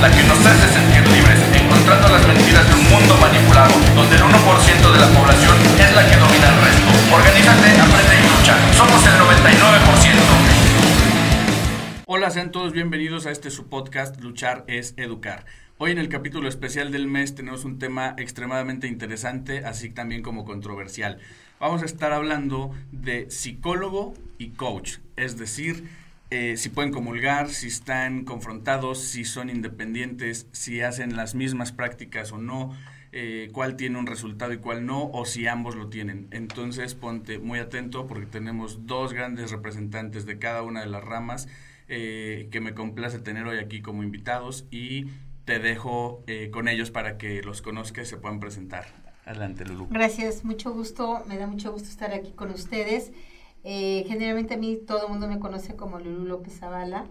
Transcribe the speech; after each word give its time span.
la 0.00 0.10
que 0.10 0.22
nos 0.24 0.44
hace 0.44 0.68
sentir 0.72 1.06
libres, 1.08 1.38
encontrando 1.54 2.08
las 2.08 2.26
mentiras 2.26 2.68
de 2.68 2.74
un 2.74 2.84
mundo 2.90 3.16
manipulado, 3.16 3.72
donde 3.94 4.16
el 4.16 4.22
1% 4.22 4.92
de 4.92 4.98
la 4.98 5.08
población 5.08 5.56
es 5.78 5.94
la 5.94 6.06
que 6.08 6.16
domina 6.16 6.48
el 6.48 6.60
resto. 6.64 7.14
Organízate, 7.14 7.80
aprende 7.80 8.14
y 8.20 8.22
lucha. 8.28 8.56
Somos 8.74 9.06
el 9.06 9.12
99%. 9.14 10.76
Hola, 12.06 12.30
sean 12.30 12.52
todos 12.52 12.72
bienvenidos 12.72 13.26
a 13.26 13.30
este 13.30 13.50
su 13.50 13.68
podcast 13.68 14.20
Luchar 14.20 14.64
es 14.68 14.94
Educar. 14.96 15.46
Hoy 15.78 15.90
en 15.90 15.98
el 15.98 16.08
capítulo 16.08 16.48
especial 16.48 16.92
del 16.92 17.06
mes 17.06 17.34
tenemos 17.34 17.64
un 17.64 17.78
tema 17.78 18.14
extremadamente 18.18 18.86
interesante, 18.86 19.64
así 19.64 19.90
también 19.90 20.22
como 20.22 20.44
controversial. 20.44 21.18
Vamos 21.58 21.82
a 21.82 21.86
estar 21.86 22.12
hablando 22.12 22.70
de 22.92 23.30
psicólogo 23.30 24.14
y 24.38 24.50
coach, 24.50 24.98
es 25.16 25.38
decir, 25.38 25.88
eh, 26.30 26.56
si 26.56 26.68
pueden 26.68 26.92
comulgar, 26.92 27.48
si 27.50 27.68
están 27.68 28.24
confrontados, 28.24 29.00
si 29.00 29.24
son 29.24 29.50
independientes, 29.50 30.48
si 30.52 30.80
hacen 30.80 31.16
las 31.16 31.34
mismas 31.34 31.72
prácticas 31.72 32.32
o 32.32 32.38
no, 32.38 32.76
eh, 33.12 33.48
cuál 33.52 33.76
tiene 33.76 33.98
un 33.98 34.06
resultado 34.06 34.52
y 34.52 34.58
cuál 34.58 34.84
no, 34.84 35.10
o 35.10 35.24
si 35.24 35.46
ambos 35.46 35.74
lo 35.74 35.88
tienen. 35.88 36.28
Entonces 36.32 36.94
ponte 36.94 37.38
muy 37.38 37.58
atento 37.58 38.06
porque 38.06 38.26
tenemos 38.26 38.86
dos 38.86 39.12
grandes 39.12 39.50
representantes 39.50 40.26
de 40.26 40.38
cada 40.38 40.62
una 40.62 40.80
de 40.80 40.86
las 40.86 41.02
ramas 41.02 41.48
eh, 41.88 42.48
que 42.50 42.60
me 42.60 42.74
complace 42.74 43.20
tener 43.20 43.46
hoy 43.46 43.58
aquí 43.58 43.80
como 43.80 44.02
invitados 44.02 44.66
y 44.70 45.06
te 45.44 45.60
dejo 45.60 46.24
eh, 46.26 46.50
con 46.50 46.66
ellos 46.66 46.90
para 46.90 47.16
que 47.16 47.40
los 47.42 47.62
conozcas 47.62 48.08
y 48.08 48.10
se 48.10 48.16
puedan 48.16 48.40
presentar. 48.40 48.86
Adelante, 49.24 49.64
Lulu. 49.64 49.88
Gracias, 49.90 50.44
mucho 50.44 50.72
gusto, 50.72 51.22
me 51.26 51.38
da 51.38 51.46
mucho 51.46 51.72
gusto 51.72 51.88
estar 51.88 52.12
aquí 52.12 52.32
con 52.32 52.50
ustedes. 52.50 53.12
Eh, 53.68 54.04
generalmente 54.06 54.54
a 54.54 54.58
mí 54.58 54.76
todo 54.76 55.06
el 55.06 55.08
mundo 55.10 55.26
me 55.26 55.40
conoce 55.40 55.74
como 55.74 55.98
Lulu 55.98 56.24
López 56.24 56.60
Zavala. 56.60 57.08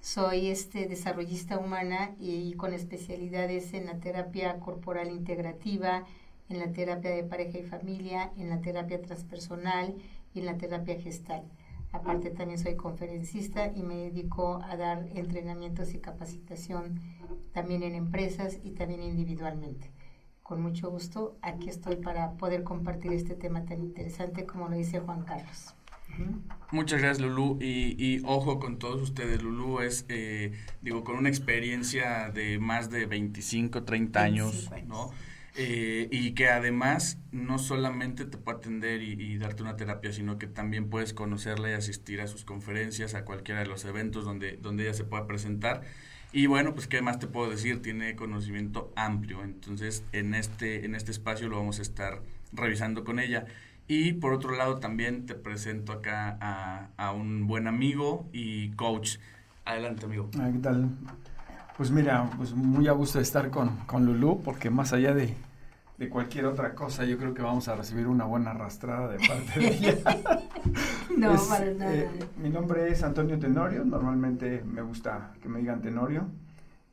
Soy 0.00 0.48
este, 0.48 0.86
desarrollista 0.86 1.58
humana 1.58 2.14
y, 2.20 2.52
con 2.56 2.74
especialidades 2.74 3.72
en 3.72 3.86
la 3.86 3.98
terapia 3.98 4.60
corporal 4.60 5.10
integrativa, 5.10 6.04
en 6.50 6.58
la 6.58 6.70
terapia 6.72 7.10
de 7.10 7.24
pareja 7.24 7.56
y 7.56 7.62
familia, 7.62 8.30
en 8.36 8.50
la 8.50 8.60
terapia 8.60 9.00
transpersonal 9.00 9.94
y 10.34 10.40
en 10.40 10.44
la 10.44 10.58
terapia 10.58 11.00
gestal. 11.00 11.44
Aparte 11.90 12.28
también 12.28 12.58
soy 12.58 12.76
conferencista 12.76 13.72
y 13.74 13.82
me 13.82 13.96
dedico 13.96 14.60
a 14.62 14.76
dar 14.76 15.08
entrenamientos 15.14 15.94
y 15.94 16.00
capacitación 16.00 17.00
también 17.54 17.82
en 17.82 17.94
empresas 17.94 18.58
y 18.62 18.72
también 18.72 19.02
individualmente. 19.02 19.90
Con 20.42 20.60
mucho 20.60 20.90
gusto, 20.90 21.38
aquí 21.40 21.70
estoy 21.70 21.96
para 21.96 22.32
poder 22.32 22.62
compartir 22.62 23.14
este 23.14 23.36
tema 23.36 23.64
tan 23.64 23.80
interesante 23.80 24.44
como 24.44 24.68
lo 24.68 24.76
dice 24.76 25.00
Juan 25.00 25.22
Carlos. 25.22 25.73
Muchas 26.70 27.00
gracias, 27.00 27.26
Lulu. 27.26 27.58
Y, 27.60 27.94
y, 27.98 28.22
ojo 28.24 28.58
con 28.58 28.78
todos 28.78 29.00
ustedes, 29.00 29.42
Lulu 29.42 29.80
es, 29.80 30.06
eh, 30.08 30.52
digo, 30.82 31.04
con 31.04 31.16
una 31.16 31.28
experiencia 31.28 32.30
de 32.30 32.58
más 32.58 32.90
de 32.90 33.06
25, 33.06 33.84
30 33.84 34.22
años, 34.22 34.70
¿no? 34.86 35.12
Eh, 35.56 36.08
y 36.10 36.32
que 36.32 36.48
además 36.48 37.18
no 37.30 37.60
solamente 37.60 38.24
te 38.24 38.38
puede 38.38 38.58
atender 38.58 39.02
y, 39.02 39.38
darte 39.38 39.62
una 39.62 39.76
terapia, 39.76 40.12
sino 40.12 40.36
que 40.36 40.48
también 40.48 40.90
puedes 40.90 41.12
conocerla 41.12 41.70
y 41.70 41.72
asistir 41.74 42.20
a 42.20 42.26
sus 42.26 42.44
conferencias, 42.44 43.14
a 43.14 43.24
cualquiera 43.24 43.60
de 43.60 43.66
los 43.66 43.84
eventos 43.84 44.24
donde, 44.24 44.56
donde 44.56 44.82
ella 44.84 44.94
se 44.94 45.04
pueda 45.04 45.28
presentar. 45.28 45.82
Y 46.32 46.46
bueno, 46.46 46.74
pues 46.74 46.88
qué 46.88 47.02
más 47.02 47.20
te 47.20 47.28
puedo 47.28 47.48
decir, 47.48 47.82
tiene 47.82 48.16
conocimiento 48.16 48.92
amplio, 48.96 49.44
entonces 49.44 50.02
en 50.10 50.34
este, 50.34 50.84
en 50.84 50.96
este 50.96 51.12
espacio 51.12 51.48
lo 51.48 51.58
vamos 51.58 51.78
a 51.78 51.82
estar 51.82 52.20
revisando 52.52 53.04
con 53.04 53.20
ella. 53.20 53.46
Y 53.86 54.14
por 54.14 54.32
otro 54.32 54.56
lado 54.56 54.78
también 54.78 55.26
te 55.26 55.34
presento 55.34 55.92
acá 55.92 56.38
a, 56.40 56.88
a 56.96 57.12
un 57.12 57.46
buen 57.46 57.66
amigo 57.66 58.28
y 58.32 58.70
coach. 58.70 59.18
Adelante, 59.64 60.06
amigo. 60.06 60.30
Ah, 60.38 60.48
¿Qué 60.52 60.58
tal? 60.58 60.90
Pues 61.76 61.90
mira, 61.90 62.30
pues 62.36 62.54
muy 62.54 62.88
a 62.88 62.92
gusto 62.92 63.18
de 63.18 63.24
estar 63.24 63.50
con, 63.50 63.78
con 63.86 64.06
Lulú, 64.06 64.40
porque 64.42 64.70
más 64.70 64.92
allá 64.92 65.12
de, 65.12 65.34
de, 65.98 66.08
cualquier 66.08 66.46
otra 66.46 66.74
cosa, 66.74 67.04
yo 67.04 67.18
creo 67.18 67.34
que 67.34 67.42
vamos 67.42 67.66
a 67.66 67.74
recibir 67.74 68.06
una 68.06 68.24
buena 68.24 68.52
arrastrada 68.52 69.08
de 69.08 69.18
parte 69.26 69.58
de 69.58 69.68
ella. 69.68 69.94
no, 71.16 71.34
para 71.48 71.72
nada. 71.72 71.94
Eh, 71.94 72.08
mi 72.40 72.48
nombre 72.48 72.90
es 72.90 73.02
Antonio 73.02 73.38
Tenorio, 73.40 73.84
normalmente 73.84 74.62
me 74.64 74.82
gusta 74.82 75.32
que 75.42 75.48
me 75.48 75.58
digan 75.58 75.82
Tenorio. 75.82 76.28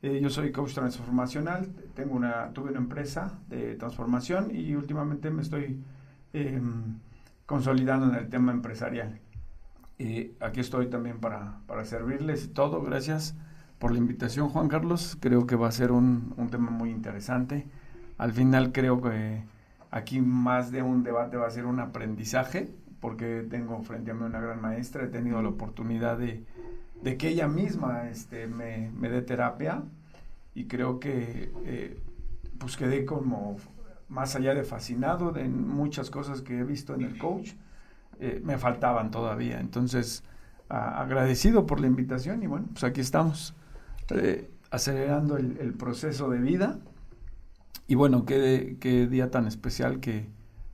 Eh, 0.02 0.18
yo 0.20 0.28
soy 0.30 0.50
coach 0.50 0.74
transformacional, 0.74 1.68
tengo 1.94 2.16
una, 2.16 2.52
tuve 2.52 2.70
una 2.70 2.80
empresa 2.80 3.38
de 3.48 3.76
transformación 3.76 4.50
y 4.52 4.74
últimamente 4.74 5.30
me 5.30 5.42
estoy 5.42 5.80
eh, 6.32 6.60
consolidando 7.46 8.08
en 8.08 8.14
el 8.14 8.28
tema 8.28 8.52
empresarial. 8.52 9.18
Aquí 10.40 10.58
estoy 10.58 10.88
también 10.88 11.20
para, 11.20 11.58
para 11.68 11.84
servirles 11.84 12.52
todo, 12.52 12.82
gracias 12.82 13.36
por 13.78 13.92
la 13.92 13.98
invitación, 13.98 14.48
Juan 14.48 14.68
Carlos. 14.68 15.16
Creo 15.20 15.46
que 15.46 15.54
va 15.54 15.68
a 15.68 15.72
ser 15.72 15.92
un, 15.92 16.34
un, 16.36 16.50
tema 16.50 16.70
muy 16.70 16.90
interesante. 16.90 17.66
Al 18.18 18.32
final 18.32 18.72
creo 18.72 19.00
que 19.00 19.44
aquí 19.92 20.20
más 20.20 20.72
de 20.72 20.82
un 20.82 21.04
debate 21.04 21.36
va 21.36 21.46
a 21.46 21.50
ser 21.50 21.66
un 21.66 21.78
aprendizaje, 21.78 22.68
porque 23.00 23.46
tengo 23.48 23.82
frente 23.82 24.10
a 24.10 24.14
mí 24.14 24.24
una 24.24 24.40
gran 24.40 24.60
maestra, 24.60 25.04
he 25.04 25.08
tenido 25.08 25.42
la 25.42 25.50
oportunidad 25.50 26.18
de, 26.18 26.44
de 27.02 27.16
que 27.16 27.28
ella 27.28 27.48
misma 27.48 28.08
este, 28.08 28.46
me, 28.46 28.90
me, 28.90 29.08
dé 29.08 29.22
terapia 29.22 29.82
y 30.54 30.66
creo 30.66 31.00
que 31.00 31.52
eh, 31.64 31.98
pues 32.58 32.76
quedé 32.76 33.04
como 33.04 33.56
más 34.12 34.36
allá 34.36 34.54
de 34.54 34.62
fascinado 34.62 35.32
de 35.32 35.48
muchas 35.48 36.10
cosas 36.10 36.42
que 36.42 36.58
he 36.58 36.64
visto 36.64 36.94
en 36.94 37.02
el 37.02 37.16
coach, 37.16 37.52
eh, 38.20 38.42
me 38.44 38.58
faltaban 38.58 39.10
todavía. 39.10 39.58
Entonces, 39.58 40.22
a, 40.68 41.00
agradecido 41.00 41.66
por 41.66 41.80
la 41.80 41.86
invitación 41.86 42.42
y 42.42 42.46
bueno, 42.46 42.66
pues 42.72 42.84
aquí 42.84 43.00
estamos 43.00 43.54
eh, 44.10 44.50
acelerando 44.70 45.38
el, 45.38 45.56
el, 45.58 45.72
proceso 45.72 46.28
de 46.28 46.38
vida. 46.38 46.78
Y 47.88 47.94
bueno, 47.94 48.26
qué, 48.26 48.76
qué, 48.80 49.06
día 49.06 49.30
tan 49.30 49.46
especial 49.46 49.98
que 49.98 50.28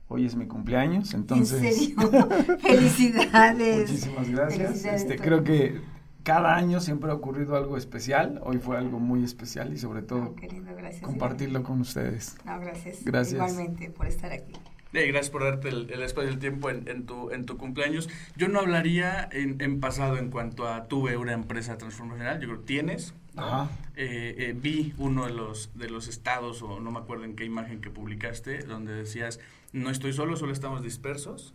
hoy 0.09 0.25
es 0.25 0.35
mi 0.35 0.45
cumpleaños. 0.45 1.13
Entonces, 1.13 1.63
¿En 1.63 1.73
serio? 1.73 2.29
Felicidades. 2.59 3.89
Muchísimas 3.89 4.29
gracias. 4.29 4.67
Felicidades 4.67 5.01
este, 5.03 5.17
creo 5.17 5.45
que 5.45 5.79
cada 6.23 6.55
año 6.55 6.79
siempre 6.79 7.11
ha 7.11 7.13
ocurrido 7.13 7.55
algo 7.55 7.77
especial. 7.77 8.39
Hoy 8.43 8.57
fue 8.57 8.77
algo 8.77 8.99
muy 8.99 9.23
especial 9.23 9.73
y 9.73 9.77
sobre 9.77 10.01
todo 10.01 10.23
oh, 10.31 10.35
querido, 10.35 10.75
gracias, 10.75 11.01
compartirlo 11.01 11.63
con 11.63 11.81
ustedes. 11.81 12.37
No, 12.45 12.59
gracias. 12.59 13.03
Gracias. 13.03 13.33
Igualmente 13.33 13.89
por 13.89 14.07
estar 14.07 14.31
aquí. 14.31 14.53
Hey, 14.91 15.07
gracias 15.09 15.29
por 15.29 15.43
darte 15.43 15.69
el, 15.69 15.91
el 15.91 16.01
espacio 16.01 16.31
y 16.31 16.33
el 16.33 16.39
tiempo 16.39 16.71
en, 16.71 16.87
en, 16.87 17.05
tu, 17.05 17.29
en 17.29 17.45
tu 17.45 17.57
cumpleaños. 17.57 18.09
Yo 18.35 18.47
no 18.47 18.59
hablaría 18.59 19.29
en, 19.31 19.61
en, 19.61 19.79
pasado 19.79 20.17
en 20.17 20.31
cuanto 20.31 20.67
a 20.67 20.85
tuve 20.85 21.15
una 21.15 21.33
empresa 21.33 21.77
transformacional. 21.77 22.39
Yo 22.39 22.47
creo 22.47 22.59
que 22.61 22.65
tienes. 22.65 23.13
¿no? 23.35 23.69
Eh, 23.95 24.35
eh, 24.37 24.55
vi 24.57 24.93
uno 24.97 25.25
de 25.25 25.33
los, 25.33 25.71
de 25.75 25.89
los 25.89 26.07
estados, 26.07 26.63
o 26.63 26.79
no 26.79 26.91
me 26.91 26.99
acuerdo 26.99 27.25
en 27.25 27.35
qué 27.35 27.45
imagen 27.45 27.81
que 27.81 27.91
publicaste, 27.91 28.63
donde 28.63 28.93
decías, 28.93 29.39
no 29.73 29.91
estoy 29.91 30.11
solo, 30.11 30.35
solo 30.35 30.51
estamos 30.51 30.81
dispersos. 30.81 31.53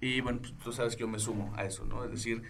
Y 0.00 0.20
bueno, 0.20 0.38
pues, 0.40 0.54
tú 0.62 0.72
sabes 0.72 0.94
que 0.94 1.00
yo 1.00 1.08
me 1.08 1.18
sumo 1.18 1.52
a 1.56 1.64
eso, 1.64 1.84
¿no? 1.86 2.04
Es 2.04 2.10
decir, 2.12 2.42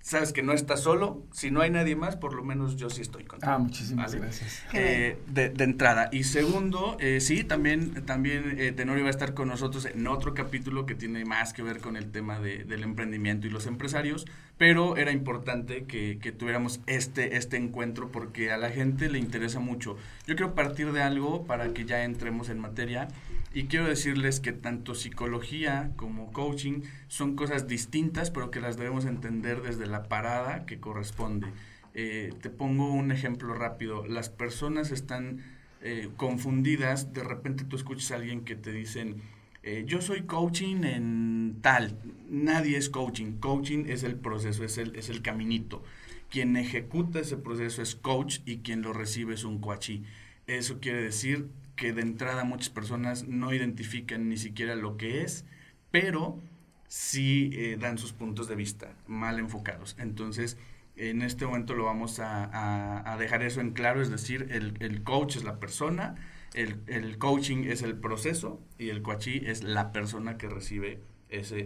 sabes 0.00 0.32
que 0.32 0.42
no 0.42 0.52
estás 0.52 0.80
solo, 0.80 1.22
si 1.32 1.50
no 1.50 1.60
hay 1.60 1.70
nadie 1.70 1.96
más, 1.96 2.16
por 2.16 2.32
lo 2.32 2.42
menos 2.42 2.76
yo 2.76 2.88
sí 2.88 3.02
estoy 3.02 3.24
contigo. 3.24 3.52
Ah, 3.52 3.58
muchísimas 3.58 4.12
¿vale? 4.12 4.24
gracias. 4.24 4.62
Eh, 4.72 5.18
de, 5.26 5.50
de, 5.50 5.64
entrada. 5.64 6.08
Y 6.12 6.24
segundo, 6.24 6.96
eh, 7.00 7.20
sí, 7.20 7.44
también, 7.44 8.06
también 8.06 8.56
eh, 8.58 8.72
Tenorio 8.72 9.04
va 9.04 9.08
a 9.08 9.10
estar 9.10 9.34
con 9.34 9.48
nosotros 9.48 9.86
en 9.86 10.06
otro 10.06 10.34
capítulo 10.34 10.86
que 10.86 10.94
tiene 10.94 11.24
más 11.24 11.52
que 11.52 11.62
ver 11.62 11.80
con 11.80 11.96
el 11.96 12.10
tema 12.10 12.40
de, 12.40 12.64
del 12.64 12.84
emprendimiento 12.84 13.46
y 13.46 13.50
los 13.50 13.66
empresarios, 13.66 14.24
pero 14.56 14.96
era 14.96 15.12
importante 15.12 15.84
que, 15.84 16.18
que, 16.20 16.32
tuviéramos 16.32 16.80
este, 16.86 17.36
este 17.36 17.56
encuentro 17.56 18.10
porque 18.10 18.50
a 18.50 18.56
la 18.56 18.70
gente 18.70 19.08
le 19.10 19.18
interesa 19.18 19.60
mucho. 19.60 19.96
Yo 20.26 20.36
quiero 20.36 20.54
partir 20.54 20.92
de 20.92 21.02
algo 21.02 21.44
para 21.46 21.72
que 21.74 21.84
ya 21.84 22.04
entremos 22.04 22.48
en 22.48 22.58
materia. 22.58 23.08
Y 23.52 23.64
quiero 23.64 23.86
decirles 23.86 24.40
que 24.40 24.52
tanto 24.52 24.94
psicología 24.94 25.92
como 25.96 26.32
coaching 26.32 26.82
son 27.08 27.34
cosas 27.34 27.66
distintas, 27.66 28.30
pero 28.30 28.50
que 28.50 28.60
las 28.60 28.76
debemos 28.76 29.06
entender 29.06 29.62
desde 29.62 29.86
la 29.86 30.04
parada 30.04 30.66
que 30.66 30.80
corresponde. 30.80 31.48
Eh, 31.94 32.32
te 32.42 32.50
pongo 32.50 32.92
un 32.92 33.10
ejemplo 33.10 33.54
rápido. 33.54 34.06
Las 34.06 34.28
personas 34.28 34.90
están 34.90 35.42
eh, 35.80 36.10
confundidas. 36.16 37.12
De 37.12 37.24
repente 37.24 37.64
tú 37.64 37.76
escuchas 37.76 38.12
a 38.12 38.16
alguien 38.16 38.44
que 38.44 38.54
te 38.54 38.70
dicen, 38.72 39.22
eh, 39.62 39.84
yo 39.86 40.00
soy 40.02 40.22
coaching 40.22 40.84
en 40.84 41.58
tal. 41.62 41.98
Nadie 42.30 42.76
es 42.76 42.90
coaching. 42.90 43.38
Coaching 43.40 43.86
es 43.88 44.02
el 44.02 44.16
proceso, 44.16 44.62
es 44.64 44.76
el, 44.78 44.94
es 44.96 45.08
el 45.08 45.22
caminito. 45.22 45.82
Quien 46.30 46.56
ejecuta 46.56 47.20
ese 47.20 47.38
proceso 47.38 47.80
es 47.80 47.94
coach 47.94 48.40
y 48.44 48.58
quien 48.58 48.82
lo 48.82 48.92
recibe 48.92 49.34
es 49.34 49.44
un 49.44 49.58
coachí. 49.58 50.04
Eso 50.46 50.78
quiere 50.80 51.02
decir 51.02 51.48
que 51.78 51.92
de 51.92 52.02
entrada 52.02 52.44
muchas 52.44 52.68
personas 52.68 53.28
no 53.28 53.54
identifican 53.54 54.28
ni 54.28 54.36
siquiera 54.36 54.74
lo 54.74 54.96
que 54.96 55.22
es, 55.22 55.46
pero 55.90 56.42
sí 56.88 57.50
eh, 57.54 57.76
dan 57.78 57.98
sus 57.98 58.12
puntos 58.12 58.48
de 58.48 58.56
vista 58.56 58.94
mal 59.06 59.38
enfocados. 59.38 59.94
Entonces, 59.98 60.58
en 60.96 61.22
este 61.22 61.46
momento 61.46 61.74
lo 61.74 61.84
vamos 61.84 62.18
a, 62.18 62.44
a, 62.44 63.12
a 63.12 63.16
dejar 63.16 63.42
eso 63.42 63.60
en 63.60 63.70
claro, 63.70 64.02
es 64.02 64.10
decir, 64.10 64.48
el, 64.50 64.74
el 64.80 65.04
coach 65.04 65.36
es 65.36 65.44
la 65.44 65.60
persona, 65.60 66.16
el, 66.54 66.80
el, 66.88 67.16
coaching 67.18 67.64
es 67.64 67.82
el 67.82 67.94
proceso 67.94 68.60
y 68.76 68.88
el 68.88 69.00
coachí 69.00 69.40
es 69.46 69.62
la 69.62 69.92
persona 69.92 70.36
que 70.36 70.48
recibe 70.48 71.00
ese, 71.28 71.64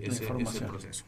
proceso. 0.67 1.07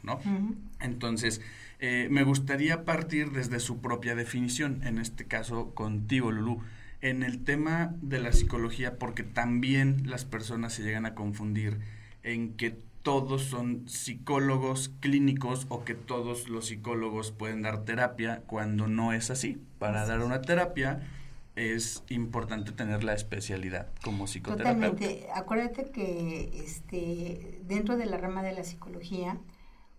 Entonces, 0.79 1.41
eh, 1.79 2.07
me 2.09 2.23
gustaría 2.23 2.85
partir 2.85 3.31
desde 3.31 3.59
su 3.59 3.81
propia 3.81 4.15
definición, 4.15 4.81
en 4.83 4.97
este 4.97 5.25
caso 5.25 5.75
contigo, 5.75 6.31
Lulú, 6.31 6.61
en 7.05 7.21
el 7.21 7.43
tema 7.43 7.93
de 8.01 8.19
la 8.19 8.31
psicología, 8.31 8.97
porque 8.97 9.21
también 9.21 10.09
las 10.09 10.25
personas 10.25 10.73
se 10.73 10.81
llegan 10.81 11.05
a 11.05 11.13
confundir 11.13 11.77
en 12.23 12.53
que 12.53 12.79
todos 13.03 13.43
son 13.43 13.87
psicólogos 13.87 14.91
clínicos 15.01 15.67
o 15.69 15.83
que 15.83 15.93
todos 15.93 16.49
los 16.49 16.65
psicólogos 16.65 17.31
pueden 17.31 17.61
dar 17.61 17.85
terapia 17.85 18.41
cuando 18.47 18.87
no 18.87 19.13
es 19.13 19.29
así. 19.29 19.61
Para 19.77 20.07
dar 20.07 20.21
una 20.21 20.41
terapia 20.41 21.07
es 21.55 22.03
importante 22.09 22.71
tener 22.71 23.03
la 23.03 23.13
especialidad 23.13 23.87
como 24.03 24.25
psicoterapeuta. 24.25 24.89
Totalmente. 24.89 25.27
Acuérdate 25.35 25.91
que 25.91 26.49
este, 26.55 27.61
dentro 27.67 27.97
de 27.97 28.07
la 28.07 28.17
rama 28.17 28.41
de 28.41 28.53
la 28.53 28.63
psicología, 28.63 29.37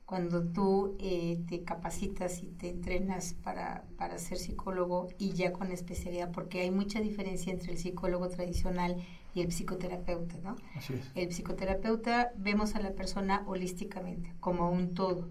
cuando 0.06 0.44
tú 0.44 0.96
eh, 1.00 1.40
te 1.48 1.64
capacitas 1.64 2.42
y 2.42 2.46
te 2.46 2.70
entrenas 2.70 3.34
para, 3.34 3.84
para 3.98 4.18
ser 4.18 4.38
psicólogo 4.38 5.08
y 5.18 5.32
ya 5.32 5.52
con 5.52 5.72
especialidad, 5.72 6.30
porque 6.30 6.60
hay 6.60 6.70
mucha 6.70 7.00
diferencia 7.00 7.52
entre 7.52 7.72
el 7.72 7.78
psicólogo 7.78 8.28
tradicional 8.28 8.96
y 9.34 9.40
el 9.40 9.48
psicoterapeuta, 9.48 10.36
¿no? 10.42 10.56
Así 10.76 10.94
es. 10.94 11.10
El 11.16 11.32
psicoterapeuta 11.32 12.32
vemos 12.36 12.76
a 12.76 12.80
la 12.80 12.92
persona 12.92 13.42
holísticamente, 13.46 14.32
como 14.40 14.70
un 14.70 14.94
todo. 14.94 15.28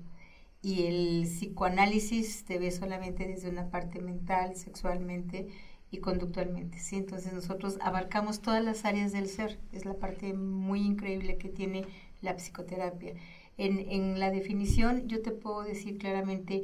Y 0.61 0.87
el 0.87 1.23
psicoanálisis 1.23 2.43
te 2.43 2.59
ve 2.59 2.71
solamente 2.71 3.25
desde 3.25 3.49
una 3.49 3.69
parte 3.69 4.01
mental, 4.01 4.55
sexualmente 4.55 5.47
y 5.89 5.99
conductualmente. 5.99 6.79
¿sí? 6.79 6.97
Entonces 6.97 7.33
nosotros 7.33 7.77
abarcamos 7.81 8.41
todas 8.41 8.63
las 8.63 8.83
áreas 8.83 9.11
del 9.11 9.27
ser. 9.27 9.59
Es 9.71 9.85
la 9.85 9.93
parte 9.93 10.33
muy 10.33 10.81
increíble 10.81 11.37
que 11.37 11.49
tiene 11.49 11.85
la 12.21 12.35
psicoterapia. 12.35 13.13
En, 13.57 14.19
la 14.19 14.31
definición 14.31 15.07
yo 15.07 15.21
te 15.21 15.31
puedo 15.31 15.63
decir 15.63 15.97
claramente 15.97 16.63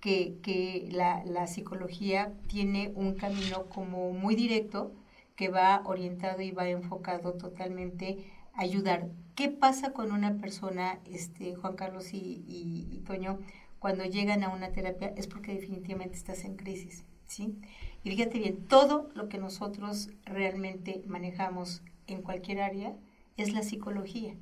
que, 0.00 0.38
que 0.42 0.88
la, 0.90 1.46
psicología 1.46 2.32
tiene 2.48 2.92
un 2.96 3.14
camino 3.14 3.66
como 3.68 4.12
muy 4.12 4.34
directo 4.34 4.92
que 5.36 5.48
va 5.48 5.82
orientado 5.84 6.42
y 6.42 6.50
va 6.50 6.68
enfocado 6.68 7.34
totalmente 7.34 8.24
a 8.54 8.62
ayudar. 8.62 9.08
¿Qué 9.36 9.48
pasa 9.48 9.92
con 9.92 10.12
una 10.12 10.36
persona, 10.38 10.98
este, 11.06 11.54
Juan 11.54 11.76
Carlos 11.76 12.12
y, 12.12 12.44
y, 12.46 12.88
y 12.90 12.98
Toño, 13.00 13.38
cuando 13.78 14.04
llegan 14.04 14.42
a 14.42 14.50
una 14.50 14.72
terapia? 14.72 15.12
Es 15.16 15.26
porque 15.26 15.54
definitivamente 15.54 16.16
estás 16.16 16.44
en 16.44 16.56
crisis, 16.56 17.04
¿sí? 17.26 17.56
Y 18.04 18.10
fíjate 18.10 18.38
bien, 18.38 18.66
todo 18.66 19.10
lo 19.14 19.28
que 19.28 19.38
nosotros 19.38 20.10
realmente 20.24 21.02
manejamos 21.06 21.82
en 22.06 22.22
cualquier 22.22 22.60
área 22.60 22.96
es 23.36 23.52
la 23.52 23.62
psicología. 23.62 24.36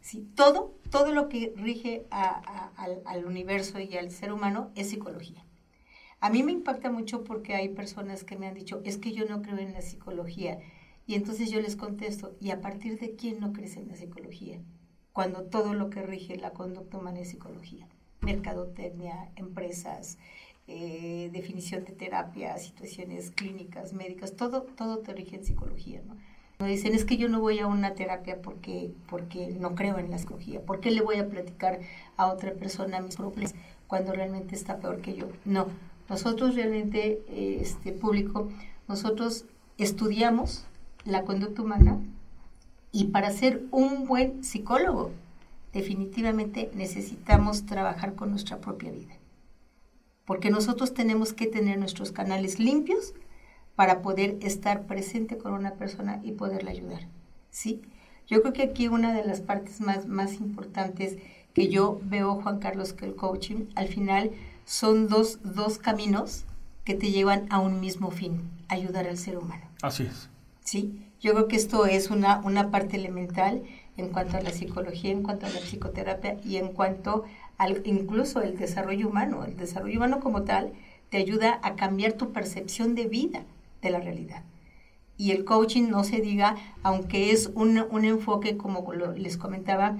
¿Sí? 0.00 0.28
Todo, 0.34 0.78
todo 0.90 1.12
lo 1.12 1.28
que 1.28 1.52
rige 1.56 2.06
al 2.10 3.24
universo 3.24 3.80
y 3.80 3.96
al 3.96 4.10
ser 4.10 4.32
humano 4.32 4.70
es 4.74 4.90
psicología. 4.90 5.44
A 6.20 6.30
mí 6.30 6.42
me 6.42 6.52
impacta 6.52 6.90
mucho 6.90 7.24
porque 7.24 7.54
hay 7.54 7.68
personas 7.68 8.24
que 8.24 8.36
me 8.36 8.46
han 8.46 8.54
dicho, 8.54 8.80
es 8.84 8.98
que 8.98 9.12
yo 9.12 9.26
no 9.26 9.42
creo 9.42 9.58
en 9.58 9.72
la 9.72 9.82
psicología. 9.82 10.58
Y 11.06 11.14
entonces 11.14 11.50
yo 11.50 11.60
les 11.60 11.76
contesto, 11.76 12.36
¿y 12.40 12.50
a 12.50 12.60
partir 12.60 12.98
de 12.98 13.14
quién 13.14 13.38
no 13.38 13.52
crees 13.52 13.76
en 13.76 13.88
la 13.88 13.96
psicología? 13.96 14.60
Cuando 15.12 15.44
todo 15.44 15.72
lo 15.72 15.88
que 15.88 16.02
rige 16.02 16.36
la 16.36 16.50
conducta 16.50 16.98
humana 16.98 17.20
es 17.20 17.30
psicología. 17.30 17.86
Mercadotecnia, 18.22 19.30
empresas, 19.36 20.18
eh, 20.66 21.30
definición 21.32 21.84
de 21.84 21.92
terapia, 21.92 22.58
situaciones 22.58 23.30
clínicas, 23.30 23.92
médicas, 23.92 24.34
todo, 24.34 24.62
todo 24.62 24.98
te 24.98 25.12
rige 25.12 25.36
en 25.36 25.44
psicología, 25.44 26.02
¿no? 26.04 26.16
Me 26.58 26.68
dicen, 26.68 26.94
es 26.94 27.04
que 27.04 27.18
yo 27.18 27.28
no 27.28 27.40
voy 27.40 27.58
a 27.58 27.66
una 27.66 27.94
terapia 27.94 28.40
porque, 28.40 28.90
porque 29.08 29.54
no 29.60 29.74
creo 29.74 29.98
en 29.98 30.10
la 30.10 30.18
psicología. 30.18 30.62
¿Por 30.62 30.80
qué 30.80 30.90
le 30.90 31.02
voy 31.02 31.16
a 31.16 31.28
platicar 31.28 31.80
a 32.16 32.28
otra 32.28 32.52
persona 32.54 33.00
mis 33.00 33.16
problemas 33.16 33.54
cuando 33.86 34.12
realmente 34.12 34.54
está 34.54 34.78
peor 34.78 35.02
que 35.02 35.14
yo? 35.14 35.28
No, 35.44 35.66
nosotros 36.08 36.54
realmente, 36.54 37.22
eh, 37.28 37.58
este 37.60 37.92
público, 37.92 38.48
nosotros 38.88 39.44
estudiamos 39.76 40.64
la 41.04 41.24
conducta 41.24 41.62
humana 41.62 42.00
y 42.90 43.08
para 43.08 43.30
ser 43.32 43.62
un 43.70 44.06
buen 44.06 44.42
psicólogo, 44.42 45.10
definitivamente 45.74 46.70
necesitamos 46.74 47.66
trabajar 47.66 48.14
con 48.14 48.30
nuestra 48.30 48.58
propia 48.58 48.90
vida. 48.90 49.14
Porque 50.24 50.50
nosotros 50.50 50.94
tenemos 50.94 51.34
que 51.34 51.46
tener 51.46 51.78
nuestros 51.78 52.12
canales 52.12 52.58
limpios 52.58 53.12
para 53.76 54.02
poder 54.02 54.38
estar 54.40 54.82
presente 54.82 55.38
con 55.38 55.52
una 55.52 55.74
persona 55.74 56.20
y 56.24 56.32
poderla 56.32 56.70
ayudar. 56.70 57.06
¿sí? 57.50 57.82
Yo 58.26 58.40
creo 58.40 58.52
que 58.52 58.62
aquí 58.62 58.88
una 58.88 59.12
de 59.12 59.24
las 59.24 59.40
partes 59.40 59.80
más, 59.80 60.06
más 60.06 60.34
importantes 60.34 61.18
que 61.54 61.68
yo 61.68 62.00
veo, 62.02 62.40
Juan 62.42 62.58
Carlos, 62.58 62.92
que 62.92 63.04
el 63.04 63.14
coaching, 63.14 63.66
al 63.76 63.88
final 63.88 64.32
son 64.64 65.08
dos, 65.08 65.38
dos 65.42 65.78
caminos 65.78 66.44
que 66.84 66.94
te 66.94 67.10
llevan 67.10 67.46
a 67.50 67.60
un 67.60 67.80
mismo 67.80 68.10
fin, 68.10 68.42
ayudar 68.68 69.06
al 69.06 69.18
ser 69.18 69.38
humano. 69.38 69.64
Así 69.82 70.04
es. 70.04 70.28
¿sí? 70.64 70.98
Yo 71.20 71.32
creo 71.32 71.48
que 71.48 71.56
esto 71.56 71.86
es 71.86 72.10
una, 72.10 72.40
una 72.44 72.70
parte 72.70 72.96
elemental 72.96 73.62
en 73.96 74.08
cuanto 74.08 74.36
a 74.36 74.40
la 74.40 74.50
psicología, 74.50 75.10
en 75.10 75.22
cuanto 75.22 75.46
a 75.46 75.50
la 75.50 75.60
psicoterapia 75.60 76.38
y 76.44 76.56
en 76.56 76.68
cuanto 76.72 77.24
al 77.58 77.82
incluso 77.86 78.42
el 78.42 78.58
desarrollo 78.58 79.08
humano. 79.08 79.44
El 79.44 79.56
desarrollo 79.56 79.96
humano 79.96 80.20
como 80.20 80.42
tal 80.42 80.72
te 81.10 81.18
ayuda 81.18 81.58
a 81.62 81.76
cambiar 81.76 82.14
tu 82.14 82.32
percepción 82.32 82.94
de 82.94 83.06
vida, 83.06 83.44
de 83.86 83.92
la 83.92 84.00
realidad. 84.00 84.42
Y 85.18 85.30
el 85.30 85.44
coaching, 85.44 85.88
no 85.88 86.04
se 86.04 86.20
diga, 86.20 86.56
aunque 86.82 87.30
es 87.32 87.50
un, 87.54 87.82
un 87.90 88.04
enfoque, 88.04 88.56
como 88.58 88.92
lo, 88.92 89.12
les 89.12 89.36
comentaba, 89.38 89.96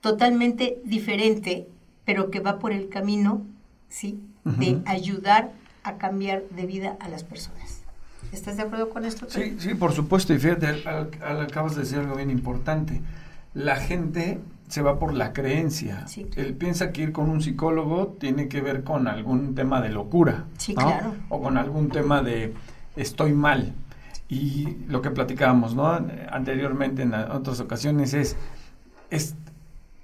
totalmente 0.00 0.80
diferente, 0.84 1.66
pero 2.04 2.30
que 2.30 2.40
va 2.40 2.58
por 2.58 2.72
el 2.72 2.88
camino, 2.88 3.42
¿sí? 3.88 4.20
De 4.44 4.80
ayudar 4.86 5.52
a 5.84 5.98
cambiar 5.98 6.42
de 6.50 6.64
vida 6.64 6.96
a 7.00 7.08
las 7.10 7.22
personas. 7.22 7.82
¿Estás 8.32 8.56
de 8.56 8.62
acuerdo 8.62 8.88
con 8.88 9.04
esto? 9.04 9.26
Sí, 9.28 9.56
sí, 9.58 9.74
por 9.74 9.92
supuesto. 9.92 10.32
Y 10.32 10.38
fíjate, 10.38 10.66
al- 10.66 11.10
al- 11.22 11.40
acabas 11.42 11.74
de 11.74 11.82
decir 11.82 11.98
algo 11.98 12.16
bien 12.16 12.30
importante. 12.30 13.00
La 13.52 13.76
gente 13.76 14.38
se 14.68 14.80
va 14.80 14.98
por 14.98 15.12
la 15.12 15.32
creencia. 15.34 16.06
Sí. 16.08 16.26
Él 16.36 16.54
piensa 16.54 16.92
que 16.92 17.02
ir 17.02 17.12
con 17.12 17.28
un 17.28 17.42
psicólogo 17.42 18.16
tiene 18.20 18.48
que 18.48 18.60
ver 18.62 18.84
con 18.84 19.06
algún 19.08 19.54
tema 19.54 19.80
de 19.82 19.90
locura. 19.90 20.44
Sí, 20.56 20.74
¿no? 20.74 20.82
claro. 20.82 21.14
O 21.28 21.42
con 21.42 21.58
algún 21.58 21.90
tema 21.90 22.22
de 22.22 22.54
estoy 23.00 23.32
mal. 23.32 23.72
Y 24.28 24.76
lo 24.88 25.00
que 25.00 25.10
platicábamos 25.10 25.74
¿no? 25.74 25.88
anteriormente 26.30 27.02
en 27.02 27.14
otras 27.14 27.60
ocasiones 27.60 28.12
es, 28.12 28.36
es 29.10 29.34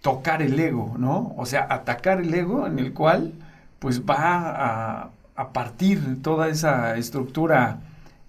tocar 0.01 0.41
el 0.41 0.59
ego, 0.59 0.95
¿no? 0.99 1.35
O 1.37 1.45
sea, 1.45 1.67
atacar 1.69 2.21
el 2.21 2.33
ego 2.33 2.67
en 2.67 2.79
el 2.79 2.95
cual 2.95 3.35
pues 3.79 4.03
va 4.03 5.03
a, 5.03 5.11
a 5.37 5.53
partir 5.53 6.23
toda 6.23 6.49
esa 6.49 6.97
estructura 6.97 7.81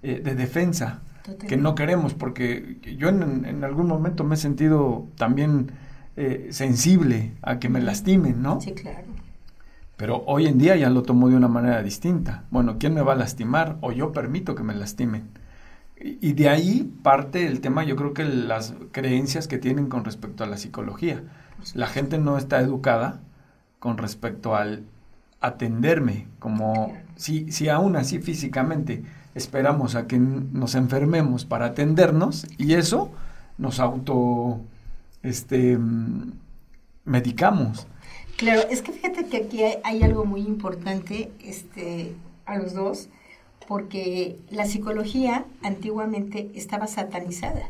eh, 0.03 0.21
de 0.23 0.35
defensa 0.35 0.99
que 1.47 1.57
no 1.57 1.73
queremos, 1.73 2.13
porque 2.13 2.77
yo 2.99 3.09
en, 3.09 3.45
en 3.45 3.63
algún 3.63 3.87
momento 3.87 4.23
me 4.23 4.35
he 4.35 4.37
sentido 4.37 5.07
también 5.17 5.71
eh, 6.17 6.49
sensible 6.51 7.31
a 7.41 7.57
que 7.57 7.67
me 7.67 7.81
lastimen, 7.81 8.43
¿no? 8.43 8.61
Sí, 8.61 8.73
claro. 8.73 9.07
Pero 9.97 10.23
hoy 10.25 10.47
en 10.47 10.57
día 10.57 10.75
ya 10.75 10.89
lo 10.89 11.03
tomo 11.03 11.29
de 11.29 11.35
una 11.35 11.47
manera 11.47 11.81
distinta. 11.81 12.43
Bueno, 12.51 12.77
¿quién 12.79 12.93
me 12.93 13.01
va 13.01 13.13
a 13.13 13.17
lastimar? 13.17 13.77
O 13.81 13.91
yo 13.91 14.11
permito 14.11 14.55
que 14.55 14.63
me 14.63 14.75
lastimen. 14.75 15.29
Y, 15.97 16.33
de 16.33 16.49
ahí 16.49 16.93
parte 17.03 17.47
el 17.47 17.61
tema, 17.61 17.85
yo 17.85 17.95
creo 17.95 18.13
que 18.13 18.25
las 18.25 18.75
creencias 18.91 19.47
que 19.47 19.57
tienen 19.57 19.87
con 19.87 20.03
respecto 20.03 20.43
a 20.43 20.47
la 20.47 20.57
psicología. 20.57 21.23
La 21.73 21.87
gente 21.87 22.17
no 22.17 22.37
está 22.37 22.59
educada 22.59 23.21
con 23.79 23.97
respecto 23.97 24.55
al 24.55 24.83
atenderme, 25.39 26.27
como 26.39 26.93
si, 27.15 27.51
si 27.51 27.69
aún 27.69 27.95
así 27.95 28.19
físicamente 28.19 29.03
esperamos 29.35 29.95
a 29.95 30.07
que 30.07 30.17
nos 30.17 30.75
enfermemos 30.75 31.45
para 31.45 31.67
atendernos 31.67 32.47
y 32.57 32.73
eso 32.73 33.11
nos 33.57 33.79
auto 33.79 34.61
este 35.23 35.77
mm, 35.77 36.31
medicamos. 37.05 37.87
Claro, 38.37 38.67
es 38.69 38.81
que 38.81 38.91
fíjate 38.91 39.25
que 39.27 39.37
aquí 39.37 39.63
hay, 39.63 39.77
hay 39.83 40.03
algo 40.03 40.25
muy 40.25 40.41
importante 40.41 41.31
este, 41.41 42.13
a 42.45 42.57
los 42.57 42.73
dos, 42.73 43.07
porque 43.67 44.37
la 44.49 44.65
psicología 44.65 45.45
antiguamente 45.63 46.51
estaba 46.53 46.87
satanizada. 46.87 47.69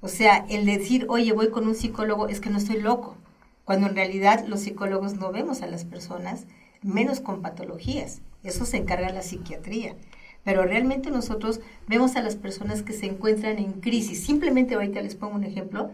O 0.00 0.08
sea, 0.08 0.46
el 0.48 0.66
decir, 0.66 1.06
oye, 1.08 1.32
voy 1.32 1.50
con 1.50 1.66
un 1.66 1.74
psicólogo, 1.74 2.28
es 2.28 2.40
que 2.40 2.50
no 2.50 2.58
estoy 2.58 2.80
loco, 2.80 3.16
cuando 3.64 3.88
en 3.88 3.96
realidad 3.96 4.46
los 4.46 4.60
psicólogos 4.60 5.14
no 5.14 5.32
vemos 5.32 5.62
a 5.62 5.66
las 5.66 5.84
personas, 5.84 6.46
menos 6.82 7.20
con 7.20 7.42
patologías. 7.42 8.20
Eso 8.42 8.64
se 8.64 8.78
encarga 8.78 9.10
la 9.10 9.22
psiquiatría. 9.22 9.96
Pero 10.44 10.64
realmente 10.64 11.10
nosotros 11.10 11.60
vemos 11.86 12.16
a 12.16 12.22
las 12.22 12.36
personas 12.36 12.82
que 12.82 12.94
se 12.94 13.06
encuentran 13.06 13.58
en 13.58 13.72
crisis. 13.74 14.24
Simplemente 14.24 14.74
ahorita 14.74 15.02
les 15.02 15.14
pongo 15.14 15.36
un 15.36 15.44
ejemplo. 15.44 15.90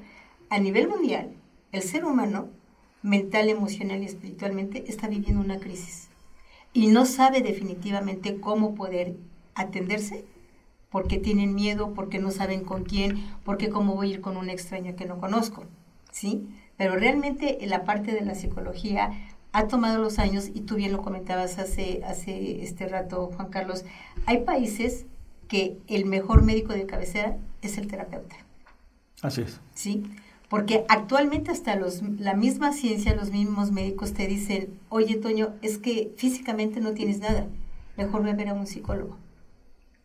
A 0.50 0.58
nivel 0.60 0.86
mundial, 0.86 1.32
el 1.72 1.82
ser 1.82 2.04
humano, 2.04 2.48
mental, 3.02 3.48
emocional 3.48 4.02
y 4.02 4.06
espiritualmente, 4.06 4.84
está 4.88 5.08
viviendo 5.08 5.40
una 5.40 5.58
crisis. 5.58 6.08
Y 6.72 6.88
no 6.88 7.06
sabe 7.06 7.40
definitivamente 7.40 8.40
cómo 8.40 8.74
poder 8.74 9.16
atenderse 9.54 10.24
porque 10.90 11.18
tienen 11.18 11.54
miedo, 11.54 11.94
porque 11.94 12.18
no 12.18 12.30
saben 12.30 12.64
con 12.64 12.84
quién, 12.84 13.24
porque 13.44 13.68
cómo 13.68 13.94
voy 13.94 14.08
a 14.08 14.14
ir 14.14 14.20
con 14.20 14.36
una 14.36 14.52
extraña 14.52 14.94
que 14.94 15.06
no 15.06 15.18
conozco, 15.18 15.64
¿sí? 16.10 16.46
pero 16.76 16.96
realmente 16.96 17.58
la 17.66 17.84
parte 17.84 18.12
de 18.12 18.20
la 18.20 18.34
psicología 18.34 19.10
ha 19.52 19.68
tomado 19.68 19.98
los 19.98 20.18
años, 20.18 20.50
y 20.52 20.60
tú 20.60 20.74
bien 20.74 20.92
lo 20.92 21.00
comentabas 21.00 21.58
hace, 21.58 22.02
hace 22.04 22.62
este 22.62 22.86
rato, 22.88 23.30
Juan 23.34 23.48
Carlos, 23.48 23.84
hay 24.26 24.42
países 24.42 25.06
que 25.48 25.78
el 25.86 26.04
mejor 26.04 26.42
médico 26.42 26.74
de 26.74 26.84
cabecera 26.84 27.38
es 27.62 27.78
el 27.78 27.86
terapeuta. 27.86 28.36
Así 29.22 29.42
es. 29.42 29.60
¿Sí? 29.74 30.02
Porque 30.48 30.84
actualmente 30.88 31.50
hasta 31.50 31.74
los, 31.74 32.02
la 32.02 32.34
misma 32.34 32.72
ciencia, 32.72 33.14
los 33.16 33.30
mismos 33.30 33.72
médicos 33.72 34.12
te 34.12 34.26
dicen, 34.26 34.78
oye 34.88 35.16
Toño, 35.16 35.54
es 35.62 35.78
que 35.78 36.12
físicamente 36.16 36.80
no 36.80 36.92
tienes 36.92 37.18
nada, 37.18 37.46
mejor 37.96 38.22
ve 38.22 38.30
a 38.30 38.34
ver 38.34 38.48
a 38.50 38.54
un 38.54 38.66
psicólogo. 38.66 39.16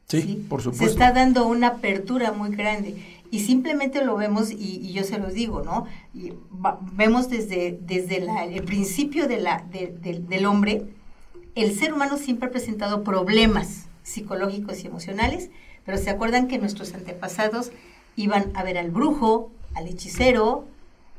Sí, 0.07 0.45
por 0.49 0.61
supuesto. 0.61 0.85
Se 0.85 0.91
está 0.91 1.13
dando 1.13 1.47
una 1.47 1.67
apertura 1.67 2.31
muy 2.31 2.55
grande 2.55 2.95
y 3.31 3.39
simplemente 3.39 4.03
lo 4.03 4.17
vemos 4.17 4.51
y, 4.51 4.91
yo 4.91 5.03
se 5.05 5.17
los 5.17 5.33
digo, 5.33 5.61
¿no? 5.63 5.85
Y 6.13 6.33
vemos 6.91 7.29
desde, 7.29 7.79
desde 7.81 8.17
el 8.53 8.63
principio 8.63 9.27
de 9.27 9.39
la, 9.39 9.63
del 9.71 10.45
hombre, 10.45 10.83
el 11.55 11.73
ser 11.73 11.93
humano 11.93 12.17
siempre 12.17 12.49
ha 12.49 12.51
presentado 12.51 13.03
problemas 13.03 13.85
psicológicos 14.03 14.83
y 14.83 14.87
emocionales, 14.87 15.49
pero 15.85 15.97
se 15.97 16.09
acuerdan 16.09 16.47
que 16.47 16.57
nuestros 16.57 16.93
antepasados 16.93 17.71
iban 18.17 18.51
a 18.53 18.63
ver 18.63 18.77
al 18.77 18.91
brujo, 18.91 19.51
al 19.73 19.87
hechicero, 19.87 20.65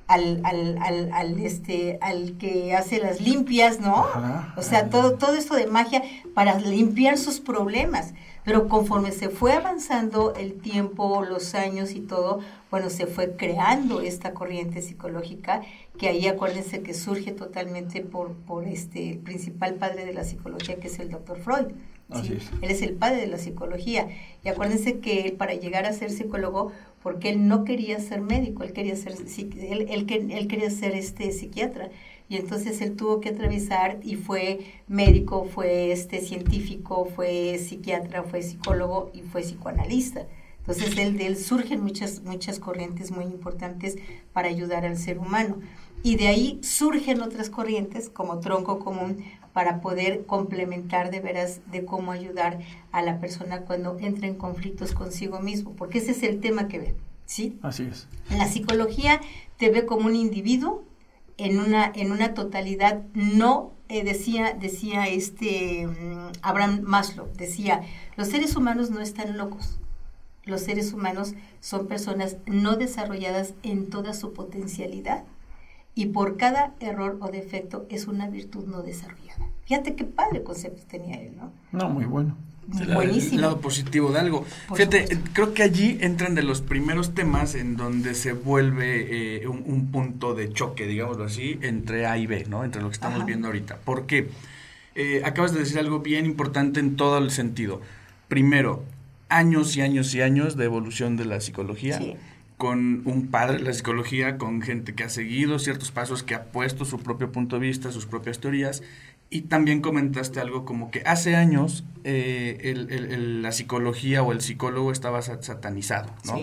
al, 0.07 0.41
al, 0.45 0.79
al, 0.83 1.13
al, 1.13 1.39
este, 1.41 1.99
al 2.01 2.37
que 2.39 2.75
hace 2.75 2.99
las 2.99 3.21
limpias, 3.21 3.81
¿no? 3.81 4.07
o 4.57 4.63
sea, 4.63 4.91
todo, 4.91 5.15
todo 5.15 5.35
esto 5.35 5.55
de 5.55 5.67
magia 5.67 6.03
para 6.35 6.59
limpiar 6.59 7.19
sus 7.19 7.41
problemas. 7.41 8.13
Pero 8.45 8.67
conforme 8.69 9.13
se 9.13 9.29
fue 9.29 9.53
avanzando 9.53 10.35
el 10.35 10.61
tiempo, 10.61 11.23
los 11.23 11.55
años 11.55 11.93
y 11.93 12.01
todo, 12.01 12.41
bueno, 12.73 12.91
se 12.91 13.07
fue 13.07 13.37
creando 13.37 14.01
esta 14.01 14.35
corriente 14.35 14.83
psicológica 14.83 15.63
que 15.97 16.09
ahí 16.09 16.27
acuérdense 16.27 16.83
que 16.83 16.93
surge 16.93 17.31
totalmente 17.31 18.01
por, 18.01 18.33
por 18.33 18.67
este 18.67 19.11
el 19.11 19.19
principal 19.19 19.75
padre 19.75 20.05
de 20.05 20.13
la 20.13 20.25
psicología 20.25 20.81
que 20.81 20.89
es 20.89 20.99
el 20.99 21.11
doctor 21.11 21.39
Freud. 21.39 21.69
Él 22.15 22.71
es 22.71 22.83
el 22.83 22.95
padre 22.95 23.21
de 23.21 23.27
la 23.27 23.39
psicología. 23.39 24.09
Y 24.45 24.49
acuérdense 24.49 24.99
que 24.99 25.23
él 25.27 25.33
para 25.33 25.55
llegar 25.55 25.87
a 25.87 25.93
ser 25.93 26.11
psicólogo, 26.11 26.73
porque 27.03 27.31
él 27.31 27.49
no 27.49 27.65
quería 27.65 27.99
ser 28.01 28.21
médico, 28.21 28.63
él 28.63 28.73
quería 28.73 28.97
ser 28.97 29.15
él, 29.15 29.87
él, 29.91 30.31
él 30.31 30.49
quería 30.49 30.71
ser 30.71 30.95
este 30.95 31.33
psiquiatra 31.33 31.91
y 32.33 32.37
entonces 32.37 32.81
él 32.81 32.97
tuvo 32.97 33.21
que 33.21 33.29
atravesar 33.29 33.99
y 34.03 34.17
fue 34.17 34.61
médico, 34.89 35.45
fue 35.45 35.93
este 35.93 36.21
científico, 36.23 37.05
fue 37.05 37.59
psiquiatra, 37.59 38.23
fue 38.23 38.41
psicólogo 38.41 39.11
y 39.13 39.21
fue 39.21 39.43
psicoanalista. 39.43 40.27
Entonces 40.61 40.97
él, 40.97 41.19
de 41.19 41.27
él 41.27 41.37
surgen 41.37 41.83
muchas, 41.83 42.23
muchas 42.23 42.59
corrientes 42.59 43.11
muy 43.11 43.25
importantes 43.25 43.99
para 44.33 44.49
ayudar 44.49 44.87
al 44.87 44.97
ser 44.97 45.19
humano. 45.19 45.59
Y 46.03 46.17
de 46.17 46.29
ahí 46.29 46.59
surgen 46.63 47.21
otras 47.21 47.51
corrientes 47.51 48.09
como 48.09 48.41
tronco 48.41 48.79
común 48.79 49.23
para 49.53 49.81
poder 49.81 50.25
complementar 50.27 51.11
de 51.11 51.21
veras 51.21 51.61
de 51.71 51.85
cómo 51.85 52.13
ayudar 52.13 52.61
a 52.91 53.03
la 53.03 53.21
persona 53.21 53.63
cuando 53.63 53.99
entra 53.99 54.27
en 54.27 54.35
conflictos 54.35 54.93
consigo 54.93 55.41
mismo, 55.41 55.73
porque 55.73 55.99
ese 55.99 56.13
es 56.13 56.23
el 56.23 56.41
tema 56.41 56.69
que 56.69 56.79
ve, 56.79 56.95
¿sí? 57.27 57.59
Así 57.63 57.85
es. 57.85 58.09
La 58.31 58.47
psicología 58.47 59.21
te 59.59 59.71
ve 59.71 59.85
como 59.85 60.07
un 60.07 60.17
individuo 60.17 60.85
en 61.37 61.59
una, 61.59 61.91
en 61.95 62.13
una 62.13 62.35
totalidad, 62.35 63.03
no 63.15 63.73
eh, 63.89 64.05
decía, 64.05 64.57
decía 64.59 65.07
este 65.07 65.87
mm, 65.87 66.33
Abraham 66.41 66.81
Maslow, 66.83 67.29
decía, 67.37 67.83
los 68.17 68.29
seres 68.29 68.57
humanos 68.57 68.91
no 68.91 69.01
están 69.01 69.37
locos, 69.37 69.79
los 70.45 70.63
seres 70.63 70.93
humanos 70.93 71.35
son 71.61 71.87
personas 71.87 72.37
no 72.47 72.77
desarrolladas 72.77 73.55
en 73.63 73.91
toda 73.91 74.15
su 74.15 74.33
potencialidad 74.33 75.25
y 75.95 76.07
por 76.07 76.37
cada 76.37 76.75
error 76.81 77.19
o 77.21 77.31
defecto 77.31 77.87
es 77.91 78.07
una 78.07 78.29
virtud 78.29 78.67
no 78.67 78.83
desarrollada. 78.83 79.49
Fíjate 79.65 79.95
qué 79.95 80.05
padre 80.05 80.43
concepto 80.43 80.83
tenía 80.89 81.21
él, 81.21 81.33
¿no? 81.37 81.53
No, 81.73 81.89
muy 81.89 82.05
bueno. 82.05 82.37
El 82.81 83.41
lado 83.41 83.61
positivo 83.61 84.13
de 84.13 84.21
algo. 84.21 84.47
Fíjate, 84.75 85.07
creo 85.33 85.53
que 85.53 85.63
allí 85.63 85.99
entran 86.01 86.35
de 86.35 86.43
los 86.43 86.63
primeros 86.63 87.13
temas 87.13 87.55
en 87.55 87.77
donde 87.77 88.15
se 88.15 88.33
vuelve 88.33 89.43
eh, 89.43 89.49
un, 89.49 89.89
punto 89.91 90.35
de 90.35 90.53
choque, 90.53 90.87
digámoslo 90.87 91.25
así, 91.25 91.59
entre 91.61 92.07
A 92.07 92.17
y 92.19 92.27
B, 92.27 92.47
¿no? 92.49 92.65
Entre 92.65 92.81
lo 92.81 92.89
que 92.89 92.95
estamos 92.95 93.27
viendo 93.27 93.49
ahorita. 93.49 93.79
Porque 93.85 94.29
eh, 94.95 95.23
acabas 95.25 95.53
de 95.53 95.61
decir 95.61 95.79
algo 95.79 96.01
bien 96.01 96.25
importante 96.25 96.79
en 96.79 96.97
todo 96.97 97.19
el 97.19 97.31
sentido. 97.31 97.81
Primero, 98.29 98.85
años 99.29 99.77
y 99.77 99.81
años 99.81 100.15
y 100.15 100.23
años 100.23 100.57
de 100.57 100.65
evolución 100.65 101.17
de 101.17 101.25
la 101.25 101.41
psicología. 101.41 102.01
Con 102.63 103.03
un 103.07 103.27
padre 103.27 103.59
de 103.59 103.65
la 103.65 103.73
psicología, 103.73 104.39
con 104.39 104.63
gente 104.63 104.95
que 104.95 105.03
ha 105.03 105.09
seguido 105.09 105.59
ciertos 105.59 105.91
pasos, 105.91 106.23
que 106.23 106.37
ha 106.37 106.45
puesto 106.45 106.85
su 106.85 107.01
propio 107.01 107.33
punto 107.33 107.59
de 107.59 107.67
vista, 107.67 107.91
sus 107.91 108.07
propias 108.07 108.39
teorías, 108.39 108.85
y 109.31 109.41
también 109.41 109.81
comentaste 109.81 110.39
algo 110.39 110.65
como 110.65 110.93
que 110.93 111.03
hace 111.05 111.35
años 111.35 111.83
eh, 112.05 112.73
la 113.43 113.51
psicología 113.51 114.23
o 114.23 114.31
el 114.31 114.43
psicólogo 114.43 114.93
estaba 114.93 115.23
satanizado, 115.23 116.15
¿no? 116.25 116.39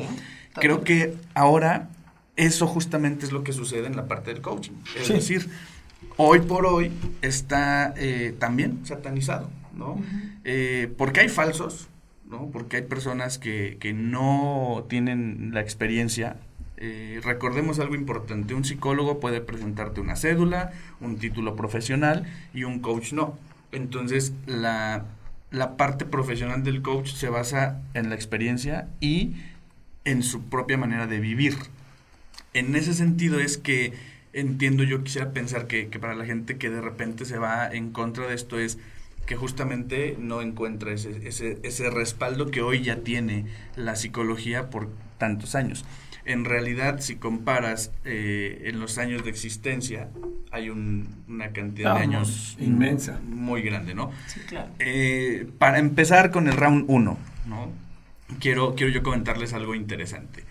Creo 0.55 0.83
que 0.83 1.15
ahora 1.35 1.87
eso 2.35 2.67
justamente 2.67 3.25
es 3.25 3.31
lo 3.31 3.45
que 3.45 3.53
sucede 3.53 3.87
en 3.87 3.95
la 3.95 4.09
parte 4.09 4.33
del 4.33 4.41
coaching. 4.41 4.73
Es 4.99 5.07
decir, 5.07 5.49
hoy 6.17 6.41
por 6.41 6.65
hoy 6.65 6.91
está 7.21 7.93
eh, 7.95 8.35
también 8.37 8.85
satanizado, 8.85 9.49
¿no? 9.73 10.03
Eh, 10.43 10.93
porque 10.97 11.21
hay 11.21 11.29
falsos, 11.29 11.87
¿no? 12.29 12.49
Porque 12.51 12.77
hay 12.77 12.83
personas 12.83 13.37
que, 13.37 13.77
que 13.79 13.93
no 13.93 14.85
tienen 14.87 15.51
la 15.53 15.61
experiencia 15.61 16.37
eh, 16.81 17.19
recordemos 17.25 17.77
algo 17.79 17.93
importante, 17.93 18.53
un 18.53 18.63
psicólogo 18.63 19.19
puede 19.19 19.41
presentarte 19.41 19.99
una 19.99 20.15
cédula, 20.15 20.71
un 21.01 21.17
título 21.17 21.57
profesional 21.57 22.25
y 22.53 22.63
un 22.63 22.79
coach 22.79 23.11
no. 23.11 23.37
Entonces, 23.73 24.31
la, 24.45 25.03
la 25.51 25.75
parte 25.75 26.05
profesional 26.05 26.63
del 26.63 26.81
coach 26.81 27.11
se 27.11 27.27
basa 27.27 27.81
en 27.93 28.07
la 28.09 28.15
experiencia 28.15 28.87
y 29.01 29.33
en 30.05 30.23
su 30.23 30.43
propia 30.43 30.77
manera 30.77 31.05
de 31.05 31.19
vivir. 31.19 31.57
En 32.53 32.73
ese 32.77 32.93
sentido 32.93 33.41
es 33.41 33.57
que 33.57 33.91
entiendo, 34.31 34.83
yo 34.83 35.03
quisiera 35.03 35.33
pensar 35.33 35.67
que, 35.67 35.89
que 35.89 35.99
para 35.99 36.15
la 36.15 36.23
gente 36.23 36.57
que 36.57 36.69
de 36.69 36.79
repente 36.79 37.25
se 37.25 37.37
va 37.37 37.67
en 37.69 37.91
contra 37.91 38.25
de 38.27 38.35
esto 38.35 38.57
es 38.57 38.77
que 39.29 39.35
justamente 39.35 40.17
no 40.19 40.41
encuentra 40.41 40.91
ese, 40.91 41.27
ese, 41.27 41.59
ese 41.61 41.89
respaldo 41.91 42.49
que 42.49 42.63
hoy 42.63 42.81
ya 42.81 43.03
tiene 43.03 43.45
la 43.75 43.95
psicología 43.95 44.71
por 44.71 44.89
tantos 45.19 45.53
años 45.53 45.85
en 46.29 46.45
realidad 46.45 46.99
si 46.99 47.15
comparas 47.15 47.91
eh, 48.05 48.63
en 48.65 48.79
los 48.79 48.99
años 48.99 49.23
de 49.23 49.31
existencia, 49.31 50.09
hay 50.51 50.69
una 50.69 51.49
cantidad 51.53 51.95
de 51.95 52.01
años 52.01 52.55
inmensa. 52.59 53.19
Muy 53.27 53.63
grande, 53.63 53.95
¿no? 53.95 54.11
Sí, 54.27 54.39
claro. 54.41 54.69
Eh, 54.77 55.49
para 55.57 55.79
empezar 55.79 56.29
con 56.29 56.47
el 56.47 56.53
round 56.53 56.85
1, 56.87 57.17
¿no? 57.47 57.71
Quiero, 58.39 58.75
quiero 58.75 58.93
yo 58.93 59.01
comentarles 59.01 59.53
algo 59.53 59.73
interesante. 59.73 60.43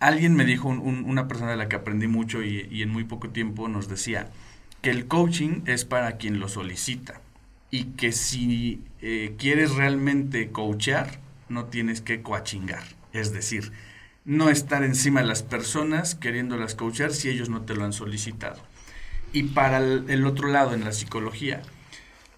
Alguien 0.00 0.34
me 0.34 0.44
dijo, 0.44 0.68
una 0.68 1.28
persona 1.28 1.52
de 1.52 1.56
la 1.56 1.68
que 1.68 1.76
aprendí 1.76 2.08
mucho 2.08 2.42
y, 2.42 2.82
en 2.82 2.90
muy 2.90 3.04
poco 3.04 3.30
tiempo 3.30 3.68
nos 3.68 3.88
decía 3.88 4.30
que 4.82 4.90
el 4.90 5.06
coaching 5.06 5.62
es 5.66 5.84
para 5.84 6.16
quien 6.16 6.40
lo 6.40 6.48
solicita 6.48 7.20
y 7.70 7.84
que 7.84 8.12
si 8.12 8.82
eh, 9.00 9.34
quieres 9.38 9.74
realmente 9.74 10.50
coachear, 10.50 11.20
no 11.48 11.66
tienes 11.66 12.00
que 12.00 12.22
coachingar. 12.22 12.82
Es 13.12 13.32
decir, 13.32 13.72
no 14.24 14.50
estar 14.50 14.84
encima 14.84 15.20
de 15.20 15.26
las 15.26 15.42
personas 15.42 16.14
queriéndolas 16.14 16.74
coachar 16.74 17.12
si 17.12 17.28
ellos 17.30 17.48
no 17.48 17.62
te 17.62 17.74
lo 17.74 17.84
han 17.84 17.92
solicitado. 17.92 18.60
Y 19.32 19.44
para 19.44 19.78
el, 19.78 20.26
otro 20.26 20.48
lado, 20.48 20.74
en 20.74 20.84
la 20.84 20.92
psicología, 20.92 21.62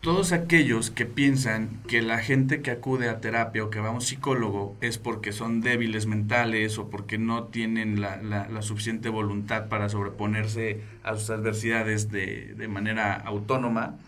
todos 0.01 0.33
aquellos 0.33 0.91
que 0.91 1.07
piensan 1.07 1.69
que 1.87 2.03
la 2.03 2.19
gente 2.19 2.63
que 2.63 2.71
acude 2.71 3.09
a 3.09 3.21
terapia 3.21 3.65
o 3.65 3.71
que 3.71 3.81
va 3.81 3.89
a 3.89 3.93
un 3.93 4.01
psicólogo 4.01 4.77
es 4.81 4.99
porque 4.99 5.33
son 5.33 5.61
débiles 5.61 6.07
mentales 6.07 6.79
o 6.79 6.91
porque 6.91 7.19
no 7.19 7.45
tienen 7.45 8.01
la, 8.01 8.17
la, 8.17 8.63
suficiente 8.63 9.09
voluntad 9.09 9.69
para 9.69 9.89
sobreponerse 9.89 10.81
a 11.05 11.17
sus 11.17 11.31
adversidades 11.31 12.11
de, 12.11 12.55
de 12.55 12.69
manera 12.69 13.15
autónoma, 13.15 13.99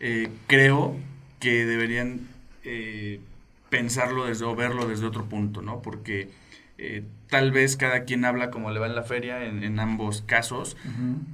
eh, 0.00 0.28
creo 0.46 0.96
que 1.40 1.64
deberían 1.64 2.20
eh, 2.64 3.20
pensarlo 3.70 4.26
desde, 4.26 4.44
o 4.44 4.54
verlo 4.54 4.86
desde 4.86 5.06
otro 5.06 5.26
punto, 5.26 5.62
¿no? 5.62 5.82
Porque 5.82 6.30
eh, 6.78 7.02
tal 7.28 7.50
vez 7.50 7.76
cada 7.76 8.04
quien 8.04 8.24
habla 8.24 8.50
como 8.50 8.70
le 8.70 8.80
va 8.80 8.86
en 8.86 8.94
la 8.94 9.02
feria 9.02 9.44
en, 9.44 9.78
ambos 9.80 10.22
casos, 10.22 10.76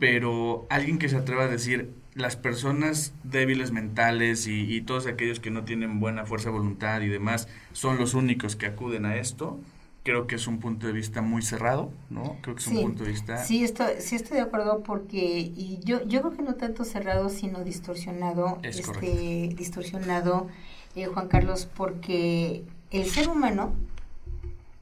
pero 0.00 0.66
alguien 0.71 0.99
que 0.99 1.09
se 1.09 1.16
atreva 1.16 1.44
a 1.44 1.49
decir 1.49 1.90
las 2.14 2.37
personas 2.37 3.12
débiles 3.25 3.71
mentales 3.71 4.47
y, 4.47 4.80
todos 4.83 5.06
aquellos 5.06 5.40
que 5.40 5.50
no 5.50 5.64
tienen 5.64 6.00
buena 6.00 6.25
fuerza 6.25 6.49
de 6.49 6.56
voluntad 6.56 7.00
y 7.02 7.09
demás 7.09 7.49
son 7.73 7.99
los 7.99 8.14
únicos 8.14 8.56
que 8.56 8.66
acuden 8.66 9.04
a 9.04 9.16
esto, 9.16 9.61
creo 10.04 10.26
que 10.26 10.37
es 10.37 10.46
un 10.46 10.61
punto 10.61 10.87
de 10.87 10.92
vista 10.92 11.23
muy 11.23 11.42
cerrado, 11.42 11.90
¿no? 12.11 12.37
Creo 12.42 12.54
que 12.54 12.61
es 12.61 12.66
un 12.68 12.82
punto 12.82 13.04
de 13.04 13.11
vista... 13.11 13.42
Sí, 13.42 13.64
estoy, 13.64 13.94
sí 14.00 14.16
estoy 14.16 14.37
de 14.37 14.42
acuerdo 14.42 14.82
porque 14.82 15.16
y 15.16 15.80
yo, 15.82 16.04
yo 16.06 16.20
creo 16.20 16.37
que 16.37 16.42
no 16.42 16.54
tanto 16.54 16.84
cerrado, 16.84 17.30
sino 17.30 17.64
distorsionado. 17.64 18.58
este, 18.62 19.54
distorsionado, 19.56 20.49
eh, 20.94 21.06
Juan 21.06 21.28
Carlos, 21.28 21.66
porque 21.75 22.62
el 22.90 23.06
ser 23.06 23.30
humano 23.30 23.73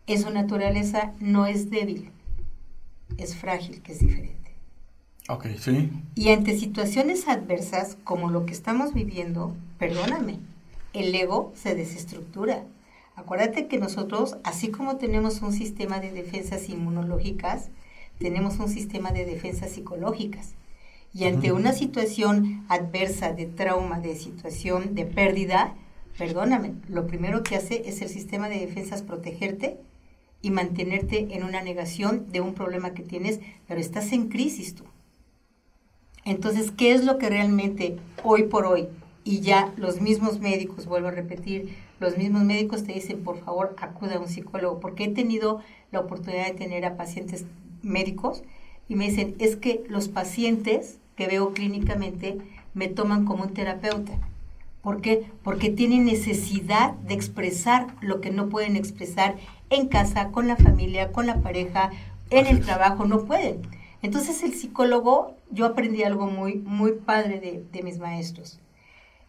en 0.08 0.20
su 0.20 0.30
naturaleza 0.30 1.12
no 1.20 1.46
es 1.46 1.70
débil, 1.70 2.10
es 3.16 3.36
frágil, 3.36 3.80
que 3.80 3.92
es 3.92 4.00
diferente. 4.00 4.52
Ok, 5.28 5.46
sí. 5.56 5.88
Y 6.16 6.30
ante 6.30 6.58
situaciones 6.58 7.28
adversas 7.28 7.96
como 8.02 8.28
lo 8.28 8.44
que 8.44 8.52
estamos 8.52 8.92
viviendo, 8.92 9.54
perdóname, 9.78 10.40
el 10.94 11.14
ego 11.14 11.52
se 11.54 11.76
desestructura. 11.76 12.64
Acuérdate 13.14 13.66
que 13.68 13.78
nosotros, 13.78 14.36
así 14.42 14.68
como 14.68 14.96
tenemos 14.96 15.42
un 15.42 15.52
sistema 15.52 16.00
de 16.00 16.12
defensas 16.12 16.68
inmunológicas, 16.68 17.70
tenemos 18.18 18.58
un 18.58 18.68
sistema 18.68 19.12
de 19.12 19.26
defensas 19.26 19.70
psicológicas. 19.70 20.54
Y 21.14 21.24
ante 21.24 21.52
una 21.52 21.72
situación 21.72 22.64
adversa, 22.68 23.32
de 23.32 23.46
trauma, 23.46 24.00
de 24.00 24.16
situación 24.16 24.94
de 24.94 25.04
pérdida, 25.04 25.74
perdóname, 26.16 26.74
lo 26.88 27.06
primero 27.06 27.42
que 27.42 27.56
hace 27.56 27.82
es 27.86 28.00
el 28.00 28.08
sistema 28.08 28.48
de 28.48 28.60
defensas 28.60 29.02
protegerte 29.02 29.78
y 30.40 30.50
mantenerte 30.50 31.28
en 31.32 31.44
una 31.44 31.62
negación 31.62 32.32
de 32.32 32.40
un 32.40 32.54
problema 32.54 32.94
que 32.94 33.02
tienes, 33.02 33.40
pero 33.68 33.78
estás 33.78 34.12
en 34.12 34.28
crisis 34.28 34.74
tú. 34.74 34.84
Entonces, 36.24 36.70
¿qué 36.70 36.92
es 36.92 37.04
lo 37.04 37.18
que 37.18 37.28
realmente 37.28 37.98
hoy 38.24 38.44
por 38.44 38.64
hoy, 38.66 38.88
y 39.24 39.40
ya 39.40 39.72
los 39.76 40.00
mismos 40.00 40.40
médicos, 40.40 40.86
vuelvo 40.86 41.08
a 41.08 41.12
repetir, 41.12 41.76
los 42.02 42.18
mismos 42.18 42.42
médicos 42.42 42.84
te 42.84 42.92
dicen, 42.92 43.22
por 43.22 43.38
favor, 43.38 43.74
acuda 43.80 44.16
a 44.16 44.20
un 44.20 44.28
psicólogo, 44.28 44.80
porque 44.80 45.04
he 45.04 45.08
tenido 45.08 45.60
la 45.90 46.00
oportunidad 46.00 46.46
de 46.46 46.54
tener 46.54 46.84
a 46.84 46.96
pacientes 46.96 47.46
médicos 47.82 48.42
y 48.88 48.96
me 48.96 49.08
dicen, 49.08 49.34
es 49.38 49.56
que 49.56 49.84
los 49.88 50.08
pacientes 50.08 50.98
que 51.16 51.26
veo 51.26 51.52
clínicamente 51.54 52.38
me 52.74 52.88
toman 52.88 53.24
como 53.24 53.44
un 53.44 53.54
terapeuta. 53.54 54.12
¿Por 54.82 55.00
qué? 55.00 55.30
Porque 55.44 55.70
tienen 55.70 56.04
necesidad 56.04 56.94
de 56.94 57.14
expresar 57.14 57.94
lo 58.00 58.20
que 58.20 58.30
no 58.30 58.48
pueden 58.48 58.76
expresar 58.76 59.36
en 59.70 59.86
casa, 59.88 60.30
con 60.32 60.48
la 60.48 60.56
familia, 60.56 61.12
con 61.12 61.26
la 61.26 61.40
pareja, 61.40 61.90
en 62.30 62.46
el 62.46 62.60
trabajo, 62.64 63.06
no 63.06 63.24
pueden. 63.24 63.62
Entonces 64.02 64.42
el 64.42 64.54
psicólogo, 64.54 65.36
yo 65.50 65.66
aprendí 65.66 66.02
algo 66.02 66.26
muy, 66.26 66.56
muy 66.56 66.92
padre 66.92 67.38
de, 67.38 67.64
de 67.70 67.82
mis 67.82 67.98
maestros. 67.98 68.58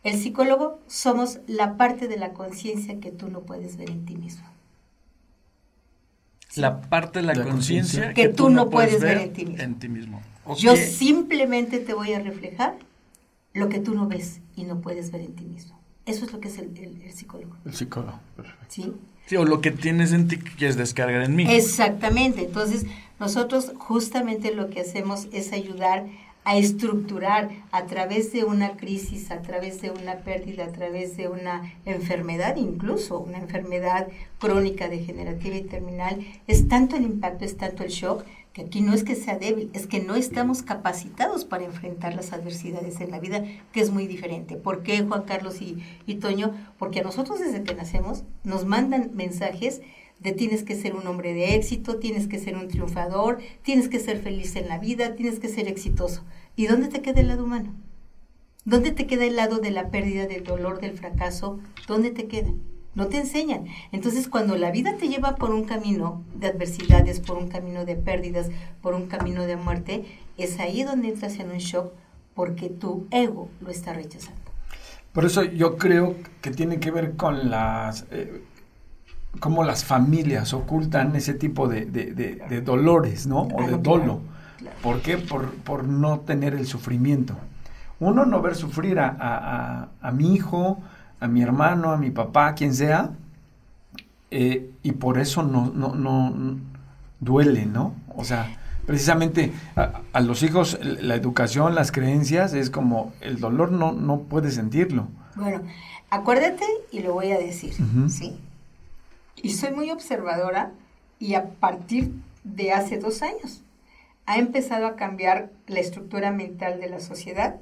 El 0.03 0.19
psicólogo 0.19 0.79
somos 0.87 1.39
la 1.47 1.77
parte 1.77 2.07
de 2.07 2.17
la 2.17 2.33
conciencia 2.33 2.99
que 2.99 3.11
tú 3.11 3.29
no 3.29 3.41
puedes 3.41 3.77
ver 3.77 3.89
en 3.89 4.05
ti 4.05 4.15
mismo. 4.15 4.45
La 6.55 6.81
parte 6.81 7.19
de 7.19 7.25
la, 7.25 7.33
La 7.33 7.43
conciencia 7.45 8.01
conciencia. 8.01 8.13
Que 8.13 8.29
tú 8.29 8.49
no 8.49 8.69
puedes 8.69 8.99
ver 9.01 9.17
en 9.17 9.33
ti 9.33 9.45
mismo. 9.45 9.63
en 9.63 9.79
ti 9.79 9.89
mismo. 9.89 10.21
Yo 10.57 10.75
simplemente 10.75 11.79
te 11.79 11.93
voy 11.93 12.13
a 12.13 12.19
reflejar 12.19 12.75
lo 13.53 13.69
que 13.69 13.79
tú 13.79 13.95
no 13.95 14.07
ves 14.07 14.39
y 14.55 14.65
no 14.65 14.81
puedes 14.81 15.11
ver 15.11 15.21
en 15.21 15.33
ti 15.35 15.45
mismo. 15.45 15.79
Eso 16.05 16.25
es 16.25 16.33
lo 16.33 16.39
que 16.39 16.49
es 16.49 16.57
el, 16.57 16.77
el- 16.77 17.01
el 17.01 17.13
psicólogo. 17.13 17.55
El 17.65 17.73
psicólogo. 17.73 18.19
Perfecto. 18.35 18.65
¿sí? 18.67 18.93
Sí, 19.25 19.37
o 19.37 19.45
lo 19.45 19.61
que 19.61 19.71
tienes 19.71 20.11
en 20.11 20.27
ti 20.27 20.37
que 20.37 20.51
quieres 20.51 20.75
descargar 20.75 21.23
en 21.23 21.35
mí. 21.35 21.45
Exactamente. 21.49 22.43
Entonces, 22.43 22.85
nosotros 23.21 23.71
justamente 23.77 24.53
lo 24.53 24.69
que 24.69 24.81
hacemos 24.81 25.27
es 25.31 25.53
ayudar 25.53 26.05
a 26.45 26.57
estructurar 26.57 27.49
a 27.71 27.85
través 27.85 28.33
de 28.33 28.43
una 28.43 28.75
crisis, 28.77 29.31
a 29.31 29.41
través 29.41 29.81
de 29.81 29.91
una 29.91 30.17
pérdida, 30.17 30.65
a 30.65 30.71
través 30.71 31.15
de 31.17 31.27
una 31.27 31.73
enfermedad, 31.85 32.57
incluso 32.57 33.19
una 33.19 33.37
enfermedad 33.37 34.07
crónica, 34.39 34.89
degenerativa 34.89 35.55
y 35.55 35.63
terminal, 35.63 36.25
es 36.47 36.67
tanto 36.67 36.95
el 36.95 37.03
impacto, 37.03 37.45
es 37.45 37.57
tanto 37.57 37.83
el 37.83 37.89
shock, 37.89 38.25
que 38.53 38.61
aquí 38.61 38.81
no 38.81 38.93
es 38.93 39.03
que 39.03 39.15
sea 39.15 39.39
débil, 39.39 39.71
es 39.73 39.87
que 39.87 39.99
no 39.99 40.15
estamos 40.15 40.61
capacitados 40.61 41.43
para 41.43 41.63
enfrentar 41.63 42.13
las 42.13 42.33
adversidades 42.33 43.01
en 43.01 43.09
la 43.09 43.19
vida, 43.19 43.43
que 43.71 43.81
es 43.81 43.89
muy 43.89 44.05
diferente. 44.05 44.57
¿Por 44.57 44.83
qué, 44.83 45.01
Juan 45.03 45.23
Carlos 45.23 45.59
y, 45.59 45.83
y 46.05 46.15
Toño? 46.15 46.53
Porque 46.77 46.99
a 46.99 47.03
nosotros 47.03 47.39
desde 47.39 47.63
que 47.63 47.73
nacemos 47.73 48.23
nos 48.43 48.65
mandan 48.65 49.11
mensajes 49.15 49.81
de 50.23 50.31
tienes 50.31 50.63
que 50.63 50.75
ser 50.75 50.95
un 50.95 51.05
hombre 51.07 51.33
de 51.33 51.55
éxito, 51.55 51.97
tienes 51.97 52.27
que 52.27 52.39
ser 52.39 52.55
un 52.55 52.67
triunfador, 52.67 53.39
tienes 53.61 53.89
que 53.89 53.99
ser 53.99 54.19
feliz 54.19 54.55
en 54.55 54.69
la 54.69 54.79
vida, 54.79 55.15
tienes 55.15 55.39
que 55.39 55.49
ser 55.49 55.67
exitoso. 55.67 56.23
¿Y 56.55 56.67
dónde 56.67 56.87
te 56.87 57.01
queda 57.01 57.21
el 57.21 57.27
lado 57.27 57.43
humano? 57.43 57.73
¿Dónde 58.65 58.91
te 58.91 59.05
queda 59.05 59.25
el 59.25 59.35
lado 59.35 59.59
de 59.59 59.71
la 59.71 59.89
pérdida, 59.89 60.25
del 60.25 60.43
dolor, 60.43 60.79
del 60.79 60.97
fracaso? 60.97 61.59
¿Dónde 61.87 62.11
te 62.11 62.27
queda? 62.27 62.51
No 62.95 63.07
te 63.07 63.17
enseñan. 63.17 63.65
Entonces, 63.91 64.27
cuando 64.27 64.55
la 64.55 64.71
vida 64.71 64.95
te 64.97 65.09
lleva 65.09 65.35
por 65.35 65.51
un 65.51 65.65
camino 65.65 66.23
de 66.35 66.47
adversidades, 66.47 67.19
por 67.19 67.37
un 67.37 67.49
camino 67.49 67.85
de 67.85 67.95
pérdidas, 67.95 68.49
por 68.81 68.93
un 68.93 69.07
camino 69.07 69.45
de 69.45 69.57
muerte, 69.57 70.05
es 70.37 70.59
ahí 70.59 70.83
donde 70.83 71.09
entras 71.09 71.39
en 71.39 71.49
un 71.51 71.57
shock 71.57 71.91
porque 72.35 72.69
tu 72.69 73.07
ego 73.11 73.49
lo 73.59 73.69
está 73.69 73.93
rechazando. 73.93 74.39
Por 75.11 75.25
eso 75.25 75.43
yo 75.43 75.77
creo 75.77 76.15
que 76.41 76.51
tiene 76.51 76.79
que 76.79 76.91
ver 76.91 77.15
con 77.15 77.49
las... 77.49 78.05
eh, 78.11 78.43
cómo 79.39 79.63
las 79.63 79.83
familias 79.83 80.53
ocultan 80.53 81.15
ese 81.15 81.33
tipo 81.33 81.67
de, 81.67 81.85
de- 81.85 82.13
de- 82.13 82.41
de 82.49 82.61
dolores, 82.61 83.27
¿no? 83.27 83.41
O 83.41 83.67
de 83.67 83.77
dolo. 83.77 84.21
¿Por 84.81 85.01
qué? 85.01 85.17
Por, 85.17 85.49
por 85.55 85.83
no 85.83 86.19
tener 86.21 86.53
el 86.53 86.65
sufrimiento. 86.67 87.35
Uno 87.99 88.25
no 88.25 88.41
ver 88.41 88.55
sufrir 88.55 88.99
a, 88.99 89.87
a- 90.01 90.11
mi 90.11 90.33
hijo, 90.35 90.79
a 91.19 91.27
mi 91.27 91.41
hermano, 91.41 91.91
a 91.91 91.97
mi 91.97 92.11
papá, 92.11 92.47
a 92.47 92.55
quien 92.55 92.73
sea, 92.73 93.11
eh, 94.31 94.71
y 94.81 94.93
por 94.93 95.19
eso 95.19 95.43
no, 95.43 95.71
no, 95.73 95.93
no 95.95 96.57
duele, 97.19 97.65
¿no? 97.65 97.93
O 98.15 98.23
sea, 98.23 98.57
precisamente 98.85 99.53
a, 99.75 100.01
a 100.11 100.19
los 100.21 100.43
hijos 100.43 100.79
la 100.81 101.15
educación, 101.15 101.75
las 101.75 101.91
creencias, 101.91 102.53
es 102.53 102.69
como 102.69 103.13
el 103.21 103.39
dolor 103.39 103.71
no, 103.71 103.91
no 103.93 104.19
puede 104.21 104.51
sentirlo. 104.51 105.07
Bueno, 105.35 105.61
acuérdate 106.09 106.65
y 106.91 106.99
lo 107.01 107.13
voy 107.13 107.31
a 107.31 107.37
decir. 107.37 107.73
¿sí? 108.09 108.35
Y 109.35 109.51
soy 109.51 109.71
muy 109.71 109.91
observadora 109.91 110.71
y 111.19 111.33
a 111.35 111.49
partir 111.49 112.11
de 112.43 112.71
hace 112.73 112.97
dos 112.97 113.21
años 113.21 113.61
ha 114.25 114.37
empezado 114.37 114.85
a 114.87 114.95
cambiar 114.95 115.51
la 115.67 115.79
estructura 115.79 116.31
mental 116.31 116.79
de 116.79 116.89
la 116.89 116.99
sociedad, 116.99 117.55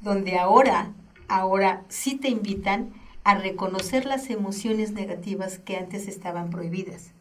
donde 0.00 0.38
ahora, 0.38 0.92
ahora 1.28 1.82
sí 1.88 2.14
te 2.16 2.28
invitan 2.28 2.92
a 3.24 3.34
reconocer 3.36 4.04
las 4.04 4.30
emociones 4.30 4.92
negativas 4.92 5.58
que 5.58 5.76
antes 5.76 6.06
estaban 6.08 6.50
prohibidas. 6.50 7.12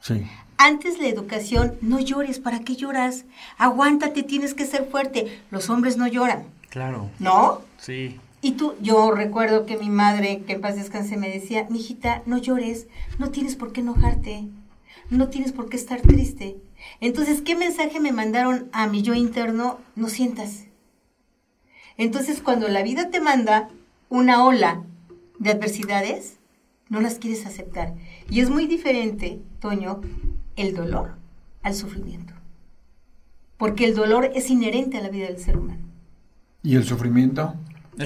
Sí. 0.00 0.26
Antes 0.56 0.98
la 0.98 1.08
educación, 1.08 1.76
no 1.82 2.00
llores, 2.00 2.38
¿para 2.40 2.60
qué 2.60 2.74
lloras? 2.74 3.24
Aguántate, 3.58 4.22
tienes 4.22 4.54
que 4.54 4.64
ser 4.66 4.86
fuerte. 4.86 5.40
Los 5.50 5.68
hombres 5.70 5.96
no 5.96 6.06
lloran, 6.06 6.44
Claro. 6.70 7.10
¿no? 7.18 7.60
Sí. 7.78 8.18
Y 8.42 8.52
tú, 8.52 8.74
yo 8.80 9.10
recuerdo 9.10 9.66
que 9.66 9.76
mi 9.76 9.90
madre, 9.90 10.42
que 10.46 10.54
en 10.54 10.60
paz 10.60 10.76
descanse, 10.76 11.16
me 11.16 11.28
decía, 11.28 11.66
mijita, 11.68 12.22
no 12.24 12.38
llores, 12.38 12.86
no 13.18 13.30
tienes 13.30 13.56
por 13.56 13.72
qué 13.72 13.82
enojarte, 13.82 14.48
no 15.10 15.28
tienes 15.28 15.52
por 15.52 15.68
qué 15.68 15.76
estar 15.76 16.00
triste. 16.00 16.56
Entonces, 17.00 17.42
¿qué 17.42 17.54
mensaje 17.54 18.00
me 18.00 18.12
mandaron 18.12 18.70
a 18.72 18.86
mi 18.86 19.02
yo 19.02 19.14
interno? 19.14 19.78
No 19.94 20.08
sientas. 20.08 20.64
Entonces, 21.98 22.40
cuando 22.40 22.68
la 22.68 22.82
vida 22.82 23.10
te 23.10 23.20
manda 23.20 23.68
una 24.08 24.44
ola 24.44 24.84
de 25.38 25.50
adversidades, 25.50 26.38
no 26.88 27.00
las 27.00 27.18
quieres 27.18 27.44
aceptar. 27.44 27.94
Y 28.30 28.40
es 28.40 28.48
muy 28.48 28.66
diferente, 28.66 29.42
Toño, 29.60 30.00
el 30.56 30.74
dolor 30.74 31.16
al 31.62 31.74
sufrimiento. 31.74 32.32
Porque 33.58 33.84
el 33.84 33.94
dolor 33.94 34.30
es 34.34 34.48
inherente 34.48 34.96
a 34.96 35.02
la 35.02 35.10
vida 35.10 35.26
del 35.26 35.38
ser 35.38 35.58
humano. 35.58 35.84
¿Y 36.62 36.76
el 36.76 36.84
sufrimiento? 36.84 37.54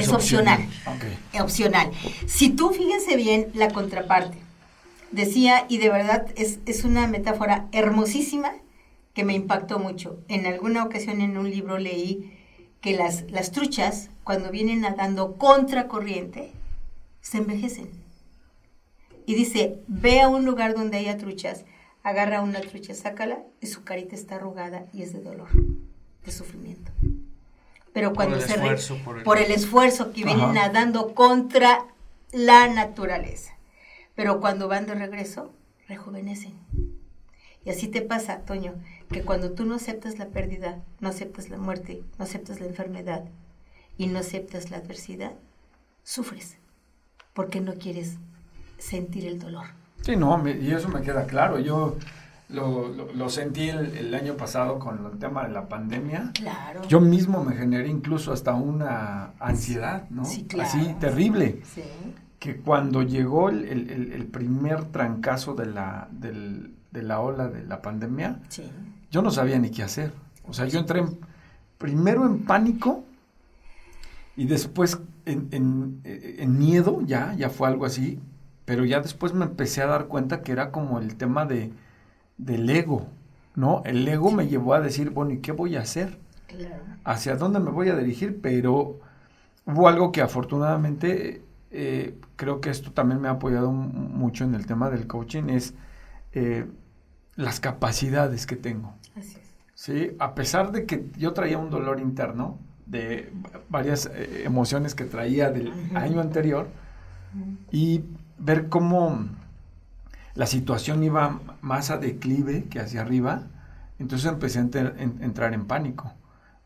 Es, 0.02 0.08
opcional. 0.08 0.68
Ok. 0.86 1.40
opcional. 1.42 1.90
Si 2.26 2.50
tú 2.50 2.70
fíjense 2.70 3.16
bien 3.16 3.48
la 3.54 3.70
contraparte, 3.70 4.36
decía, 5.10 5.66
y 5.68 5.78
de 5.78 5.88
verdad 5.88 6.26
es, 6.36 6.58
es 6.66 6.84
una 6.84 7.06
metáfora 7.06 7.68
hermosísima 7.72 8.52
que 9.14 9.24
me 9.24 9.34
impactó 9.34 9.78
mucho. 9.78 10.18
En 10.28 10.46
alguna 10.46 10.84
ocasión 10.84 11.20
en 11.20 11.38
un 11.38 11.50
libro 11.50 11.78
leí 11.78 12.32
que 12.80 12.96
las, 12.96 13.30
las 13.30 13.52
truchas, 13.52 14.10
cuando 14.24 14.50
vienen 14.50 14.82
nadando 14.82 15.36
contra 15.36 15.88
corriente, 15.88 16.52
se 17.20 17.38
envejecen. 17.38 17.88
Y 19.26 19.34
dice, 19.34 19.78
ve 19.88 20.20
a 20.20 20.28
un 20.28 20.44
lugar 20.44 20.74
donde 20.74 20.98
haya 20.98 21.16
truchas, 21.16 21.64
agarra 22.02 22.42
una 22.42 22.60
trucha, 22.60 22.94
sácala, 22.94 23.42
y 23.60 23.68
su 23.68 23.84
carita 23.84 24.14
está 24.14 24.36
arrugada 24.36 24.86
y 24.92 25.02
es 25.02 25.14
de 25.14 25.22
dolor, 25.22 25.48
de 26.24 26.32
sufrimiento. 26.32 26.92
Pero 27.94 28.12
cuando 28.12 28.36
el 28.36 28.42
se 28.42 28.52
esfuerzo, 28.54 28.98
por 29.02 29.16
el- 29.18 29.24
por 29.24 29.38
el 29.38 29.50
esfuerzo 29.50 30.12
que 30.12 30.24
vienen 30.24 30.44
Ajá. 30.44 30.52
nadando 30.52 31.14
contra 31.14 31.86
la 32.32 32.68
naturaleza. 32.68 33.54
Pero 34.14 34.40
cuando 34.40 34.68
van 34.68 34.84
de 34.86 34.94
regreso, 34.94 35.54
rejuvenecen. 35.88 36.52
Y 37.64 37.70
así 37.70 37.88
te 37.88 38.02
pasa, 38.02 38.40
Toño, 38.40 38.74
que 39.10 39.22
cuando 39.22 39.52
tú 39.52 39.64
no 39.64 39.76
aceptas 39.76 40.18
la 40.18 40.26
pérdida, 40.26 40.82
no 41.00 41.08
aceptas 41.08 41.48
la 41.48 41.56
muerte, 41.56 42.02
no 42.18 42.24
aceptas 42.24 42.60
la 42.60 42.66
enfermedad 42.66 43.24
y 43.96 44.08
no 44.08 44.18
aceptas 44.18 44.70
la 44.70 44.76
adversidad, 44.78 45.32
sufres, 46.02 46.58
porque 47.32 47.60
no 47.62 47.74
quieres 47.74 48.16
sentir 48.76 49.24
el 49.26 49.38
dolor. 49.38 49.66
Sí, 50.02 50.16
no, 50.16 50.36
me- 50.36 50.52
y 50.58 50.72
eso 50.72 50.88
me 50.88 51.00
queda 51.00 51.26
claro. 51.26 51.58
Yo 51.58 51.96
lo, 52.48 52.88
lo- 52.88 53.12
lo 53.12 53.28
sentí 53.28 53.68
el, 53.68 53.96
el 53.96 54.14
año 54.14 54.36
pasado 54.36 54.78
con 54.78 55.04
el 55.06 55.18
tema 55.18 55.44
de 55.46 55.52
la 55.52 55.68
pandemia. 55.68 56.30
Claro. 56.34 56.82
Yo 56.88 57.00
mismo 57.00 57.42
me 57.44 57.54
generé 57.56 57.88
incluso 57.88 58.32
hasta 58.32 58.54
una 58.54 59.32
ansiedad, 59.40 60.08
¿no? 60.10 60.24
Sí, 60.24 60.44
claro. 60.44 60.68
Así 60.68 60.94
terrible. 61.00 61.62
Sí. 61.64 61.82
Que 62.38 62.56
cuando 62.58 63.02
llegó 63.02 63.48
el, 63.48 63.64
el- 63.64 64.26
primer 64.26 64.84
trancazo 64.84 65.54
de 65.54 65.66
la, 65.66 66.08
del- 66.10 66.74
de 66.90 67.02
la 67.02 67.20
ola 67.20 67.48
de 67.48 67.64
la 67.64 67.80
pandemia, 67.82 68.40
Sí. 68.48 68.70
yo 69.10 69.22
no 69.22 69.30
sabía 69.30 69.58
ni 69.58 69.70
qué 69.70 69.82
hacer. 69.82 70.12
O 70.46 70.52
sea, 70.52 70.66
yo 70.66 70.78
entré 70.78 71.00
en, 71.00 71.18
primero 71.78 72.26
en 72.26 72.44
pánico 72.44 73.04
y 74.36 74.46
después 74.46 74.98
en, 75.26 75.48
en, 75.52 76.00
en 76.04 76.58
miedo, 76.58 77.00
ya, 77.06 77.34
ya 77.34 77.48
fue 77.50 77.68
algo 77.68 77.86
así, 77.86 78.20
pero 78.64 78.84
ya 78.84 79.00
después 79.00 79.32
me 79.32 79.44
empecé 79.44 79.82
a 79.82 79.86
dar 79.86 80.06
cuenta 80.06 80.42
que 80.42 80.52
era 80.52 80.70
como 80.70 80.98
el 80.98 81.16
tema 81.16 81.46
de, 81.46 81.72
del 82.36 82.68
ego, 82.70 83.08
¿no? 83.54 83.82
El 83.84 84.06
ego 84.06 84.30
me 84.30 84.48
llevó 84.48 84.74
a 84.74 84.80
decir, 84.80 85.10
bueno, 85.10 85.32
¿y 85.32 85.38
qué 85.38 85.52
voy 85.52 85.76
a 85.76 85.80
hacer? 85.80 86.18
¿Hacia 87.04 87.36
dónde 87.36 87.60
me 87.60 87.70
voy 87.70 87.88
a 87.88 87.96
dirigir? 87.96 88.40
Pero 88.40 89.00
hubo 89.66 89.88
algo 89.88 90.12
que 90.12 90.20
afortunadamente 90.22 91.42
eh, 91.70 92.18
creo 92.36 92.60
que 92.60 92.70
esto 92.70 92.92
también 92.92 93.20
me 93.20 93.28
ha 93.28 93.32
apoyado 93.32 93.72
mucho 93.72 94.44
en 94.44 94.54
el 94.54 94.66
tema 94.66 94.90
del 94.90 95.06
coaching, 95.06 95.48
es 95.48 95.74
eh, 96.32 96.66
las 97.34 97.60
capacidades 97.60 98.46
que 98.46 98.56
tengo. 98.56 98.94
Así 99.16 99.36
es. 99.36 99.54
¿Sí? 99.74 100.16
A 100.20 100.34
pesar 100.34 100.70
de 100.70 100.86
que 100.86 101.10
yo 101.18 101.32
traía 101.32 101.58
un 101.58 101.70
dolor 101.70 101.98
interno 101.98 102.58
de 102.86 103.32
varias 103.68 104.06
eh, 104.06 104.42
emociones 104.44 104.94
que 104.94 105.04
traía 105.04 105.50
del 105.50 105.72
año 105.94 106.20
anterior 106.20 106.68
y 107.72 108.04
ver 108.38 108.68
cómo 108.68 109.28
la 110.34 110.46
situación 110.46 111.02
iba 111.02 111.40
más 111.60 111.90
a 111.90 111.98
declive 111.98 112.64
que 112.64 112.80
hacia 112.80 113.00
arriba, 113.00 113.42
entonces 113.98 114.28
empecé 114.28 114.58
a 114.58 114.62
entrar 114.62 115.54
en 115.54 115.66
pánico 115.66 116.12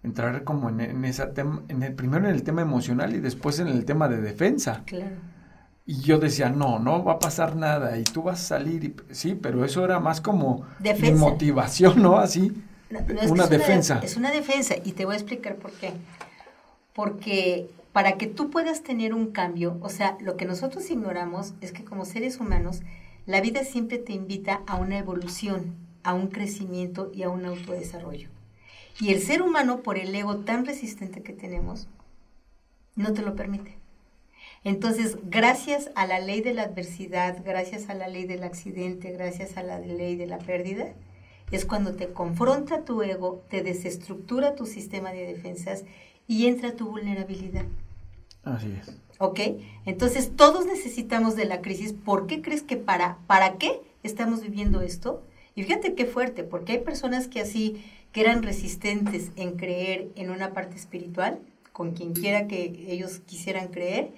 entrar 0.02 0.44
como 0.44 0.68
en, 0.70 1.04
esa 1.04 1.32
tema, 1.32 1.62
en 1.68 1.82
el, 1.82 1.94
primero 1.94 2.28
en 2.28 2.34
el 2.34 2.42
tema 2.42 2.62
emocional 2.62 3.14
y 3.14 3.20
después 3.20 3.58
en 3.58 3.68
el 3.68 3.84
tema 3.84 4.08
de 4.08 4.20
defensa. 4.20 4.82
Claro. 4.86 5.16
Y 5.86 6.00
yo 6.00 6.18
decía, 6.18 6.50
no, 6.50 6.78
no 6.78 7.02
va 7.02 7.14
a 7.14 7.18
pasar 7.18 7.56
nada 7.56 7.96
y 7.98 8.04
tú 8.04 8.22
vas 8.22 8.40
a 8.40 8.58
salir. 8.58 8.84
Y, 8.84 8.96
sí, 9.14 9.34
pero 9.34 9.64
eso 9.64 9.84
era 9.84 10.00
más 10.00 10.20
como 10.20 10.66
motivación, 11.16 12.02
¿no? 12.02 12.18
Así, 12.18 12.52
una 13.28 13.46
defensa. 13.46 14.00
es 14.02 14.16
una 14.16 14.30
defensa 14.30 14.74
y 14.84 14.92
te 14.92 15.04
voy 15.04 15.14
a 15.14 15.18
explicar 15.18 15.56
por 15.56 15.72
qué. 15.72 15.92
Porque 16.94 17.70
para 17.92 18.12
que 18.18 18.26
tú 18.26 18.50
puedas 18.50 18.82
tener 18.82 19.14
un 19.14 19.28
cambio, 19.32 19.78
o 19.80 19.88
sea, 19.88 20.18
lo 20.20 20.36
que 20.36 20.44
nosotros 20.44 20.90
ignoramos 20.90 21.54
es 21.60 21.72
que 21.72 21.84
como 21.84 22.04
seres 22.04 22.38
humanos, 22.38 22.82
la 23.28 23.42
vida 23.42 23.62
siempre 23.62 23.98
te 23.98 24.14
invita 24.14 24.62
a 24.66 24.76
una 24.76 24.96
evolución, 24.96 25.76
a 26.02 26.14
un 26.14 26.28
crecimiento 26.28 27.10
y 27.12 27.24
a 27.24 27.28
un 27.28 27.44
autodesarrollo. 27.44 28.30
Y 29.00 29.12
el 29.12 29.20
ser 29.20 29.42
humano, 29.42 29.82
por 29.82 29.98
el 29.98 30.14
ego 30.14 30.38
tan 30.38 30.64
resistente 30.64 31.22
que 31.22 31.34
tenemos, 31.34 31.88
no 32.96 33.12
te 33.12 33.20
lo 33.20 33.36
permite. 33.36 33.76
Entonces, 34.64 35.18
gracias 35.24 35.90
a 35.94 36.06
la 36.06 36.20
ley 36.20 36.40
de 36.40 36.54
la 36.54 36.62
adversidad, 36.62 37.44
gracias 37.44 37.90
a 37.90 37.94
la 37.94 38.08
ley 38.08 38.24
del 38.24 38.44
accidente, 38.44 39.12
gracias 39.12 39.58
a 39.58 39.62
la 39.62 39.78
ley 39.78 40.16
de 40.16 40.26
la 40.26 40.38
pérdida, 40.38 40.94
es 41.50 41.66
cuando 41.66 41.96
te 41.96 42.14
confronta 42.14 42.86
tu 42.86 43.02
ego, 43.02 43.44
te 43.50 43.62
desestructura 43.62 44.54
tu 44.54 44.64
sistema 44.64 45.12
de 45.12 45.26
defensas 45.26 45.84
y 46.26 46.46
entra 46.46 46.76
tu 46.76 46.88
vulnerabilidad. 46.88 47.66
Así 48.42 48.72
es. 48.72 48.96
¿Ok? 49.18 49.40
Entonces, 49.84 50.36
todos 50.36 50.66
necesitamos 50.66 51.36
de 51.36 51.44
la 51.44 51.60
crisis. 51.60 51.92
¿Por 51.92 52.26
qué 52.26 52.40
crees 52.40 52.62
que 52.62 52.76
para, 52.76 53.18
para 53.26 53.58
qué 53.58 53.80
estamos 54.02 54.42
viviendo 54.42 54.80
esto? 54.80 55.22
Y 55.54 55.64
fíjate 55.64 55.94
qué 55.94 56.06
fuerte, 56.06 56.44
porque 56.44 56.72
hay 56.72 56.78
personas 56.78 57.26
que 57.26 57.40
así 57.40 57.84
que 58.12 58.20
eran 58.20 58.42
resistentes 58.42 59.32
en 59.36 59.56
creer 59.56 60.08
en 60.14 60.30
una 60.30 60.52
parte 60.52 60.76
espiritual, 60.76 61.40
con 61.72 61.92
quien 61.92 62.12
quiera 62.12 62.46
que 62.46 62.86
ellos 62.88 63.20
quisieran 63.26 63.68
creer, 63.68 64.12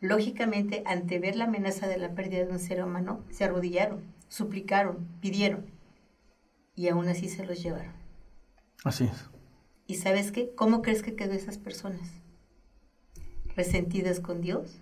lógicamente, 0.00 0.82
ante 0.86 1.18
ver 1.18 1.36
la 1.36 1.44
amenaza 1.44 1.86
de 1.88 1.98
la 1.98 2.14
pérdida 2.14 2.44
de 2.44 2.52
un 2.52 2.58
ser 2.58 2.82
humano, 2.82 3.24
se 3.30 3.44
arrodillaron, 3.44 4.02
suplicaron, 4.28 5.08
pidieron, 5.20 5.66
y 6.76 6.88
aún 6.88 7.08
así 7.08 7.28
se 7.28 7.44
los 7.44 7.62
llevaron. 7.62 7.92
Así 8.84 9.04
es. 9.04 9.30
¿Y 9.86 9.96
sabes 9.96 10.32
qué? 10.32 10.50
¿Cómo 10.54 10.82
crees 10.82 11.02
que 11.02 11.14
quedó 11.14 11.32
esas 11.32 11.58
personas? 11.58 12.08
Resentidas 13.56 14.20
con 14.20 14.40
Dios, 14.40 14.80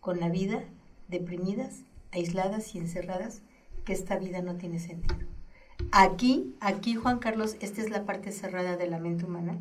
con 0.00 0.20
la 0.20 0.28
vida, 0.28 0.64
deprimidas, 1.08 1.82
aisladas 2.12 2.74
y 2.74 2.78
encerradas, 2.78 3.42
que 3.84 3.92
esta 3.92 4.16
vida 4.16 4.40
no 4.42 4.56
tiene 4.56 4.78
sentido. 4.78 5.26
Aquí, 5.90 6.54
aquí 6.60 6.94
Juan 6.94 7.18
Carlos, 7.18 7.56
esta 7.60 7.82
es 7.82 7.90
la 7.90 8.04
parte 8.04 8.32
cerrada 8.32 8.76
de 8.76 8.88
la 8.88 8.98
mente 8.98 9.24
humana, 9.24 9.58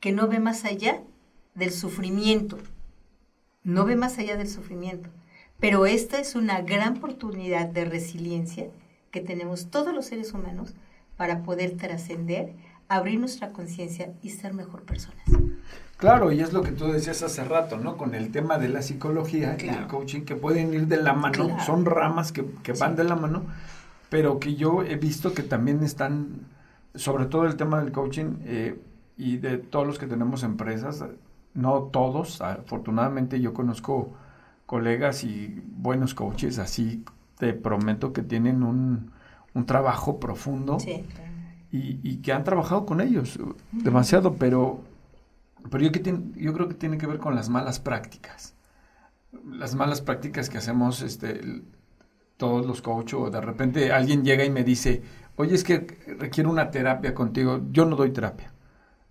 que 0.00 0.12
no 0.12 0.28
ve 0.28 0.40
más 0.40 0.64
allá 0.64 1.02
del 1.54 1.70
sufrimiento, 1.70 2.58
no 3.62 3.84
ve 3.84 3.96
más 3.96 4.18
allá 4.18 4.36
del 4.36 4.48
sufrimiento. 4.48 5.08
Pero 5.60 5.86
esta 5.86 6.18
es 6.18 6.34
una 6.34 6.60
gran 6.62 6.98
oportunidad 6.98 7.66
de 7.66 7.84
resiliencia 7.84 8.68
que 9.10 9.20
tenemos 9.20 9.70
todos 9.70 9.94
los 9.94 10.06
seres 10.06 10.32
humanos 10.34 10.74
para 11.16 11.42
poder 11.42 11.76
trascender, 11.76 12.54
abrir 12.94 13.18
nuestra 13.18 13.50
conciencia 13.50 14.12
y 14.22 14.30
ser 14.30 14.54
mejor 14.54 14.82
personas. 14.82 15.24
Claro, 15.96 16.32
y 16.32 16.40
es 16.40 16.52
lo 16.52 16.62
que 16.62 16.72
tú 16.72 16.86
decías 16.88 17.22
hace 17.22 17.44
rato, 17.44 17.78
¿no? 17.78 17.96
Con 17.96 18.14
el 18.14 18.30
tema 18.30 18.58
de 18.58 18.68
la 18.68 18.82
psicología 18.82 19.56
y 19.60 19.68
el 19.68 19.86
coaching, 19.86 20.22
que 20.22 20.36
pueden 20.36 20.74
ir 20.74 20.86
de 20.86 20.96
la 20.96 21.12
mano, 21.12 21.58
son 21.64 21.84
ramas 21.84 22.32
que, 22.32 22.44
van 22.78 22.96
de 22.96 23.04
la 23.04 23.16
mano, 23.16 23.44
pero 24.10 24.38
que 24.40 24.54
yo 24.54 24.82
he 24.82 24.96
visto 24.96 25.34
que 25.34 25.42
también 25.42 25.82
están, 25.82 26.40
sobre 26.94 27.26
todo 27.26 27.46
el 27.46 27.56
tema 27.56 27.80
del 27.80 27.92
coaching 27.92 28.36
eh, 28.44 28.78
y 29.16 29.36
de 29.36 29.58
todos 29.58 29.86
los 29.86 29.98
que 29.98 30.06
tenemos 30.06 30.42
empresas, 30.42 31.04
no 31.54 31.84
todos, 31.84 32.40
afortunadamente 32.40 33.40
yo 33.40 33.54
conozco 33.54 34.12
colegas 34.66 35.22
y 35.24 35.62
buenos 35.76 36.14
coaches, 36.14 36.58
así 36.58 37.04
te 37.38 37.52
prometo 37.52 38.12
que 38.12 38.22
tienen 38.22 38.62
un, 38.62 39.12
trabajo 39.66 40.18
profundo 40.18 40.78
y, 41.76 42.16
que 42.18 42.32
han 42.32 42.44
trabajado 42.44 42.86
con 42.86 43.00
ellos 43.00 43.38
demasiado, 43.72 44.34
pero, 44.34 44.80
pero 45.70 45.82
yo, 45.82 45.90
que 45.90 46.00
yo 46.36 46.52
creo 46.52 46.68
que 46.68 46.74
tiene 46.74 46.98
que 46.98 47.06
ver 47.06 47.18
con 47.18 47.34
las 47.34 47.48
malas 47.48 47.80
prácticas. 47.80 48.54
Las 49.50 49.74
malas 49.74 50.00
prácticas 50.00 50.48
que 50.48 50.58
hacemos 50.58 51.02
este, 51.02 51.62
todos 52.36 52.64
los 52.64 52.80
coaches, 52.80 53.14
o 53.14 53.30
de 53.30 53.40
repente 53.40 53.92
alguien 53.92 54.24
llega 54.24 54.44
y 54.44 54.50
me 54.50 54.62
dice, 54.62 55.02
oye, 55.34 55.54
es 55.54 55.64
que 55.64 55.98
requiero 56.18 56.48
una 56.48 56.70
terapia 56.70 57.12
contigo, 57.12 57.60
yo 57.72 57.84
no 57.86 57.96
doy 57.96 58.12
terapia. 58.12 58.52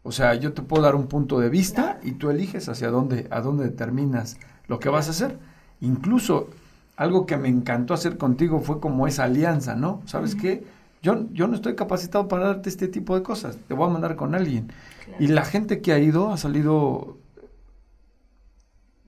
O 0.04 0.14
sea, 0.14 0.34
yo 0.36 0.54
te 0.54 0.62
puedo 0.62 0.84
dar 0.84 0.96
un 0.96 1.08
punto 1.08 1.40
de 1.40 1.50
vista 1.50 2.00
y 2.02 2.14
tú 2.14 2.30
eliges 2.30 2.70
hacia 2.70 2.90
dónde, 2.90 3.28
a 3.30 3.42
dónde 3.42 3.66
determinas 3.66 4.38
lo 4.68 4.80
que 4.80 4.88
vas 4.88 5.08
a 5.08 5.12
hacer. 5.12 5.38
Incluso 5.82 6.50
algo 6.96 7.26
que 7.26 7.36
me 7.36 7.50
encantó 7.50 7.94
hacer 7.94 8.18
contigo 8.18 8.62
fue 8.62 8.80
como 8.80 9.06
esa 9.06 9.26
alianza, 9.26 9.76
¿no? 9.76 10.02
¿Sabes 10.06 10.36
qué? 10.36 10.64
Yo, 11.04 11.28
yo 11.32 11.48
no 11.48 11.56
estoy 11.56 11.76
capacitado 11.76 12.30
para 12.30 12.46
darte 12.46 12.70
este 12.70 12.88
tipo 12.88 13.14
de 13.16 13.24
cosas, 13.24 13.58
te 13.68 13.74
voy 13.74 13.90
a 13.90 13.92
mandar 13.92 14.16
con 14.16 14.34
alguien. 14.34 14.72
Y 15.20 15.28
la 15.28 15.44
gente 15.44 15.82
que 15.82 15.92
ha 15.92 16.00
ido 16.00 16.32
ha 16.32 16.38
salido 16.38 17.18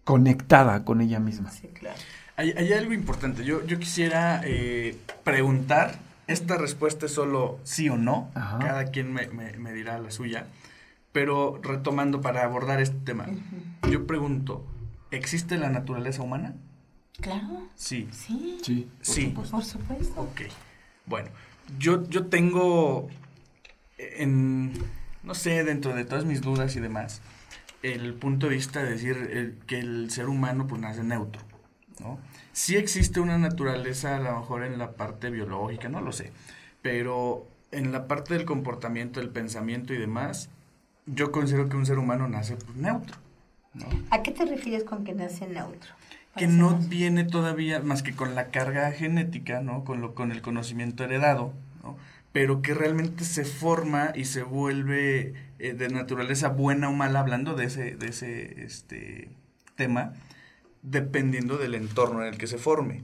conectada 0.04 0.84
con 0.84 1.00
ella 1.00 1.22
misma. 1.22 1.52
Sí, 1.52 1.70
claro. 1.70 1.98
Hay, 2.38 2.74
algo 2.74 2.92
importante. 2.92 3.46
Yo, 3.46 3.66
yo 3.66 3.80
quisiera 3.80 4.42
eh, 4.44 4.98
preguntar. 5.24 6.00
Esta 6.28 6.58
respuesta 6.58 7.06
es 7.06 7.14
solo 7.14 7.60
sí 7.64 7.88
o 7.88 7.98
no. 7.98 8.30
Cada 8.34 8.86
quien 8.86 9.14
me, 9.14 9.74
dirá 9.74 9.98
la 10.00 10.12
suya. 10.12 10.48
Pero 11.14 11.62
retomando 11.64 12.20
para 12.20 12.44
abordar 12.44 12.82
este 12.82 12.98
tema, 13.06 13.28
yo 13.90 14.06
pregunto, 14.06 14.66
¿existe 15.12 15.58
la 15.58 15.70
naturaleza 15.70 16.24
humana? 16.24 16.56
Claro. 17.22 17.70
Sí. 17.76 18.10
Sí. 18.12 18.58
Sí. 18.64 18.90
sí. 19.02 19.28
Por 19.28 19.46
supuesto. 19.64 20.20
Ok. 20.20 20.42
Bueno, 21.06 21.30
yo, 21.80 22.08
yo 22.10 22.28
tengo 22.28 23.08
en, 23.98 24.74
no 25.24 25.36
sé, 25.36 25.64
dentro 25.64 25.94
de 25.94 26.06
todas 26.06 26.26
mis 26.26 26.42
dudas 26.42 26.76
y 26.76 26.80
demás, 26.80 27.22
el 27.84 28.14
punto 28.14 28.48
de 28.48 28.56
vista 28.56 28.84
de 28.84 28.92
decir 28.92 29.58
que 29.68 29.80
el 29.80 30.10
ser 30.10 30.28
humano 30.28 30.68
pues 30.68 30.82
nace 30.82 31.04
neutro. 31.04 31.42
¿no? 32.00 32.20
Sí 32.52 32.76
existe 32.76 33.20
una 33.20 33.38
naturaleza 33.38 34.18
a 34.18 34.20
lo 34.20 34.40
mejor 34.40 34.64
en 34.64 34.78
la 34.78 34.92
parte 34.94 35.30
biológica, 35.30 35.90
no 35.90 36.02
lo 36.02 36.12
sé, 36.12 36.32
pero 36.82 37.48
en 37.72 37.92
la 37.92 38.08
parte 38.08 38.34
del 38.34 38.46
comportamiento, 38.46 39.20
del 39.20 39.30
pensamiento 39.30 39.94
y 39.94 39.98
demás, 39.98 40.50
yo 41.06 41.32
considero 41.32 41.70
que 41.70 41.78
un 41.78 41.86
ser 41.86 42.00
humano 42.00 42.28
nace 42.28 42.56
pues, 42.56 42.76
neutro. 42.78 43.18
¿A 44.10 44.24
qué 44.24 44.32
te 44.32 44.46
refieres 44.46 44.84
con 44.84 45.04
que 45.04 45.14
nace 45.14 45.48
neutro? 45.48 45.92
Que 46.36 46.48
no 46.48 46.78
viene 46.78 47.24
todavía 47.24 47.80
más 47.80 48.04
que 48.04 48.14
con 48.14 48.36
la 48.36 48.48
carga 48.48 48.92
genética, 48.92 49.62
¿no? 49.62 49.84
Con, 49.84 50.02
lo, 50.02 50.14
con 50.14 50.32
el 50.32 50.42
conocimiento 50.42 51.04
heredado, 51.04 51.54
¿no? 51.84 51.96
pero 52.36 52.62
que 52.62 52.74
realmente 52.74 53.24
se 53.24 53.46
forma 53.46 54.12
y 54.14 54.26
se 54.26 54.44
vuelve 54.44 55.36
eh, 55.58 55.72
de 55.72 55.88
naturaleza 55.88 56.50
buena 56.50 56.90
o 56.90 56.92
mala, 56.92 57.22
hablando 57.22 57.56
de 57.56 57.64
ese, 57.64 57.96
de 57.96 58.08
ese 58.08 58.62
este, 58.62 59.30
tema, 59.78 60.12
dependiendo 60.82 61.56
del 61.56 61.76
entorno 61.76 62.24
en 62.24 62.34
el 62.34 62.38
que 62.38 62.48
se 62.48 62.58
forme. 62.58 63.04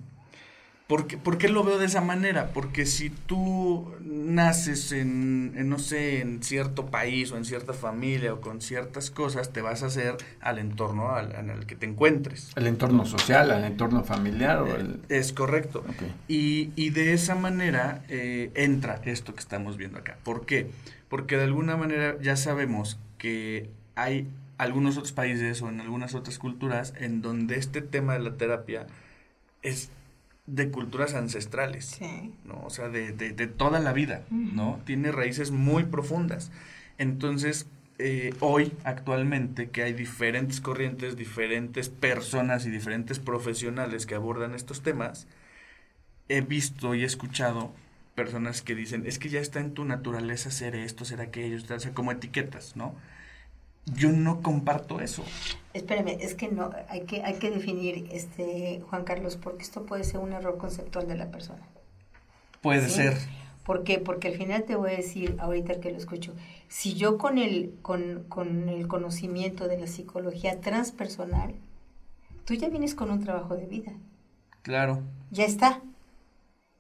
¿Por 0.91 1.37
qué, 1.37 1.47
lo 1.47 1.63
veo 1.63 1.77
de 1.79 1.85
esa 1.85 2.01
manera? 2.01 2.49
Porque 2.49 2.85
si 2.85 3.11
tú 3.11 3.93
naces 4.01 4.91
en, 4.91 5.69
no 5.69 5.79
sé, 5.79 6.19
en 6.19 6.43
cierto 6.43 6.87
país 6.87 7.31
o 7.31 7.37
en 7.37 7.45
cierta 7.45 7.71
familia 7.71 8.33
o 8.33 8.41
con 8.41 8.59
ciertas 8.59 9.09
cosas, 9.09 9.53
te 9.53 9.61
vas 9.61 9.83
a 9.83 9.85
hacer 9.85 10.17
al 10.41 10.59
entorno 10.59 11.17
en 11.17 11.49
el 11.49 11.65
que 11.65 11.77
te 11.77 11.85
encuentres. 11.85 12.51
El 12.57 12.67
entorno 12.67 13.05
social, 13.05 13.51
al 13.51 13.63
entorno 13.63 14.03
familiar. 14.03 14.63
O 14.63 14.75
el... 14.75 14.99
Es 15.07 15.31
correcto. 15.31 15.85
Y, 16.27 16.89
de 16.89 17.13
esa 17.13 17.35
manera 17.35 18.03
eh, 18.09 18.51
entra 18.55 18.99
esto 19.05 19.33
que 19.33 19.39
estamos 19.39 19.77
viendo 19.77 19.97
acá. 19.97 20.17
¿Por 20.25 20.45
qué? 20.45 20.71
Porque 21.07 21.37
de 21.37 21.45
alguna 21.45 21.77
manera 21.77 22.17
ya 22.21 22.35
sabemos 22.35 22.99
que 23.17 23.69
hay 23.95 24.27
algunos 24.57 24.97
otros 24.97 25.13
países 25.13 25.61
o 25.61 25.69
en 25.69 25.79
algunas 25.79 26.15
otras 26.15 26.37
culturas 26.37 26.93
en 26.97 27.21
donde 27.21 27.55
este 27.55 27.81
tema 27.81 28.11
de 28.11 28.19
la 28.19 28.35
terapia 28.35 28.87
es 29.61 29.89
de 30.47 30.69
culturas 30.71 31.13
ancestrales, 31.13 31.85
Sí. 31.85 32.33
¿no? 32.45 32.61
O 32.65 32.69
sea, 32.69 32.89
de, 32.89 33.11
de, 33.11 33.31
de 33.31 33.47
toda 33.47 33.79
la 33.79 33.93
vida, 33.93 34.25
¿no? 34.29 34.79
Tiene 34.85 35.11
raíces 35.11 35.51
muy 35.51 35.83
profundas. 35.83 36.51
Entonces, 36.97 37.67
eh, 37.99 38.33
hoy, 38.39 38.73
actualmente, 38.83 39.69
que 39.69 39.83
hay 39.83 39.93
diferentes 39.93 40.59
corrientes, 40.59 41.15
diferentes 41.15 41.89
personas 41.89 42.65
y 42.65 42.69
diferentes 42.71 43.19
profesionales 43.19 44.05
que 44.05 44.15
abordan 44.15 44.53
estos 44.55 44.81
temas, 44.81 45.27
he 46.27 46.41
visto 46.41 46.95
y 46.95 47.03
he 47.03 47.05
escuchado 47.05 47.73
personas 48.15 48.61
que 48.61 48.75
dicen, 48.75 49.05
es 49.05 49.19
que 49.19 49.29
ya 49.29 49.39
está 49.39 49.59
en 49.59 49.73
tu 49.73 49.85
naturaleza 49.85 50.51
ser 50.51 50.75
esto, 50.75 51.05
ser 51.05 51.21
aquello, 51.21 51.57
o 51.57 51.79
sea, 51.79 51.93
como 51.93 52.11
etiquetas, 52.11 52.75
¿no? 52.75 52.95
Yo 53.85 54.11
no 54.11 54.41
comparto 54.41 54.99
eso. 55.01 55.23
Espérame, 55.73 56.17
es 56.19 56.35
que 56.35 56.49
no, 56.49 56.69
hay 56.89 57.01
que, 57.01 57.23
hay 57.23 57.35
que 57.35 57.49
definir, 57.49 58.07
este, 58.11 58.81
Juan 58.89 59.03
Carlos, 59.03 59.37
porque 59.37 59.63
esto 59.63 59.85
puede 59.85 60.03
ser 60.03 60.19
un 60.19 60.33
error 60.33 60.57
conceptual 60.57 61.07
de 61.07 61.15
la 61.15 61.31
persona. 61.31 61.67
Puede 62.61 62.87
Sí. 62.89 62.95
ser. 62.95 63.17
¿Por 63.65 63.83
qué? 63.83 63.99
Porque 63.99 64.27
al 64.27 64.35
final 64.35 64.63
te 64.63 64.75
voy 64.75 64.91
a 64.91 64.97
decir, 64.97 65.35
ahorita 65.39 65.79
que 65.79 65.91
lo 65.91 65.97
escucho, 65.97 66.33
si 66.67 66.93
yo 66.95 67.17
con 67.17 67.37
el, 67.37 67.75
con, 67.81 68.25
con 68.27 68.69
el 68.69 68.87
conocimiento 68.87 69.67
de 69.67 69.77
la 69.79 69.87
psicología 69.87 70.59
transpersonal, 70.61 71.53
tú 72.45 72.53
ya 72.55 72.69
vienes 72.69 72.95
con 72.95 73.11
un 73.11 73.23
trabajo 73.23 73.55
de 73.55 73.65
vida, 73.67 73.93
Claro. 74.63 75.01
ya 75.31 75.45
está. 75.45 75.81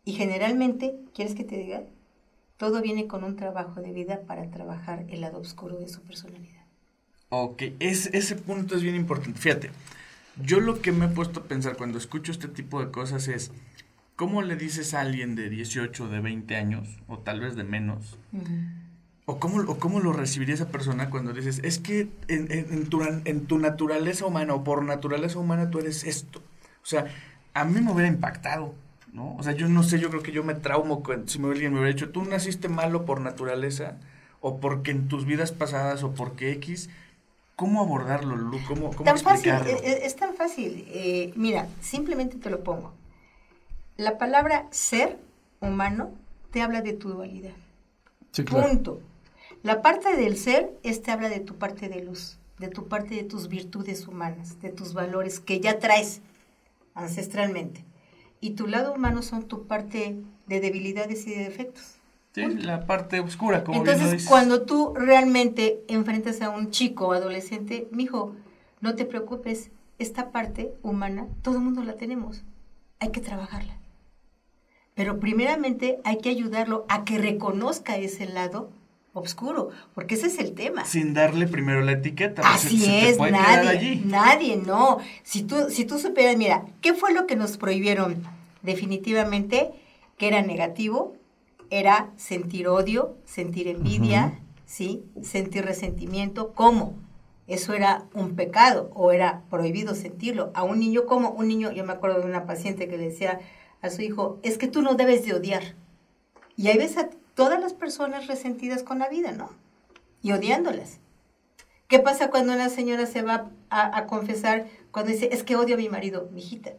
Y 0.05 0.13
generalmente, 0.13 0.95
¿quieres 1.13 1.35
que 1.35 1.43
te 1.43 1.57
diga? 1.57 1.83
Todo 2.57 2.81
viene 2.81 3.07
con 3.07 3.23
un 3.23 3.35
trabajo 3.35 3.81
de 3.81 3.91
vida 3.91 4.21
para 4.27 4.49
trabajar 4.49 5.05
el 5.09 5.21
lado 5.21 5.39
oscuro 5.39 5.77
de 5.77 5.87
su 5.87 6.01
personalidad. 6.01 6.60
Ok, 7.33 7.63
es, 7.79 8.07
ese 8.07 8.35
punto 8.35 8.75
es 8.75 8.83
bien 8.83 8.95
importante. 8.95 9.39
Fíjate, 9.39 9.71
yo 10.43 10.59
lo 10.59 10.81
que 10.81 10.91
me 10.91 11.05
he 11.05 11.09
puesto 11.09 11.39
a 11.39 11.43
pensar 11.43 11.77
cuando 11.77 11.97
escucho 11.97 12.31
este 12.31 12.47
tipo 12.49 12.83
de 12.83 12.91
cosas 12.91 13.27
es, 13.29 13.51
¿cómo 14.17 14.41
le 14.41 14.57
dices 14.57 14.93
a 14.93 14.99
alguien 15.01 15.35
de 15.35 15.49
18, 15.49 16.09
de 16.09 16.19
20 16.19 16.55
años, 16.57 16.89
o 17.07 17.19
tal 17.19 17.39
vez 17.39 17.55
de 17.55 17.63
menos, 17.63 18.17
o 19.25 19.39
cómo, 19.39 19.61
o 19.61 19.79
cómo 19.79 20.01
lo 20.01 20.11
recibiría 20.11 20.55
esa 20.55 20.67
persona 20.69 21.09
cuando 21.09 21.31
dices, 21.31 21.61
es 21.63 21.79
que 21.79 22.09
en, 22.27 22.51
en- 22.51 22.73
en 22.73 22.87
tu, 22.89 23.01
en 23.03 23.45
tu 23.45 23.59
naturaleza 23.59 24.25
humana 24.25 24.53
o 24.53 24.63
por 24.65 24.83
naturaleza 24.83 25.39
humana 25.39 25.69
tú 25.69 25.79
eres 25.79 26.03
esto? 26.03 26.39
O 26.83 26.85
sea, 26.85 27.05
a 27.53 27.63
mí 27.63 27.79
me 27.81 27.91
hubiera 27.93 28.09
impactado, 28.09 28.73
¿no? 29.13 29.35
O 29.37 29.43
sea, 29.43 29.53
yo 29.53 29.69
no 29.69 29.83
sé, 29.83 29.99
yo 29.99 30.09
creo 30.09 30.23
que 30.23 30.33
yo 30.33 30.43
me 30.43 30.55
traumo 30.55 31.01
con- 31.03 31.29
si 31.29 31.39
me, 31.39 31.47
alguien 31.49 31.71
me 31.73 31.79
hubiera 31.79 31.93
dicho, 31.95 32.09
tú 32.09 32.23
naciste 32.25 32.67
malo 32.67 33.05
por 33.05 33.21
naturaleza, 33.21 33.97
o 34.41 34.59
porque 34.59 34.91
en 34.91 35.07
tus 35.07 35.25
vidas 35.25 35.51
pasadas, 35.53 36.03
o 36.03 36.13
porque 36.13 36.51
X, 36.53 36.89
¿cómo 37.55 37.81
abordarlo, 37.81 38.35
Lulu? 38.35 38.59
¿Cómo, 38.67 38.89
cómo 38.91 39.03
Tan 39.03 39.17
fácil, 39.19 39.51
explicarlo? 39.51 39.87
es, 39.87 40.03
es 40.03 40.15
tan 40.15 40.35
fácil. 40.35 40.85
Eh, 40.89 41.33
mira, 41.35 41.67
simplemente 41.81 42.37
te 42.37 42.49
lo 42.49 42.63
pongo. 42.63 42.93
La 43.97 44.17
palabra 44.17 44.67
ser 44.71 45.17
humano 45.59 46.11
te 46.51 46.61
habla 46.61 46.81
de 46.81 46.93
tu 46.93 47.09
dualidad. 47.09 47.53
Sí, 48.31 48.43
claro. 48.43 48.69
Punto. 48.69 49.01
La 49.63 49.81
parte 49.81 50.15
del 50.17 50.37
ser, 50.37 50.71
este 50.83 51.11
habla 51.11 51.29
de 51.29 51.39
tu 51.39 51.55
parte 51.55 51.87
de 51.87 52.03
luz, 52.03 52.37
de 52.57 52.67
tu 52.67 52.87
parte 52.87 53.15
de 53.15 53.23
tus 53.23 53.47
virtudes 53.47 54.07
humanas, 54.07 54.59
de 54.61 54.69
tus 54.69 54.93
valores 54.93 55.39
que 55.39 55.59
ya 55.59 55.77
traes 55.79 56.21
ancestralmente. 56.95 57.83
Y 58.39 58.51
tu 58.51 58.65
lado 58.65 58.93
humano 58.93 59.21
son 59.21 59.43
tu 59.43 59.67
parte 59.67 60.15
de 60.47 60.59
debilidades 60.59 61.27
y 61.27 61.35
de 61.35 61.43
defectos. 61.43 62.00
Sí, 62.33 62.45
la 62.45 62.85
parte 62.85 63.19
oscura, 63.19 63.63
como 63.63 63.79
bien 63.79 63.85
lo 63.85 63.91
Entonces, 63.91 64.13
dices. 64.19 64.29
cuando 64.29 64.61
tú 64.61 64.93
realmente 64.95 65.81
enfrentas 65.89 66.41
a 66.41 66.49
un 66.49 66.71
chico 66.71 67.07
o 67.09 67.13
adolescente, 67.13 67.87
mijo, 67.91 68.35
no 68.79 68.95
te 68.95 69.05
preocupes, 69.05 69.69
esta 69.99 70.31
parte 70.31 70.73
humana, 70.81 71.27
todo 71.41 71.55
el 71.55 71.61
mundo 71.61 71.83
la 71.83 71.95
tenemos. 71.95 72.43
Hay 72.99 73.09
que 73.11 73.19
trabajarla. 73.21 73.77
Pero 74.95 75.19
primeramente 75.19 75.99
hay 76.03 76.17
que 76.19 76.29
ayudarlo 76.29 76.85
a 76.89 77.03
que 77.03 77.17
reconozca 77.17 77.97
ese 77.97 78.25
lado 78.27 78.71
oscuro, 79.13 79.69
porque 79.93 80.15
ese 80.15 80.27
es 80.27 80.39
el 80.39 80.53
tema. 80.53 80.85
Sin 80.85 81.13
darle 81.13 81.47
primero 81.47 81.81
la 81.81 81.93
etiqueta. 81.93 82.41
porque 82.43 82.55
Así 82.55 82.79
se 82.79 82.85
te 82.87 83.09
es, 83.09 83.17
puede 83.17 83.31
nadie, 83.33 83.69
allí. 83.69 84.01
nadie, 84.05 84.55
no. 84.57 84.99
Si 85.23 85.43
tú, 85.43 85.55
si 85.69 85.83
tú 85.85 85.99
supieras, 85.99 86.37
mira, 86.37 86.65
¿qué 86.81 86.93
fue 86.93 87.13
lo 87.13 87.27
que 87.27 87.35
nos 87.35 87.57
prohibieron 87.57 88.23
definitivamente 88.61 89.71
que 90.17 90.27
era 90.27 90.41
negativo? 90.41 91.15
Era 91.71 92.11
sentir 92.17 92.67
odio, 92.67 93.17
sentir 93.25 93.67
envidia, 93.67 94.39
¿sí? 94.65 95.03
Sentir 95.23 95.65
resentimiento. 95.65 96.53
¿Cómo? 96.53 96.93
Eso 97.47 97.73
era 97.73 98.05
un 98.13 98.35
pecado 98.35 98.91
o 98.93 99.11
era 99.11 99.43
prohibido 99.49 99.95
sentirlo. 99.95 100.51
A 100.53 100.63
un 100.63 100.79
niño, 100.79 101.05
como 101.05 101.31
un 101.31 101.47
niño, 101.47 101.71
yo 101.71 101.83
me 101.83 101.93
acuerdo 101.93 102.19
de 102.19 102.27
una 102.27 102.45
paciente 102.45 102.87
que 102.87 102.97
le 102.97 103.05
decía 103.05 103.39
a 103.81 103.89
su 103.89 104.01
hijo, 104.01 104.39
es 104.43 104.57
que 104.57 104.67
tú 104.67 104.81
no 104.81 104.95
debes 104.95 105.25
de 105.25 105.33
odiar. 105.33 105.63
Y 106.55 106.67
ahí 106.67 106.77
ves 106.77 106.97
a 106.97 107.09
todas 107.35 107.59
las 107.59 107.73
personas 107.73 108.27
resentidas 108.27 108.83
con 108.83 108.99
la 108.99 109.09
vida, 109.09 109.31
¿no? 109.31 109.49
Y 110.21 110.33
odiándolas. 110.33 110.99
¿Qué 111.87 111.99
pasa 111.99 112.29
cuando 112.29 112.53
una 112.53 112.69
señora 112.69 113.05
se 113.05 113.21
va 113.21 113.49
a, 113.69 113.97
a 113.97 114.07
confesar 114.07 114.67
cuando 114.91 115.11
dice, 115.11 115.29
es 115.31 115.43
que 115.43 115.55
odio 115.55 115.75
a 115.75 115.77
mi 115.77 115.89
marido? 115.89 116.29
Mijita, 116.31 116.71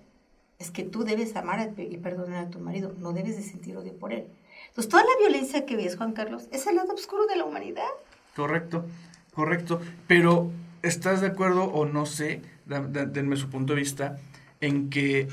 es 0.59 0.71
que 0.71 0.85
tú 0.85 1.03
debes 1.03 1.35
amar 1.35 1.75
y 1.77 1.97
perdonar 1.97 2.45
a 2.45 2.51
tu 2.51 2.61
marido, 2.61 2.95
no 2.99 3.13
debes 3.13 3.37
de 3.37 3.43
sentir 3.43 3.77
odio 3.77 3.99
por 3.99 4.13
él. 4.13 4.29
Entonces, 4.69 4.89
toda 4.89 5.03
la 5.03 5.19
violencia 5.21 5.67
que 5.67 5.77
ves, 5.77 5.97
Juan 5.97 6.13
Carlos, 6.13 6.49
es 6.53 6.67
el 6.67 6.77
lado 6.77 6.95
oscuro 6.95 7.27
de 7.27 7.37
la 7.37 7.45
humanidad. 7.45 7.89
Correcto, 8.35 8.87
correcto. 9.35 9.81
Pero, 10.07 10.51
¿estás 10.83 11.21
de 11.21 11.29
acuerdo 11.29 11.65
o 11.65 11.85
no 11.85 12.07
sé? 12.07 12.43
denme 12.67 13.37
su 13.37 13.51
punto 13.51 13.75
de 13.75 13.81
vista. 13.81 14.19
En 14.61 14.89
que 14.89 15.29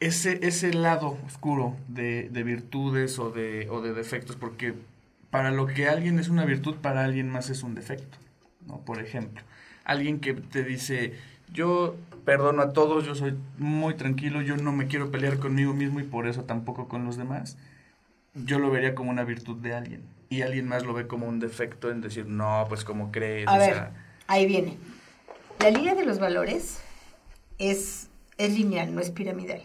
ese, 0.00 0.46
ese 0.46 0.74
lado 0.74 1.16
oscuro 1.24 1.76
de, 1.88 2.28
de 2.28 2.42
virtudes 2.42 3.18
o 3.18 3.30
de, 3.30 3.68
o 3.70 3.80
de 3.80 3.92
defectos, 3.92 4.36
porque 4.36 4.74
para 5.30 5.50
lo 5.50 5.66
que 5.66 5.88
alguien 5.88 6.18
es 6.18 6.28
una 6.28 6.44
virtud, 6.44 6.76
para 6.76 7.04
alguien 7.04 7.30
más 7.30 7.48
es 7.50 7.62
un 7.62 7.74
defecto. 7.74 8.18
¿no? 8.66 8.78
Por 8.80 9.00
ejemplo, 9.00 9.42
alguien 9.84 10.20
que 10.20 10.34
te 10.34 10.64
dice, 10.64 11.14
yo 11.52 11.96
perdono 12.24 12.62
a 12.62 12.72
todos, 12.72 13.04
yo 13.04 13.14
soy 13.14 13.34
muy 13.58 13.94
tranquilo, 13.94 14.42
yo 14.42 14.56
no 14.56 14.72
me 14.72 14.88
quiero 14.88 15.10
pelear 15.10 15.38
conmigo 15.38 15.72
mismo 15.72 16.00
y 16.00 16.04
por 16.04 16.26
eso 16.26 16.44
tampoco 16.44 16.88
con 16.88 17.04
los 17.04 17.16
demás, 17.16 17.56
yo 18.34 18.58
lo 18.58 18.70
vería 18.70 18.94
como 18.94 19.10
una 19.10 19.24
virtud 19.24 19.56
de 19.58 19.74
alguien. 19.74 20.02
Y 20.28 20.42
alguien 20.42 20.66
más 20.66 20.84
lo 20.84 20.94
ve 20.94 21.06
como 21.06 21.26
un 21.26 21.40
defecto 21.40 21.90
en 21.90 22.00
decir, 22.00 22.26
no, 22.26 22.64
pues 22.68 22.84
como 22.84 23.12
crees. 23.12 23.46
A 23.48 23.54
o 23.54 23.58
ver, 23.58 23.74
sea, 23.74 23.92
ahí 24.26 24.46
viene. 24.46 24.78
La 25.60 25.70
línea 25.70 25.94
de 25.94 26.06
los 26.06 26.18
valores 26.18 26.80
es, 27.58 28.08
es 28.38 28.54
lineal, 28.54 28.94
no 28.94 29.00
es 29.00 29.10
piramidal. 29.10 29.62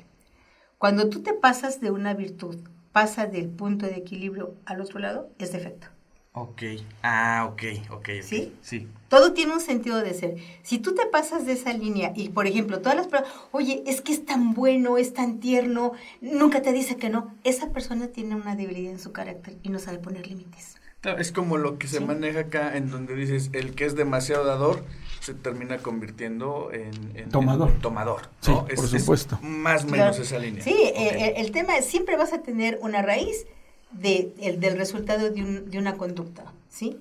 Cuando 0.78 1.10
tú 1.10 1.24
te 1.24 1.34
pasas 1.34 1.80
de 1.80 1.90
una 1.92 2.14
virtud, 2.14 2.58
pasa 2.92 3.26
del 3.26 3.50
punto 3.50 3.86
de 3.86 3.96
equilibrio 3.96 4.56
al 4.66 4.82
otro 4.82 5.00
lado, 5.00 5.30
es 5.40 5.52
defecto. 5.54 5.88
Ok. 6.42 6.62
Ah, 7.04 7.48
ok, 7.52 7.64
ok. 7.90 7.96
ok. 7.98 8.10
¿Sí? 8.24 8.54
Sí. 8.62 8.88
Todo 9.10 9.34
tiene 9.34 9.54
un 9.54 9.62
sentido 9.62 10.02
de 10.02 10.14
ser. 10.14 10.36
Si 10.64 10.80
tú 10.80 10.94
te 10.94 11.06
pasas 11.06 11.46
de 11.46 11.54
esa 11.54 11.72
línea 11.74 12.12
y, 12.16 12.30
por 12.30 12.46
ejemplo, 12.48 12.80
todas 12.82 12.98
las 12.98 13.08
personas, 13.08 13.34
oye, 13.52 13.84
es 13.88 14.02
que 14.02 14.12
es 14.12 14.26
tan 14.26 14.54
bueno, 14.54 14.98
es 14.98 15.14
tan 15.14 15.40
tierno, 15.40 15.94
nunca 16.22 16.62
te 16.62 16.74
dice 16.74 16.98
que 16.98 17.10
no, 17.10 17.34
esa 17.44 17.70
persona 17.70 18.08
tiene 18.08 18.36
una 18.36 18.56
debilidad 18.56 18.92
en 18.92 19.00
su 19.00 19.12
carácter 19.14 19.56
y 19.64 19.70
no 19.70 19.80
sabe 19.80 20.00
poner 20.00 20.28
límites. 20.28 20.76
Claro, 21.00 21.20
es 21.22 21.32
como 21.32 21.58
lo 21.58 21.78
que 21.78 21.88
se 21.88 22.00
Sí. 22.00 22.04
maneja 22.06 22.40
acá, 22.42 22.76
en 22.76 22.90
donde 22.90 23.16
dices, 23.16 23.50
el 23.54 23.76
que 23.76 23.86
es 23.86 23.96
demasiado 23.96 24.44
dador 24.44 24.84
se 25.22 25.34
termina 25.36 25.78
convirtiendo 25.78 26.72
en, 26.74 26.92
en- 27.16 27.30
Tomador. 27.30 27.70
en 27.70 27.80
tomador. 27.80 28.22
Sí, 28.42 28.52
por 28.52 28.72
Es- 28.72 28.94
es 28.94 29.02
supuesto. 29.02 29.38
más 29.42 29.84
o 29.84 29.88
menos 29.88 30.16
Claro. 30.18 30.24
esa 30.24 30.40
línea. 30.40 30.64
Sí, 30.64 30.74
eh, 30.76 31.36
el 31.38 31.52
tema 31.52 31.78
es, 31.78 31.86
siempre 31.86 32.18
vas 32.18 32.34
a 32.34 32.42
tener 32.42 32.80
una 32.82 33.02
raíz 33.04 33.46
de, 33.92 34.34
el, 34.42 34.60
del 34.60 34.78
resultado 34.78 35.30
de, 35.32 35.42
un- 35.44 35.70
de 35.72 35.78
una 35.80 35.96
conducta, 35.96 36.44
¿sí? 36.70 36.98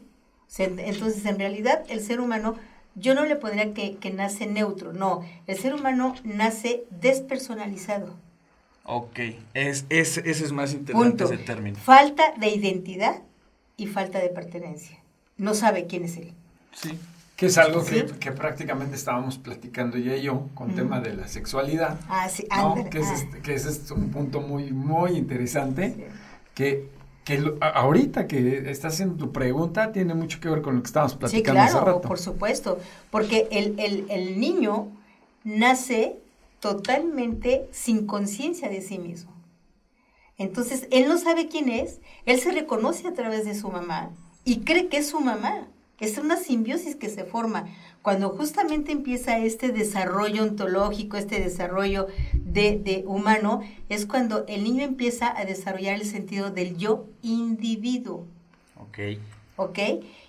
O 0.46 0.50
sea, 0.50 0.66
en- 0.66 0.78
entonces, 0.78 1.24
en 1.26 1.38
realidad, 1.38 1.84
el 1.88 2.00
ser 2.00 2.20
humano, 2.20 2.54
yo 2.94 3.14
no 3.14 3.24
le 3.26 3.36
podría 3.36 3.74
que, 3.74 3.96
que 3.96 4.10
nace 4.10 4.46
neutro, 4.46 4.92
no, 4.92 5.22
el 5.46 5.58
ser 5.58 5.74
humano 5.74 6.14
nace 6.24 6.84
despersonalizado, 6.90 8.14
Ok, 8.88 9.18
es, 9.54 9.84
es, 9.88 10.18
ese 10.18 10.30
es 10.44 10.52
más 10.52 10.72
interesante 10.72 11.24
punto. 11.24 11.24
ese 11.34 11.42
término. 11.42 11.76
Falta 11.76 12.22
de 12.38 12.50
identidad 12.50 13.20
y 13.76 13.88
falta 13.88 14.20
de 14.20 14.28
pertenencia. 14.28 14.96
No 15.38 15.54
sabe 15.54 15.86
quién 15.88 16.04
es 16.04 16.16
él. 16.16 16.32
Sí. 16.72 16.96
Que 17.34 17.46
es 17.46 17.58
algo 17.58 17.82
Sí. 17.82 17.96
que, 17.96 18.06
que 18.20 18.30
prácticamente 18.30 18.94
estábamos 18.94 19.38
platicando 19.38 19.96
ella 19.96 20.14
y 20.16 20.22
yo 20.22 20.48
con 20.54 20.68
Ujú. 20.68 20.76
tema 20.76 21.00
de 21.00 21.14
la 21.16 21.26
sexualidad. 21.26 21.98
Ah, 22.08 22.28
sí, 22.28 22.46
¿no? 22.56 22.76
Que, 22.88 23.00
es 23.00 23.06
ah. 23.08 23.14
este- 23.14 23.40
que 23.42 23.54
ese 23.54 23.70
es 23.70 23.90
un 23.90 24.08
punto 24.10 24.40
muy, 24.40 24.70
muy 24.70 25.16
interesante. 25.18 25.92
Sí. 25.96 26.04
Que, 26.56 26.88
que 27.24 27.38
lo- 27.38 27.56
ahorita 27.60 28.26
que 28.26 28.68
estás 28.70 28.94
haciendo 28.94 29.14
tu 29.16 29.30
pregunta 29.32 29.92
tiene 29.92 30.14
mucho 30.14 30.40
que 30.40 30.48
ver 30.48 30.62
con 30.62 30.74
lo 30.76 30.82
que 30.82 30.86
estábamos 30.86 31.12
Sí, 31.12 31.18
platicando 31.18 31.60
hace 31.60 31.72
claro, 31.72 31.86
rato. 31.96 32.08
por 32.08 32.18
supuesto, 32.18 32.78
porque 33.10 33.46
el, 33.52 33.78
el- 33.78 34.06
el 34.10 34.40
niño 34.40 34.88
nace 35.44 36.16
totalmente 36.60 37.68
sin 37.72 38.06
conciencia 38.06 38.68
de 38.70 38.80
sí 38.80 38.98
mismo. 38.98 39.32
Entonces, 40.38 40.88
él 40.90 41.08
no 41.08 41.18
sabe 41.18 41.48
quién 41.48 41.68
es, 41.68 42.00
él 42.26 42.40
se 42.40 42.52
reconoce 42.52 43.06
a 43.08 43.14
través 43.14 43.44
de 43.44 43.54
su 43.54 43.68
mamá 43.70 44.10
y 44.44 44.60
cree 44.60 44.88
que 44.88 44.98
es 44.98 45.08
su 45.10 45.20
mamá. 45.20 45.66
Es 45.98 46.18
una 46.18 46.36
simbiosis 46.36 46.96
que 46.96 47.08
se 47.08 47.24
forma. 47.24 47.66
Cuando 48.02 48.30
justamente 48.30 48.92
empieza 48.92 49.38
este 49.38 49.70
desarrollo 49.70 50.42
ontológico, 50.42 51.16
este 51.16 51.40
desarrollo 51.40 52.06
de, 52.32 52.78
de 52.78 53.04
humano, 53.06 53.62
es 53.88 54.06
cuando 54.06 54.44
el 54.46 54.62
niño 54.62 54.82
empieza 54.82 55.36
a 55.36 55.44
desarrollar 55.44 55.94
el 55.94 56.06
sentido 56.06 56.50
del 56.50 56.76
yo 56.76 57.06
individuo. 57.22 58.26
Ok. 58.76 58.98
¿ok? 59.56 59.78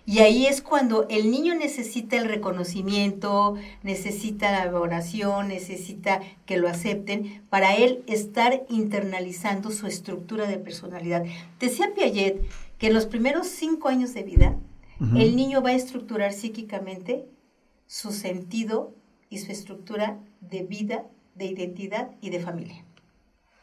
Y 0.06 0.20
ahí 0.20 0.46
es 0.46 0.62
cuando 0.62 1.06
el 1.10 1.30
niño 1.30 1.54
necesita 1.54 2.16
el 2.18 2.26
reconocimiento, 2.26 3.56
necesita 3.84 4.52
la 4.52 4.72
valoración, 4.72 5.50
necesita 5.50 6.22
que 6.46 6.58
lo 6.58 6.70
acepten 6.70 7.44
para 7.50 7.76
él 7.76 8.04
estar 8.08 8.66
internalizando 8.70 9.70
su 9.72 9.86
estructura 9.86 10.48
de 10.48 10.58
personalidad. 10.58 11.26
Decía 11.60 11.94
Piaget 11.94 12.42
que 12.78 12.88
en 12.88 12.94
los 12.94 13.06
primeros 13.06 13.48
cinco 13.48 13.90
años 13.90 14.14
de 14.14 14.24
vida, 14.24 14.56
El 15.00 15.36
niño 15.36 15.62
va 15.62 15.70
a 15.70 15.74
estructurar 15.74 16.34
psíquicamente 16.34 17.26
su 17.86 18.12
sentido 18.12 18.94
y 19.30 19.38
su 19.40 19.52
estructura 19.52 20.18
de 20.42 20.64
vida, 20.64 21.04
de 21.36 21.46
identidad 21.46 22.12
y 22.22 22.30
de 22.32 22.40
familia 22.40 22.84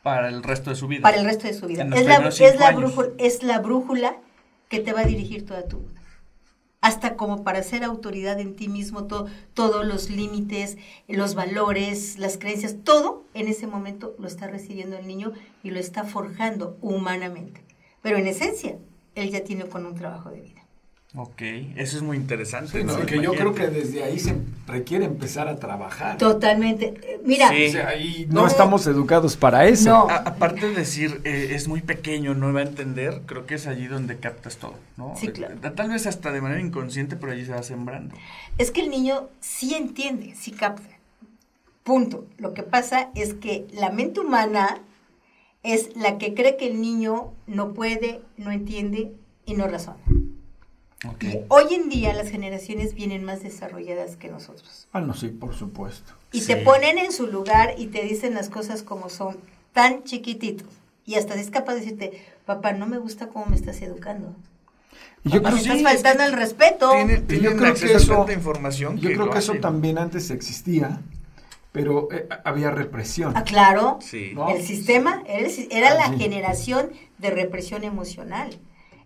Para 0.02 0.28
el 0.28 0.42
resto 0.42 0.70
de 0.70 0.76
su 0.76 0.86
vida. 0.86 1.02
para 1.02 1.16
el 1.18 1.24
resto 1.24 1.46
de 1.48 1.54
su 1.54 1.66
vida. 1.66 1.82
Es 1.94 2.06
la, 2.06 2.28
es, 2.28 2.76
brújula, 2.76 3.08
es 3.18 3.42
la 3.42 3.58
brújula 3.58 4.16
que 4.68 4.80
te 4.80 4.92
va 4.92 5.00
a 5.00 5.04
dirigir 5.06 5.44
toda 5.44 5.66
tu 5.66 5.78
vida. 5.78 6.00
Hasta 6.80 7.16
como 7.16 7.42
para 7.44 7.62
ser 7.62 7.82
autoridad 7.82 8.38
en 8.40 8.56
ti 8.56 8.68
mismo, 8.68 9.04
to- 9.04 9.26
todos 9.54 9.86
los 9.86 10.10
límites, 10.10 10.76
los 11.08 11.34
valores, 11.34 12.18
las 12.18 12.36
creencias, 12.36 12.76
todo 12.84 13.24
en 13.32 13.48
ese 13.48 13.66
momento 13.66 14.14
lo 14.18 14.28
está 14.28 14.46
recibiendo 14.48 14.96
el 14.98 15.06
niño 15.06 15.32
y 15.62 15.70
lo 15.70 15.80
está 15.80 16.04
forjando 16.04 16.76
humanamente. 16.82 17.62
Pero 18.02 18.18
en 18.18 18.26
esencia, 18.26 18.76
él 19.14 19.30
ya 19.30 19.42
tiene 19.44 19.64
con 19.64 19.86
un 19.86 19.94
trabajo 19.94 20.28
de 20.30 20.42
vida. 20.42 20.60
Ok, 21.16 21.42
eso 21.76 21.96
es 21.96 22.02
muy 22.02 22.16
interesante. 22.16 22.78
Sí, 22.80 22.84
¿no? 22.84 23.06
que 23.06 23.20
yo 23.22 23.34
creo 23.34 23.54
que 23.54 23.68
desde 23.68 24.02
ahí 24.02 24.18
se 24.18 24.34
requiere 24.66 25.04
empezar 25.04 25.46
a 25.46 25.56
trabajar. 25.60 26.18
Totalmente. 26.18 26.94
Eh, 27.02 27.20
Mira, 27.24 27.50
Sí. 27.50 27.66
O 27.66 27.70
sea, 27.70 27.96
y 27.96 28.26
No, 28.30 28.48
estamos 28.48 28.84
educados 28.88 29.36
para 29.36 29.68
eso. 29.68 29.90
No. 29.90 30.10
A- 30.10 30.16
aparte 30.16 30.68
de 30.70 30.74
decir, 30.74 31.20
eh, 31.22 31.50
es 31.52 31.68
muy 31.68 31.82
pequeño, 31.82 32.34
no 32.34 32.52
va 32.52 32.60
a 32.60 32.62
entender, 32.64 33.22
creo 33.26 33.46
que 33.46 33.54
es 33.54 33.68
allí 33.68 33.86
donde 33.86 34.16
captas 34.18 34.56
todo, 34.56 34.74
¿no? 34.96 35.14
Sí, 35.16 35.28
claro. 35.28 35.54
Eh, 35.54 35.70
Tal 35.76 35.90
vez 35.90 36.08
hasta 36.08 36.32
de 36.32 36.40
manera 36.40 36.60
inconsciente, 36.60 37.14
pero 37.14 37.30
allí 37.32 37.44
se 37.44 37.52
va 37.52 37.62
sembrando. 37.62 38.16
Es 38.58 38.72
que 38.72 38.80
el 38.80 38.90
niño 38.90 39.28
sí 39.38 39.74
entiende, 39.74 40.34
sí 40.34 40.50
capta. 40.50 40.88
Punto. 41.84 42.26
Lo 42.38 42.54
que 42.54 42.64
pasa 42.64 43.10
es 43.14 43.34
que 43.34 43.66
la 43.72 43.90
mente 43.90 44.18
humana 44.18 44.80
es 45.62 45.94
la 45.94 46.18
que 46.18 46.34
cree 46.34 46.56
que 46.56 46.66
el 46.66 46.80
niño 46.80 47.32
no 47.46 47.72
puede, 47.72 48.20
no 48.36 48.50
entiende 48.50 49.12
y 49.46 49.54
no 49.54 49.68
razona. 49.68 49.98
Y 51.20 51.38
hoy 51.48 51.74
en 51.74 51.88
día 51.88 52.12
las 52.14 52.28
generaciones 52.30 52.94
vienen 52.94 53.24
más 53.24 53.42
desarrolladas 53.42 54.16
que 54.16 54.28
nosotros. 54.28 54.88
Ah, 54.92 55.00
no, 55.00 55.14
sí, 55.14 55.28
por 55.28 55.54
supuesto. 55.54 56.12
Y 56.32 56.40
Sí. 56.40 56.46
te 56.48 56.56
ponen 56.56 56.98
en 56.98 57.12
su 57.12 57.26
lugar 57.26 57.74
y 57.78 57.86
te 57.88 58.02
dicen 58.02 58.34
las 58.34 58.48
cosas 58.48 58.82
como 58.82 59.08
son, 59.08 59.36
tan 59.72 60.04
chiquititos. 60.04 60.68
Y 61.06 61.16
hasta 61.16 61.34
es 61.34 61.50
capaz 61.50 61.74
de 61.74 61.80
decirte, 61.80 62.22
papá, 62.46 62.72
no 62.72 62.86
me 62.86 62.98
gusta 62.98 63.28
cómo 63.28 63.46
me 63.46 63.56
estás 63.56 63.80
educando. 63.82 64.34
Y 65.24 65.30
yo 65.30 65.42
Papá, 65.42 65.50
creo, 65.50 65.56
me 65.56 65.60
sí, 65.62 65.68
estás 65.68 65.94
es 65.94 66.02
faltando 66.02 66.18
que 66.24 66.30
el 66.30 66.32
respeto. 66.36 66.90
Tiene- 66.92 67.40
yo 67.42 67.56
creo 67.56 67.74
que 67.74 67.92
eso, 67.94 68.16
tanta 68.16 68.32
información 68.32 68.96
yo 68.98 69.10
creo 69.10 69.26
lo 69.26 69.30
que 69.32 69.38
eso 69.38 69.52
hacen. 69.52 69.60
también 69.62 69.98
antes 69.98 70.30
existía, 70.30 71.00
pero 71.72 72.08
eh, 72.12 72.28
había 72.44 72.70
represión. 72.70 73.32
Ah, 73.36 73.42
claro. 73.44 73.98
Sí. 74.00 74.32
No. 74.34 74.48
El 74.50 74.62
sistema 74.62 75.22
era, 75.26 75.48
era 75.70 75.90
Ah, 75.92 75.94
la 76.10 76.18
generación 76.18 76.90
de 77.18 77.30
represión 77.30 77.84
emocional. 77.84 78.58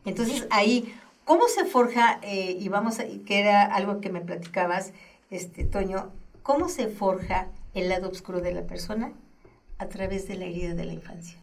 Entonces 0.04 0.46
ahí, 0.50 0.94
¿cómo 1.28 1.46
se 1.46 1.66
forja? 1.66 2.18
eh, 2.22 2.56
y 2.58 2.68
vamos 2.70 2.98
a, 3.00 3.04
que 3.04 3.38
era 3.38 3.62
algo 3.62 4.00
que 4.00 4.08
me 4.08 4.22
platicabas, 4.22 4.94
este 5.30 5.64
Toño, 5.64 6.10
¿cómo 6.42 6.70
se 6.70 6.88
forja 6.88 7.48
el 7.74 7.90
lado 7.90 8.08
oscuro 8.08 8.40
de 8.40 8.52
la 8.52 8.62
persona? 8.62 9.12
A 9.76 9.88
través 9.88 10.26
de 10.26 10.36
la 10.36 10.46
herida 10.46 10.74
de 10.74 10.86
la 10.86 10.94
infancia. 10.94 11.38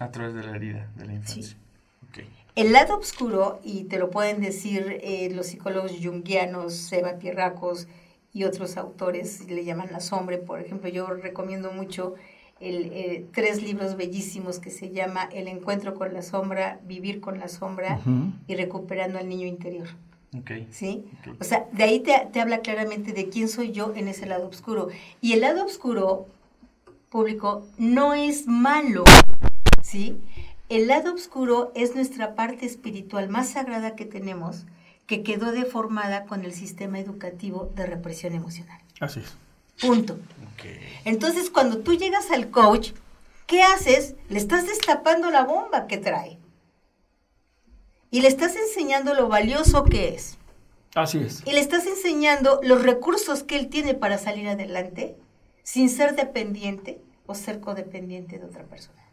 A 0.00 0.10
través 0.10 0.34
de 0.34 0.42
la 0.42 0.56
herida 0.56 0.90
de 0.96 1.06
la 1.06 1.12
infancia. 1.14 1.56
Ok. 2.08 2.24
El 2.56 2.72
lado 2.72 2.98
oscuro, 2.98 3.60
y 3.62 3.84
te 3.84 4.00
lo 4.00 4.10
pueden 4.10 4.40
decir 4.40 4.98
eh, 5.00 5.30
los 5.32 5.46
psicólogos 5.46 5.92
junguianos, 6.02 6.74
Seba 6.74 7.18
Pierracos 7.18 7.86
y 8.32 8.42
otros 8.42 8.76
autores, 8.76 9.48
le 9.48 9.64
llaman 9.64 9.92
la 9.92 10.00
sombra, 10.00 10.40
por 10.40 10.58
ejemplo, 10.58 10.88
yo 10.88 11.06
recomiendo 11.06 11.70
mucho 11.70 12.16
el, 12.64 12.90
eh, 12.92 13.26
tres 13.32 13.62
libros 13.62 13.96
bellísimos 13.96 14.58
que 14.58 14.70
se 14.70 14.90
llama 14.90 15.28
El 15.32 15.48
encuentro 15.48 15.94
con 15.94 16.12
la 16.14 16.22
sombra, 16.22 16.80
Vivir 16.84 17.20
con 17.20 17.38
la 17.38 17.48
sombra 17.48 18.00
y 18.46 18.54
Recuperando 18.54 19.18
al 19.18 19.28
niño 19.28 19.46
interior. 19.46 19.88
Ok. 20.36 20.50
¿sí? 20.70 21.04
O 21.38 21.44
sea, 21.44 21.68
de 21.72 21.84
ahí 21.84 22.00
te, 22.00 22.28
te 22.32 22.40
habla 22.40 22.58
claramente 22.58 23.12
de 23.12 23.28
quién 23.28 23.48
soy 23.48 23.70
yo 23.70 23.92
en 23.94 24.08
ese 24.08 24.26
lado 24.26 24.48
oscuro. 24.48 24.88
Y 25.20 25.32
el 25.32 25.42
lado 25.42 25.64
oscuro 25.64 26.26
público 27.10 27.66
no 27.78 28.14
es 28.14 28.48
malo, 28.48 29.04
¿sí? 29.82 30.18
El 30.68 30.88
lado 30.88 31.14
oscuro 31.14 31.70
es 31.76 31.94
nuestra 31.94 32.34
parte 32.34 32.66
espiritual 32.66 33.28
más 33.28 33.50
sagrada 33.50 33.94
que 33.94 34.06
tenemos, 34.06 34.64
que 35.06 35.22
quedó 35.22 35.52
deformada 35.52 36.24
con 36.24 36.44
el 36.44 36.52
sistema 36.52 36.98
educativo 36.98 37.70
de 37.76 37.86
represión 37.86 38.34
emocional. 38.34 38.80
Así 38.98 39.20
es. 39.20 39.36
Punto. 39.80 40.18
Entonces, 41.04 41.50
cuando 41.50 41.78
tú 41.78 41.94
llegas 41.94 42.30
al 42.30 42.50
coach, 42.50 42.92
¿qué 43.46 43.62
haces? 43.62 44.14
Le 44.28 44.38
estás 44.38 44.66
destapando 44.66 45.30
la 45.30 45.44
bomba 45.44 45.86
que 45.86 45.98
trae. 45.98 46.38
Y 48.10 48.22
le 48.22 48.28
estás 48.28 48.56
enseñando 48.56 49.12
lo 49.14 49.28
valioso 49.28 49.84
que 49.84 50.14
es. 50.14 50.38
Así 50.94 51.18
es. 51.18 51.42
Y 51.44 51.52
le 51.52 51.60
estás 51.60 51.86
enseñando 51.86 52.60
los 52.62 52.82
recursos 52.82 53.42
que 53.42 53.56
él 53.56 53.68
tiene 53.68 53.94
para 53.94 54.18
salir 54.18 54.48
adelante 54.48 55.16
sin 55.62 55.90
ser 55.90 56.14
dependiente 56.14 57.00
o 57.26 57.34
ser 57.34 57.60
codependiente 57.60 58.38
de 58.38 58.44
otra 58.44 58.64
persona. 58.64 59.03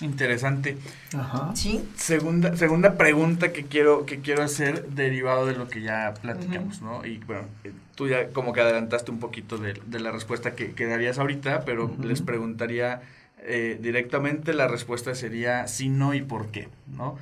Interesante. 0.00 0.78
Ajá. 1.16 1.54
¿Sí? 1.56 1.84
Segunda, 1.96 2.56
segunda 2.56 2.96
pregunta 2.96 3.52
que 3.52 3.64
quiero, 3.64 4.06
que 4.06 4.20
quiero 4.20 4.42
hacer 4.42 4.88
derivado 4.90 5.46
de 5.46 5.54
lo 5.54 5.68
que 5.68 5.82
ya 5.82 6.14
platicamos, 6.22 6.82
¿no? 6.82 7.04
Y 7.04 7.18
bueno, 7.18 7.42
eh, 7.64 7.72
tú 7.96 8.08
ya 8.08 8.28
como 8.28 8.52
que 8.52 8.60
adelantaste 8.60 9.10
un 9.10 9.18
poquito 9.18 9.58
de, 9.58 9.80
de 9.86 10.00
la 10.00 10.12
respuesta 10.12 10.54
que, 10.54 10.72
que 10.72 10.86
darías 10.86 11.18
ahorita, 11.18 11.64
pero 11.64 11.94
les 12.00 12.22
preguntaría 12.22 13.02
eh, 13.40 13.78
directamente, 13.80 14.52
la 14.52 14.68
respuesta 14.68 15.14
sería 15.14 15.66
sí, 15.68 15.88
no 15.88 16.14
y 16.14 16.22
por 16.22 16.48
qué, 16.48 16.68
¿no? 16.86 17.16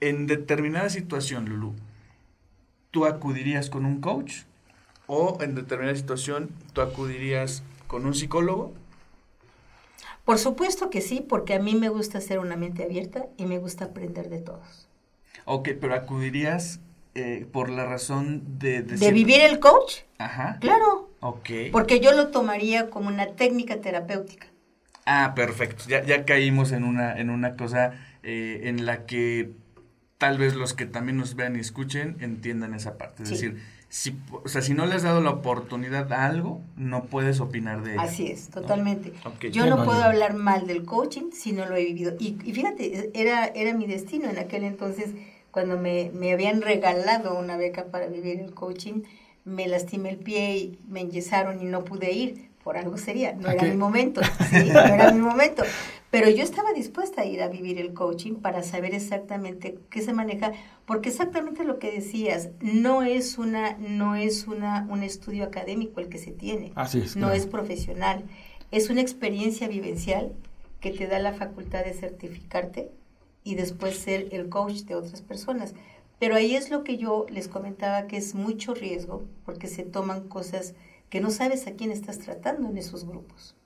En 0.00 0.26
determinada 0.26 0.88
situación, 0.88 1.48
Lulu, 1.48 1.74
¿tú 2.90 3.06
acudirías 3.06 3.70
con 3.70 3.86
un 3.86 4.00
coach? 4.00 4.42
¿O 5.06 5.38
en 5.40 5.54
determinada 5.54 5.96
situación, 5.96 6.50
tú 6.72 6.80
acudirías 6.80 7.62
con 7.86 8.06
un 8.06 8.14
psicólogo? 8.14 8.74
Por 10.24 10.38
supuesto 10.38 10.88
que 10.90 11.00
sí, 11.00 11.24
porque 11.26 11.54
a 11.54 11.58
mí 11.58 11.74
me 11.74 11.88
gusta 11.88 12.20
ser 12.20 12.38
una 12.38 12.56
mente 12.56 12.84
abierta 12.84 13.26
y 13.36 13.46
me 13.46 13.58
gusta 13.58 13.86
aprender 13.86 14.28
de 14.28 14.38
todos. 14.38 14.88
Ok, 15.44 15.70
pero 15.80 15.94
acudirías 15.94 16.80
eh, 17.14 17.46
por 17.52 17.68
la 17.70 17.84
razón 17.84 18.58
de... 18.58 18.82
¿De 18.82 19.10
vivir 19.12 19.40
el 19.40 19.58
coach? 19.58 20.02
Ajá. 20.18 20.58
Claro, 20.60 21.10
Ok. 21.20 21.50
porque 21.72 22.00
yo 22.00 22.12
lo 22.12 22.28
tomaría 22.28 22.88
como 22.90 23.08
una 23.08 23.26
técnica 23.34 23.80
terapéutica. 23.80 24.46
Ah, 25.04 25.32
perfecto. 25.34 25.84
Ya, 25.88 26.04
ya 26.04 26.24
caímos 26.24 26.70
en 26.70 26.84
una, 26.84 27.18
en 27.18 27.28
una 27.28 27.56
cosa 27.56 27.92
eh, 28.22 28.60
en 28.64 28.86
la 28.86 29.04
que 29.06 29.50
tal 30.18 30.38
vez 30.38 30.54
los 30.54 30.74
que 30.74 30.86
también 30.86 31.16
nos 31.16 31.34
vean 31.34 31.56
y 31.56 31.58
escuchen 31.58 32.16
entiendan 32.20 32.72
esa 32.74 32.96
parte. 32.96 33.24
Es 33.24 33.28
Sí. 33.30 33.34
decir, 33.34 33.62
si, 33.92 34.18
o 34.32 34.48
sea, 34.48 34.62
si 34.62 34.72
no 34.72 34.86
le 34.86 34.94
has 34.94 35.02
dado 35.02 35.20
la 35.20 35.28
oportunidad 35.28 36.10
a 36.14 36.24
algo, 36.24 36.62
no 36.76 37.04
puedes 37.04 37.40
opinar 37.40 37.82
de 37.82 37.92
ello. 37.92 38.00
Así 38.00 38.26
es, 38.28 38.48
totalmente. 38.48 39.12
Ok. 39.26 39.48
Yo 39.52 39.64
Sí, 39.64 39.68
no 39.68 39.76
no, 39.76 39.84
puedo 39.84 39.98
yo- 40.00 40.06
hablar 40.06 40.32
mal 40.32 40.66
del 40.66 40.84
coaching 40.86 41.30
si 41.32 41.52
no 41.52 41.66
lo 41.66 41.76
he 41.76 41.84
vivido. 41.84 42.14
Y, 42.18 42.38
y 42.42 42.54
fíjate, 42.54 43.10
era, 43.12 43.44
era 43.48 43.74
mi 43.74 43.84
destino 43.86 44.30
en 44.30 44.38
aquel 44.38 44.64
entonces, 44.64 45.10
cuando 45.50 45.78
me, 45.78 46.10
me 46.14 46.32
habían 46.32 46.62
regalado 46.62 47.38
una 47.38 47.58
beca 47.58 47.84
para 47.90 48.06
vivir 48.06 48.40
el 48.40 48.54
coaching, 48.54 49.02
me 49.44 49.68
lastimé 49.68 50.08
el 50.08 50.16
pie 50.16 50.56
y 50.56 50.78
me 50.88 51.00
enyesaron 51.02 51.60
y 51.60 51.66
no 51.66 51.84
pude 51.84 52.12
ir. 52.12 52.48
Por 52.64 52.78
algo 52.78 52.96
sería, 52.96 53.34
no 53.34 53.48
¿A 53.50 53.52
era 53.52 53.64
qué? 53.64 53.70
mi 53.72 53.76
momento, 53.76 54.22
¿sí? 54.50 54.70
no 54.72 54.80
era 54.94 55.12
mi 55.12 55.20
momento. 55.20 55.64
Pero 56.12 56.28
yo 56.28 56.42
estaba 56.42 56.74
dispuesta 56.74 57.22
a 57.22 57.24
ir 57.24 57.40
a 57.42 57.48
vivir 57.48 57.78
el 57.78 57.94
coaching 57.94 58.34
para 58.34 58.62
saber 58.62 58.94
exactamente 58.94 59.78
qué 59.88 60.02
se 60.02 60.12
maneja, 60.12 60.52
porque 60.84 61.08
exactamente 61.08 61.64
lo 61.64 61.78
que 61.78 61.90
decías, 61.90 62.50
no 62.60 63.02
es 63.02 63.38
una, 63.38 63.78
no 63.78 64.14
es 64.14 64.46
una, 64.46 64.86
un 64.90 65.02
estudio 65.02 65.44
académico 65.44 66.00
el 66.00 66.10
que 66.10 66.18
se 66.18 66.30
tiene 66.30 66.72
Así 66.74 66.98
es. 66.98 67.16
no 67.16 67.28
claro. 67.28 67.34
es 67.34 67.46
profesional, 67.46 68.24
es 68.70 68.90
una 68.90 69.00
experiencia 69.00 69.68
vivencial 69.68 70.34
que 70.80 70.90
te 70.90 71.06
da 71.06 71.18
la 71.18 71.32
facultad 71.32 71.82
de 71.82 71.94
certificarte 71.94 72.90
y 73.42 73.54
después 73.54 73.96
ser 73.96 74.28
el 74.32 74.50
coach 74.50 74.82
de 74.82 74.96
otras 74.96 75.22
personas. 75.22 75.72
Pero 76.18 76.34
ahí 76.34 76.56
es 76.56 76.68
lo 76.68 76.84
que 76.84 76.98
yo 76.98 77.24
les 77.30 77.48
comentaba 77.48 78.06
que 78.06 78.18
es 78.18 78.34
mucho 78.34 78.74
riesgo 78.74 79.24
porque 79.46 79.66
se 79.66 79.82
toman 79.82 80.28
cosas 80.28 80.74
que 81.08 81.22
no 81.22 81.30
sabes 81.30 81.66
a 81.66 81.72
quién 81.72 81.90
estás 81.90 82.18
tratando 82.18 82.68
en 82.68 82.76
esos 82.76 83.06
grupos. 83.08 83.56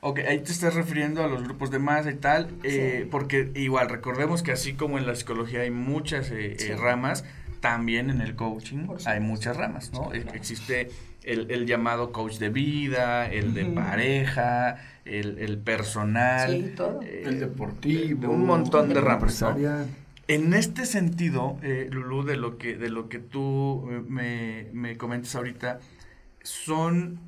Ok, 0.00 0.20
ahí 0.28 0.38
te 0.40 0.52
estás 0.52 0.74
refiriendo 0.74 1.24
a 1.24 1.28
los 1.28 1.42
grupos 1.44 1.70
de 1.70 1.78
masa 1.78 2.10
y 2.10 2.16
tal, 2.16 2.48
eh, 2.62 3.00
Sí. 3.02 3.08
porque 3.10 3.50
igual 3.54 3.88
recordemos 3.88 4.42
que 4.42 4.52
así 4.52 4.74
como 4.74 4.98
en 4.98 5.06
la 5.06 5.14
psicología 5.14 5.60
hay 5.62 5.70
muchas 5.70 6.30
eh, 6.30 6.56
Sí. 6.58 6.68
eh, 6.72 6.76
ramas, 6.76 7.24
también 7.60 8.10
en 8.10 8.20
el 8.20 8.36
coaching 8.36 8.86
hay 9.06 9.18
muchas 9.20 9.56
ramas, 9.56 9.92
¿no? 9.92 10.12
E- 10.14 10.24
Existe 10.34 10.90
el, 11.24 11.50
el 11.50 11.66
llamado 11.66 12.12
coach 12.12 12.38
de 12.38 12.48
vida, 12.50 13.26
el 13.30 13.52
de 13.54 13.64
pareja, 13.66 14.76
el, 15.04 15.38
el 15.38 15.58
personal. 15.58 16.50
Sí, 16.50 16.72
todo. 16.76 17.00
eh, 17.02 17.24
El 17.26 17.40
deportivo. 17.40 18.30
un 18.30 18.46
montón 18.46 18.88
de 18.90 19.00
ramas, 19.00 19.42
¿no? 19.42 19.56
En 20.28 20.52
este 20.52 20.84
sentido, 20.84 21.58
eh, 21.62 21.88
Lulú, 21.90 22.22
de 22.22 22.36
lo 22.36 22.58
que, 22.58 22.76
de 22.76 22.90
lo 22.90 23.08
que 23.08 23.18
tú 23.18 23.88
eh, 23.90 24.02
me, 24.06 24.66
me 24.74 24.96
comentas 24.98 25.34
ahorita, 25.34 25.80
¿son 26.42 27.18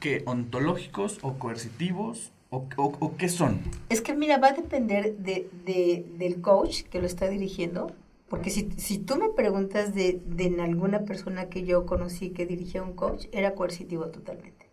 que 0.00 0.22
ontológicos 0.26 1.18
o 1.22 1.34
coercitivos 1.34 2.32
o, 2.50 2.66
o- 2.76 2.96
o 2.98 3.16
qué 3.16 3.28
son? 3.28 3.60
Es 3.88 4.00
que 4.00 4.14
mira, 4.14 4.38
va 4.38 4.48
a 4.48 4.52
depender 4.52 5.16
de, 5.18 5.48
de- 5.64 6.04
del 6.18 6.40
coach 6.40 6.82
que 6.82 7.00
lo 7.00 7.06
está 7.06 7.28
dirigiendo, 7.28 7.92
porque 8.28 8.50
si, 8.50 8.68
si 8.76 8.98
tú 8.98 9.16
me 9.16 9.28
preguntas 9.28 9.94
de, 9.94 10.20
de 10.26 10.60
alguna 10.60 11.00
persona 11.00 11.46
que 11.48 11.64
yo 11.64 11.86
conocí 11.86 12.30
que 12.30 12.46
dirigía 12.46 12.82
un 12.82 12.94
coach, 12.94 13.26
era 13.32 13.54
coercitivo 13.54 14.06
totalmente. 14.06 14.68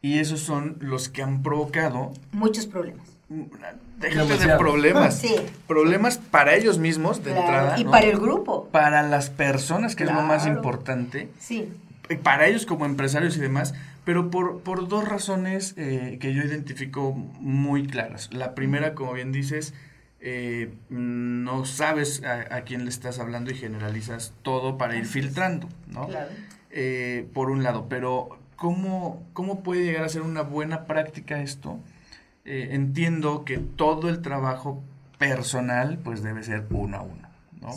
Y 0.00 0.20
esos 0.20 0.40
son 0.40 0.76
los 0.80 1.08
que 1.08 1.22
han 1.22 1.42
provocado, 1.42 2.12
Muchos 2.30 2.66
problemas. 2.66 3.08
déjate 3.98 4.46
de 4.46 4.56
problemas, 4.56 5.18
Sí. 5.18 5.34
problemas 5.66 6.18
para 6.18 6.54
ellos 6.54 6.78
mismos 6.78 7.24
de 7.24 7.32
Claro, 7.32 7.40
entrada. 7.46 7.80
y 7.80 7.84
¿no? 7.84 7.90
para 7.90 8.06
el 8.06 8.18
grupo. 8.18 8.68
Para 8.70 9.02
las 9.02 9.28
personas, 9.30 9.96
que 9.96 10.04
es 10.04 10.12
lo 10.12 10.22
más 10.22 10.46
importante. 10.46 11.28
Sí. 11.38 11.68
para 12.22 12.46
ellos 12.46 12.64
como 12.64 12.86
empresarios 12.86 13.36
y 13.36 13.40
demás, 13.40 13.74
pero 14.08 14.30
por, 14.30 14.62
por 14.62 14.88
dos 14.88 15.06
razones 15.06 15.74
eh, 15.76 16.16
que 16.18 16.32
yo 16.32 16.42
identifico 16.42 17.12
muy 17.12 17.86
claras. 17.86 18.32
La 18.32 18.54
primera, 18.54 18.94
como 18.94 19.12
bien 19.12 19.32
dices, 19.32 19.74
eh, 20.18 20.72
no 20.88 21.66
sabes 21.66 22.24
a, 22.24 22.56
a 22.56 22.62
quién 22.62 22.84
le 22.84 22.88
estás 22.88 23.18
hablando 23.18 23.50
y 23.50 23.54
generalizas 23.54 24.32
todo 24.40 24.78
para 24.78 24.96
ir 24.96 25.04
filtrando, 25.04 25.68
¿no? 25.88 26.06
Claro. 26.06 26.30
Eh, 26.70 27.28
por 27.34 27.50
un 27.50 27.62
lado, 27.62 27.90
pero 27.90 28.38
¿cómo, 28.56 29.26
¿cómo 29.34 29.62
puede 29.62 29.84
llegar 29.84 30.04
a 30.04 30.08
ser 30.08 30.22
una 30.22 30.40
buena 30.40 30.86
práctica 30.86 31.42
esto? 31.42 31.78
Eh, 32.46 32.68
entiendo 32.70 33.44
que 33.44 33.58
todo 33.58 34.08
el 34.08 34.22
trabajo 34.22 34.82
personal 35.18 35.98
pues 36.02 36.22
debe 36.22 36.42
ser 36.44 36.64
uno 36.70 36.96
a 36.96 37.02
uno, 37.02 37.28
¿no? 37.60 37.74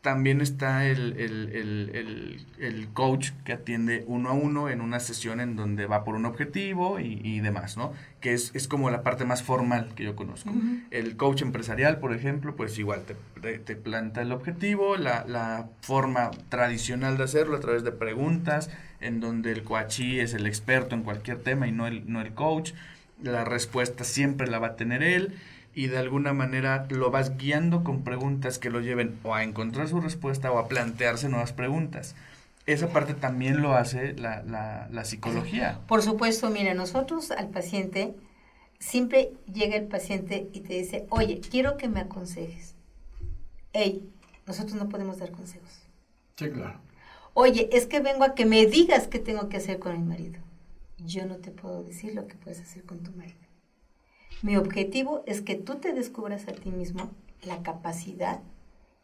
También 0.00 0.40
está 0.40 0.86
el, 0.86 1.14
el, 1.18 1.50
el, 1.52 2.46
el, 2.60 2.88
coach 2.92 3.30
que 3.44 3.52
atiende 3.52 4.04
uno 4.06 4.28
a 4.28 4.32
uno 4.32 4.68
en 4.68 4.80
una 4.80 5.00
sesión 5.00 5.40
en 5.40 5.56
donde 5.56 5.86
va 5.86 6.04
por 6.04 6.14
un 6.14 6.24
objetivo 6.24 7.00
y, 7.00 7.20
y 7.24 7.40
demás, 7.40 7.76
¿no? 7.76 7.92
Que 8.20 8.32
es, 8.32 8.52
es 8.54 8.68
como 8.68 8.90
la 8.90 9.02
parte 9.02 9.24
más 9.24 9.42
formal 9.42 9.92
que 9.96 10.04
yo 10.04 10.14
conozco. 10.14 10.52
El 10.92 11.16
coach 11.16 11.42
empresarial, 11.42 11.98
por 11.98 12.14
ejemplo, 12.14 12.54
pues 12.54 12.78
igual 12.78 13.02
te, 13.02 13.16
te, 13.40 13.58
te 13.58 13.74
planta 13.74 14.22
el 14.22 14.30
objetivo, 14.30 14.96
la, 14.96 15.24
la 15.26 15.68
forma 15.80 16.30
tradicional 16.48 17.16
de 17.18 17.24
hacerlo 17.24 17.56
a 17.56 17.60
través 17.60 17.82
de 17.82 17.90
preguntas, 17.90 18.70
en 19.00 19.18
donde 19.18 19.50
el 19.50 19.64
coachí 19.64 20.20
es 20.20 20.32
el 20.32 20.46
experto 20.46 20.94
en 20.94 21.02
cualquier 21.02 21.38
tema 21.38 21.66
y 21.66 21.72
no 21.72 21.88
el, 21.88 22.10
no 22.10 22.20
el 22.20 22.34
coach. 22.34 22.72
La 23.20 23.44
respuesta 23.44 24.04
siempre 24.04 24.46
la 24.46 24.60
va 24.60 24.68
a 24.68 24.76
tener 24.76 25.02
él 25.02 25.34
y 25.78 25.86
de 25.86 25.98
alguna 25.98 26.32
manera 26.32 26.88
lo 26.90 27.12
vas 27.12 27.36
guiando 27.36 27.84
con 27.84 28.02
preguntas 28.02 28.58
que 28.58 28.68
lo 28.68 28.80
lleven 28.80 29.16
o 29.22 29.36
a 29.36 29.44
encontrar 29.44 29.86
su 29.86 30.00
respuesta 30.00 30.50
o 30.50 30.58
a 30.58 30.66
plantearse 30.66 31.28
nuevas 31.28 31.52
preguntas. 31.52 32.16
Esa 32.66 32.88
parte 32.88 33.14
también 33.14 33.62
lo 33.62 33.74
hace 33.74 34.14
la, 34.14 34.42
la, 34.42 34.88
la 34.90 35.04
psicología. 35.04 35.78
Por 35.86 36.02
supuesto, 36.02 36.50
mira, 36.50 36.74
nosotros 36.74 37.30
al 37.30 37.50
paciente, 37.50 38.16
siempre 38.80 39.30
llega 39.46 39.76
el 39.76 39.86
paciente 39.86 40.48
y 40.52 40.62
te 40.62 40.74
dice, 40.74 41.06
oye, 41.10 41.40
quiero 41.40 41.76
que 41.76 41.86
me 41.86 42.00
aconsejes. 42.00 42.74
Ey, 43.72 44.10
nosotros 44.48 44.74
no 44.74 44.88
podemos 44.88 45.18
dar 45.18 45.30
consejos. 45.30 45.86
Sí, 46.34 46.50
claro. 46.50 46.80
Oye, 47.34 47.68
es 47.70 47.86
que 47.86 48.00
vengo 48.00 48.24
a 48.24 48.34
que 48.34 48.46
me 48.46 48.66
digas 48.66 49.06
qué 49.06 49.20
tengo 49.20 49.48
que 49.48 49.58
hacer 49.58 49.78
con 49.78 49.92
mi 49.92 50.04
marido. 50.04 50.40
Yo 50.98 51.24
no 51.24 51.36
te 51.36 51.52
puedo 51.52 51.84
decir 51.84 52.16
lo 52.16 52.26
que 52.26 52.34
puedes 52.34 52.60
hacer 52.60 52.82
con 52.82 52.98
tu 52.98 53.12
marido. 53.12 53.47
Mi 54.42 54.56
objetivo 54.56 55.22
es 55.26 55.40
que 55.40 55.54
tú 55.56 55.76
te 55.76 55.92
descubras 55.92 56.46
a 56.48 56.52
ti 56.52 56.70
mismo 56.70 57.10
la 57.42 57.62
capacidad 57.62 58.40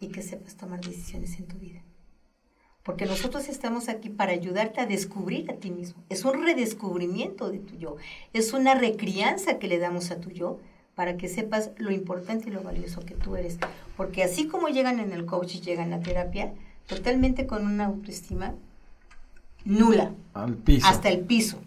y 0.00 0.08
que 0.08 0.22
sepas 0.22 0.56
tomar 0.56 0.80
decisiones 0.80 1.38
en 1.38 1.46
tu 1.46 1.56
vida. 1.58 1.80
Porque 2.82 3.06
nosotros 3.06 3.48
estamos 3.48 3.88
aquí 3.88 4.10
para 4.10 4.32
ayudarte 4.32 4.80
a 4.80 4.86
descubrir 4.86 5.50
a 5.50 5.54
ti 5.54 5.70
mismo. 5.70 6.02
Es 6.10 6.24
un 6.24 6.44
redescubrimiento 6.44 7.50
de 7.50 7.58
tu 7.58 7.76
yo. 7.76 7.96
Es 8.32 8.52
una 8.52 8.74
recrianza 8.74 9.58
que 9.58 9.68
le 9.68 9.78
damos 9.78 10.10
a 10.10 10.20
tu 10.20 10.30
yo 10.30 10.58
para 10.94 11.16
que 11.16 11.28
sepas 11.28 11.70
lo 11.78 11.90
importante 11.90 12.50
y 12.50 12.52
lo 12.52 12.62
valioso 12.62 13.00
que 13.00 13.14
tú 13.14 13.36
eres. 13.36 13.58
Porque 13.96 14.22
así 14.22 14.46
como 14.46 14.68
llegan 14.68 15.00
en 15.00 15.12
el 15.12 15.24
coach 15.24 15.54
y 15.56 15.60
llegan 15.60 15.92
a 15.94 16.00
terapia, 16.00 16.52
totalmente 16.86 17.46
con 17.46 17.66
una 17.66 17.86
autoestima 17.86 18.54
nula, 19.64 20.12
Al 20.34 20.54
piso. 20.54 20.86
hasta 20.86 21.08
el 21.08 21.20
piso. 21.20 21.58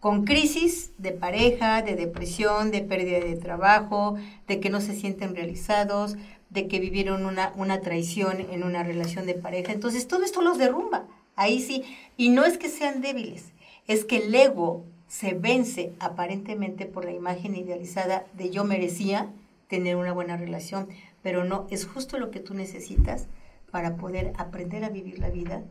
Con 0.00 0.24
crisis 0.24 0.92
de 0.98 1.12
pareja, 1.12 1.82
de 1.82 1.96
depresión, 1.96 2.70
de 2.70 2.82
pérdida 2.82 3.20
de 3.20 3.36
trabajo, 3.36 4.16
de 4.46 4.60
que 4.60 4.70
no 4.70 4.80
se 4.80 4.94
sienten 4.94 5.34
realizados, 5.34 6.16
de 6.50 6.68
que 6.68 6.78
vivieron 6.78 7.26
una, 7.26 7.52
una 7.56 7.80
traición 7.80 8.40
en 8.40 8.62
una 8.62 8.84
relación 8.84 9.26
de 9.26 9.34
pareja. 9.34 9.72
Entonces 9.72 10.06
todo 10.06 10.24
esto 10.24 10.40
los 10.40 10.58
derrumba. 10.58 11.06
Ahí 11.36 11.60
sí. 11.60 11.84
Y 12.16 12.30
no 12.30 12.44
es 12.44 12.58
que 12.58 12.68
sean 12.68 13.00
débiles, 13.00 13.52
es 13.86 14.04
que 14.04 14.18
el 14.18 14.34
ego 14.34 14.84
se 15.08 15.34
vence 15.34 15.92
aparentemente 15.98 16.86
por 16.86 17.04
la 17.04 17.12
imagen 17.12 17.56
idealizada 17.56 18.26
de 18.34 18.50
yo 18.50 18.64
merecía 18.64 19.30
tener 19.68 19.96
una 19.96 20.12
buena 20.12 20.36
relación, 20.36 20.88
pero 21.22 21.44
no, 21.44 21.66
es 21.70 21.86
justo 21.86 22.18
lo 22.18 22.30
que 22.30 22.40
tú 22.40 22.54
necesitas 22.54 23.26
para 23.70 23.96
poder 23.96 24.32
aprender 24.36 24.84
a 24.84 24.90
vivir 24.90 25.18
la 25.18 25.30
vida 25.30 25.62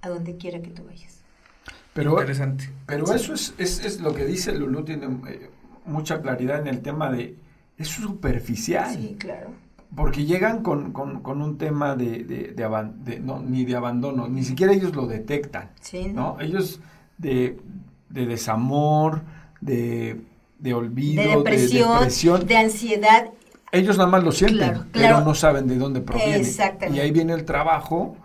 a 0.00 0.08
donde 0.08 0.36
quiera 0.36 0.60
que 0.60 0.70
tú 0.70 0.84
vayas. 0.84 1.25
Pero, 1.96 2.12
Interesante. 2.12 2.70
pero 2.86 3.12
eso 3.12 3.34
es, 3.34 3.54
es, 3.58 3.84
es 3.84 4.00
lo 4.00 4.14
que 4.14 4.24
dice 4.24 4.52
Lulú, 4.52 4.84
tiene 4.84 5.06
eh, 5.28 5.50
mucha 5.86 6.20
claridad 6.22 6.60
en 6.60 6.68
el 6.68 6.80
tema 6.80 7.10
de... 7.10 7.34
Es 7.78 7.88
superficial. 7.88 8.94
Sí, 8.94 9.16
claro. 9.18 9.50
Porque 9.94 10.24
llegan 10.24 10.62
con, 10.62 10.92
con, 10.92 11.20
con 11.22 11.40
un 11.42 11.58
tema 11.58 11.96
de, 11.96 12.22
de, 12.24 12.52
de 12.54 12.64
aban- 12.64 13.02
de- 13.04 13.18
no, 13.20 13.40
ni 13.40 13.64
de 13.64 13.76
abandono, 13.76 14.28
ni 14.28 14.44
siquiera 14.44 14.72
ellos 14.72 14.94
lo 14.94 15.06
detectan, 15.06 15.70
Sí, 15.80 16.08
¿no? 16.12 16.38
Ellos 16.40 16.80
de, 17.18 17.58
de 18.10 18.26
desamor, 18.26 19.22
de, 19.60 20.20
de 20.58 20.74
olvido, 20.74 21.22
de 21.22 21.28
depresión, 21.36 21.88
de, 21.88 21.94
depresión, 21.94 22.42
ansiedad. 22.56 23.30
ellos 23.72 23.96
nada 23.96 24.10
más 24.10 24.22
lo 24.24 24.32
sienten, 24.32 24.58
Claro, 24.70 24.84
pero 24.92 25.08
claro. 25.08 25.24
no 25.24 25.34
saben 25.34 25.66
de 25.66 25.76
dónde 25.78 26.00
proviene. 26.00 26.36
Exactamente. 26.36 26.96
Y 26.96 27.00
ahí 27.00 27.10
viene 27.10 27.32
el 27.32 27.44
trabajo 27.44 28.16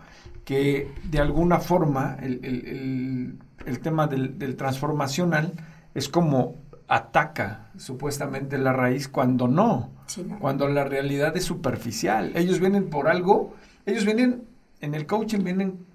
que 0.44 0.92
de 1.04 1.20
alguna 1.20 1.60
forma 1.60 2.18
el, 2.22 2.40
el- 2.44 2.66
el- 2.68 3.36
el 3.66 3.80
tema 3.80 4.08
del, 4.08 4.38
del 4.40 4.56
transformacional 4.56 5.54
es 5.94 6.10
como 6.10 6.56
ataca 6.88 7.70
supuestamente 7.78 8.58
la 8.58 8.74
raíz 8.74 9.08
cuando 9.08 9.48
no, 9.48 9.92
Sí, 10.08 10.26
¿no? 10.28 10.40
cuando 10.40 10.68
la 10.68 10.84
realidad 10.84 11.36
es 11.38 11.46
superficial. 11.46 12.32
Ellos 12.36 12.60
vienen 12.60 12.90
por 12.90 13.08
algo, 13.08 13.54
ellos 13.86 14.04
vienen, 14.06 14.44
en 14.82 14.94
el 14.96 15.06
coaching 15.06 15.44
vienen 15.44 15.86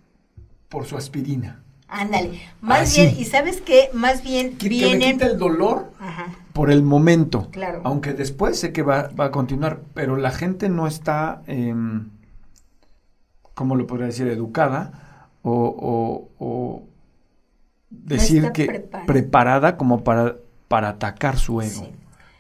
por 0.69 0.87
su 0.87 0.97
aspirina. 0.97 1.63
Ándale. 1.89 2.41
Más 2.61 2.81
Así. 2.81 3.03
bien, 3.03 3.15
y 3.19 3.25
sabes 3.27 3.61
qué, 3.61 3.91
más 3.93 4.25
bien 4.25 4.57
Que, 4.57 4.69
vienen. 4.69 5.13
quita 5.13 5.27
el 5.27 5.39
dolor 5.39 5.93
Ajá, 6.01 6.27
por 6.53 6.71
el 6.73 6.83
momento. 6.83 7.49
Claro. 7.53 7.83
Aunque 7.85 8.13
después 8.13 8.59
sé 8.59 8.73
que 8.73 8.83
va, 8.83 9.09
va 9.09 9.27
a 9.27 9.31
continuar, 9.31 9.83
pero 9.95 10.17
la 10.17 10.31
gente 10.33 10.69
no 10.69 10.87
está, 10.89 11.43
em, 11.47 12.09
¿cómo 13.55 13.77
lo 13.77 13.87
podría 13.87 14.07
decir? 14.07 14.27
Educada 14.29 15.29
o, 15.43 15.53
o- 15.53 16.29
o 16.45 16.83
decir 17.91 18.53
que 18.53 18.67
preparada. 18.67 19.07
preparada 19.07 19.77
como 19.77 20.05
para, 20.05 20.37
para 20.69 20.91
atacar 20.91 21.39
su 21.39 21.61
ego. 21.61 21.85
Sí. 21.85 21.93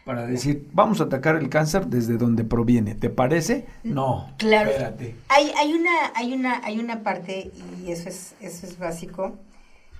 Para 0.04 0.24
decir, 0.24 0.68
vamos 0.72 1.00
a 1.00 1.04
atacar 1.04 1.34
el 1.34 1.48
cáncer 1.48 1.88
desde 1.88 2.16
donde 2.16 2.44
proviene. 2.44 2.94
¿Te 2.94 3.10
parece? 3.10 3.66
No. 3.82 4.30
Claro. 4.38 4.70
Espérate. 4.70 5.16
Hay, 5.28 5.50
hay, 5.58 5.72
una, 5.72 5.90
hay, 6.14 6.32
una, 6.32 6.64
hay 6.64 6.78
una 6.78 7.02
parte, 7.02 7.50
y 7.84 7.90
eso 7.90 8.08
es, 8.08 8.36
eso 8.40 8.66
es 8.66 8.78
básico, 8.78 9.36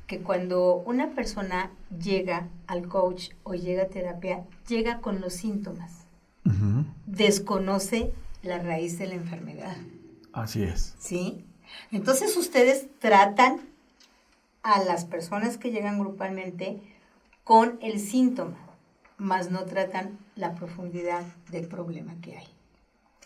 que 0.06 0.20
cuando 0.20 0.76
una 0.86 1.10
persona 1.10 1.72
llega 2.00 2.46
al 2.68 2.86
coach 2.86 3.30
o 3.42 3.54
llega 3.54 3.84
a 3.84 3.86
terapia, 3.86 4.44
llega 4.68 5.00
con 5.00 5.20
los 5.20 5.32
síntomas, 5.32 6.06
desconoce 7.06 8.12
la 8.42 8.58
raíz 8.58 8.98
de 8.98 9.08
la 9.08 9.14
enfermedad. 9.14 9.76
Así 10.32 10.62
es. 10.62 10.94
¿sí? 11.00 11.44
Entonces 11.90 12.36
ustedes 12.36 12.86
tratan 13.00 13.58
a 14.74 14.82
las 14.82 15.04
personas 15.04 15.58
que 15.58 15.70
llegan 15.70 15.98
grupalmente 16.00 16.80
con 17.44 17.78
el 17.82 18.00
síntoma, 18.00 18.56
más 19.16 19.50
no 19.52 19.60
tratan 19.64 20.18
la 20.34 20.54
profundidad 20.56 21.22
del 21.50 21.66
problema 21.68 22.14
que 22.20 22.36
hay. 22.36 22.46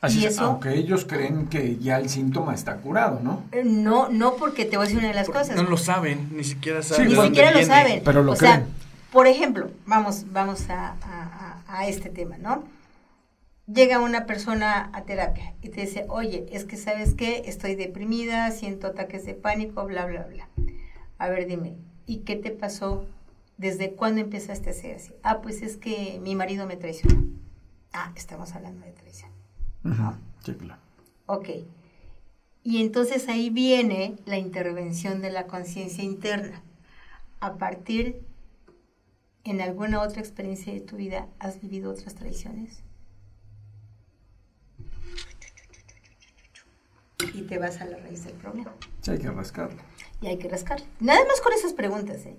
Así 0.03 0.20
Y 0.20 0.26
es, 0.26 0.34
eso- 0.34 0.45
aunque 0.45 0.74
ellos 0.74 1.07
creen 1.07 1.47
que 1.49 1.76
ya 1.78 1.99
el 1.99 2.11
síntoma 2.11 2.55
está 2.55 2.76
curado, 2.76 3.20
¿no? 3.22 3.43
Eh, 3.53 3.62
No, 3.64 4.09
no 4.11 4.36
porque 4.36 4.64
te 4.66 4.76
voy 4.76 4.84
a 4.84 4.88
decir 4.88 4.99
una 4.99 5.09
de 5.09 5.14
las 5.14 5.28
cosas. 5.30 5.57
No 5.57 5.62
lo 5.62 5.76
saben, 5.78 6.28
ni 6.36 6.45
siquiera 6.45 6.82
saben. 6.82 7.11
Sí, 7.11 7.16
Ni 7.16 7.22
siquiera 7.22 7.51
lo 7.53 7.62
saben. 7.64 8.03
Pero 8.05 8.22
lo 8.22 8.32
o 8.32 8.36
sea, 8.36 8.57
creen. 8.57 8.68
por 9.11 9.26
ejemplo, 9.26 9.70
vamos, 9.86 10.26
vamos 10.32 10.68
a, 10.68 10.91
a- 11.03 11.62
a- 11.66 11.78
a 11.78 11.86
este 11.88 12.11
tema, 12.11 12.36
¿no? 12.38 12.64
llega 13.72 14.01
una 14.01 14.26
persona 14.26 14.91
a 14.93 15.03
terapia 15.03 15.55
y 15.62 15.68
te 15.68 15.82
dice, 15.82 16.05
oye, 16.09 16.45
es 16.51 16.64
que 16.64 16.76
sabes 16.76 17.14
qué, 17.14 17.45
estoy 17.47 17.76
deprimida, 17.76 18.51
siento 18.51 18.88
ataques 18.88 19.24
de 19.24 19.34
pánico, 19.34 19.84
bla, 19.86 20.07
bla, 20.07 20.22
bla. 20.24 20.49
A 21.21 21.29
ver, 21.29 21.47
dime, 21.47 21.77
¿y 22.07 22.21
qué 22.21 22.35
te 22.35 22.51
pasó? 22.51 23.05
¿Desde 23.59 23.93
cuándo 23.93 24.23
empezaste 24.23 24.71
a 24.71 24.73
hacer 24.73 24.97
así? 24.97 25.12
Ah, 25.23 25.43
pues 25.43 25.61
es 25.61 25.77
que 25.77 26.18
mi 26.23 26.35
marido 26.35 26.66
me 26.66 26.79
traicionó. 26.79 27.27
Ah, 27.93 28.11
estamos 28.16 28.55
hablando 28.55 28.87
de 28.87 28.93
traición. 28.93 29.31
Sí, 30.43 30.55
claro. 30.55 30.81
Ok. 31.27 31.49
Y 32.64 32.81
entonces 32.81 33.29
ahí 33.29 33.51
viene 33.51 34.16
la 34.25 34.39
intervención 34.39 35.21
de 35.21 35.31
la 35.31 35.47
conciencia 35.47 36.03
interna. 36.03 36.62
A 37.41 37.59
partir, 37.59 38.23
en 39.45 39.61
alguna 39.61 40.01
otra 40.01 40.21
experiencia 40.21 40.73
de 40.73 40.81
tu 40.81 40.97
vida, 40.97 41.29
¿has 41.39 41.61
vivido 41.61 41.91
otras 41.93 42.14
traiciones? 42.14 42.83
Y 47.35 47.43
te 47.43 47.59
vas 47.59 47.79
a 47.83 47.85
la 47.85 47.99
raíz 47.99 48.25
del 48.25 48.37
problema. 48.37 48.73
Sí, 49.03 49.11
hay 49.11 49.18
que 49.18 49.31
rascarlo. 49.31 49.83
Y 50.21 50.27
hay 50.27 50.39
que 50.39 50.49
rascarlo. 50.49 50.87
Nada 51.01 51.25
más 51.27 51.41
con 51.41 51.53
esas 51.53 51.73
preguntas, 51.73 52.25
¿eh? 52.27 52.37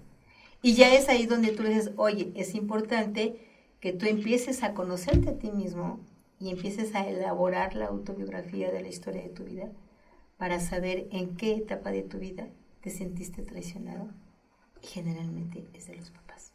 Y 0.62 0.76
ya 0.76 0.94
es 0.94 1.10
ahí 1.10 1.26
donde 1.26 1.52
tú 1.52 1.64
dices, 1.64 1.92
oye, 1.96 2.32
es 2.36 2.54
importante 2.54 3.36
que 3.80 3.94
tú 3.94 4.06
empieces 4.06 4.62
a 4.64 4.74
conocerte 4.74 5.30
a 5.30 5.40
ti 5.40 5.52
mismo 5.52 6.00
y 6.40 6.52
empieces 6.52 6.94
a 6.94 7.08
elaborar 7.08 7.76
la 7.76 7.88
autobiografía 7.88 8.72
de 8.72 8.82
la 8.82 8.88
historia 8.88 9.24
de 9.24 9.30
tu 9.30 9.44
vida 9.44 9.70
para 10.38 10.60
saber 10.60 11.08
en 11.12 11.36
qué 11.36 11.56
etapa 11.56 11.92
de 11.92 12.04
tu 12.04 12.20
vida 12.20 12.48
te 12.82 12.92
sentiste 12.92 13.42
traicionado. 13.42 14.10
Y 14.84 14.88
generalmente 14.88 15.68
es 15.74 15.88
de 15.88 15.96
los 15.96 16.12
papás. 16.12 16.54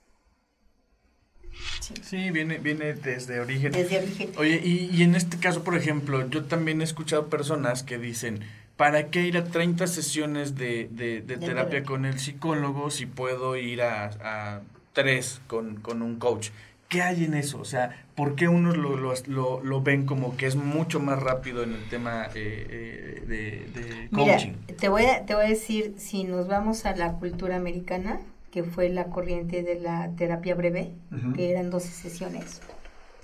Sí, 1.81 2.31
viene, 2.31 2.59
viene 2.59 2.95
desde 2.95 3.41
origen. 3.41 3.73
Desde 3.73 3.99
origen. 3.99 4.31
Oye, 4.37 4.61
y, 4.63 4.91
y 4.93 5.03
en 5.03 5.15
este 5.15 5.39
caso, 5.39 5.65
por 5.65 5.77
ejemplo, 5.77 6.29
yo 6.29 6.45
también 6.45 6.81
he 6.81 6.85
escuchado 6.85 7.29
personas 7.29 7.83
que 7.83 7.99
dicen, 7.99 8.41
¿para 8.77 9.11
qué 9.11 9.23
ir 9.23 9.37
a 9.39 9.45
30 9.45 9.87
sesiones 9.87 10.57
de, 10.57 10.89
de, 10.91 11.23
de 11.23 11.37
terapia 11.39 11.83
con 11.85 12.05
el 12.05 12.19
psicólogo 12.19 12.91
si 12.91 13.07
puedo 13.07 13.57
ir 13.57 13.83
a, 13.83 14.11
a 14.23 14.61
tres 14.93 15.41
con, 15.47 15.77
con 15.77 16.03
un 16.03 16.17
coach? 16.19 16.51
¿Qué 16.89 17.03
hay 17.03 17.25
en 17.25 17.35
eso? 17.35 17.59
O 17.61 17.65
sea, 17.65 18.07
¿por 18.15 18.37
qué 18.37 18.47
unos 18.47 18.77
lo, 18.77 18.97
lo, 18.97 19.13
lo, 19.27 19.61
lo 19.61 19.83
ven 19.83 20.07
como 20.07 20.37
que 20.37 20.47
es 20.47 20.55
mucho 20.55 21.01
más 21.01 21.21
rápido 21.21 21.65
en 21.65 21.73
el 21.73 21.89
tema 21.89 22.27
eh, 22.35 22.67
eh, 22.71 23.25
de, 23.27 23.81
de 23.81 24.09
Mira, 24.13 24.35
coaching? 24.35 24.53
te 24.79 24.89
voy, 24.89 25.05
a, 25.07 25.27
te 25.27 25.35
voy 25.35 25.47
a 25.47 25.49
decir, 25.49 25.95
si 25.99 26.23
nos 26.25 26.47
vamos 26.47 26.87
a 26.87 26.95
la 26.95 27.15
cultura 27.15 27.57
americana, 27.57 28.21
que 28.53 28.63
fue 28.63 28.89
la 28.89 29.07
corriente 29.07 29.63
de 29.65 29.81
la 29.81 30.11
terapia 30.17 30.55
breve, 30.55 30.93
que 31.35 31.51
eran 31.51 31.71
12 31.71 31.89
sesiones, 31.91 32.61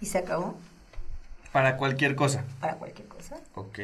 y 0.01 0.07
se 0.07 0.19
acabó 0.19 0.57
Para 1.53 1.77
cualquier 1.77 2.17
cosa. 2.17 2.45
para 2.61 2.75
cualquier 2.75 3.07
cosa, 3.07 3.37
Ok. 3.55 3.79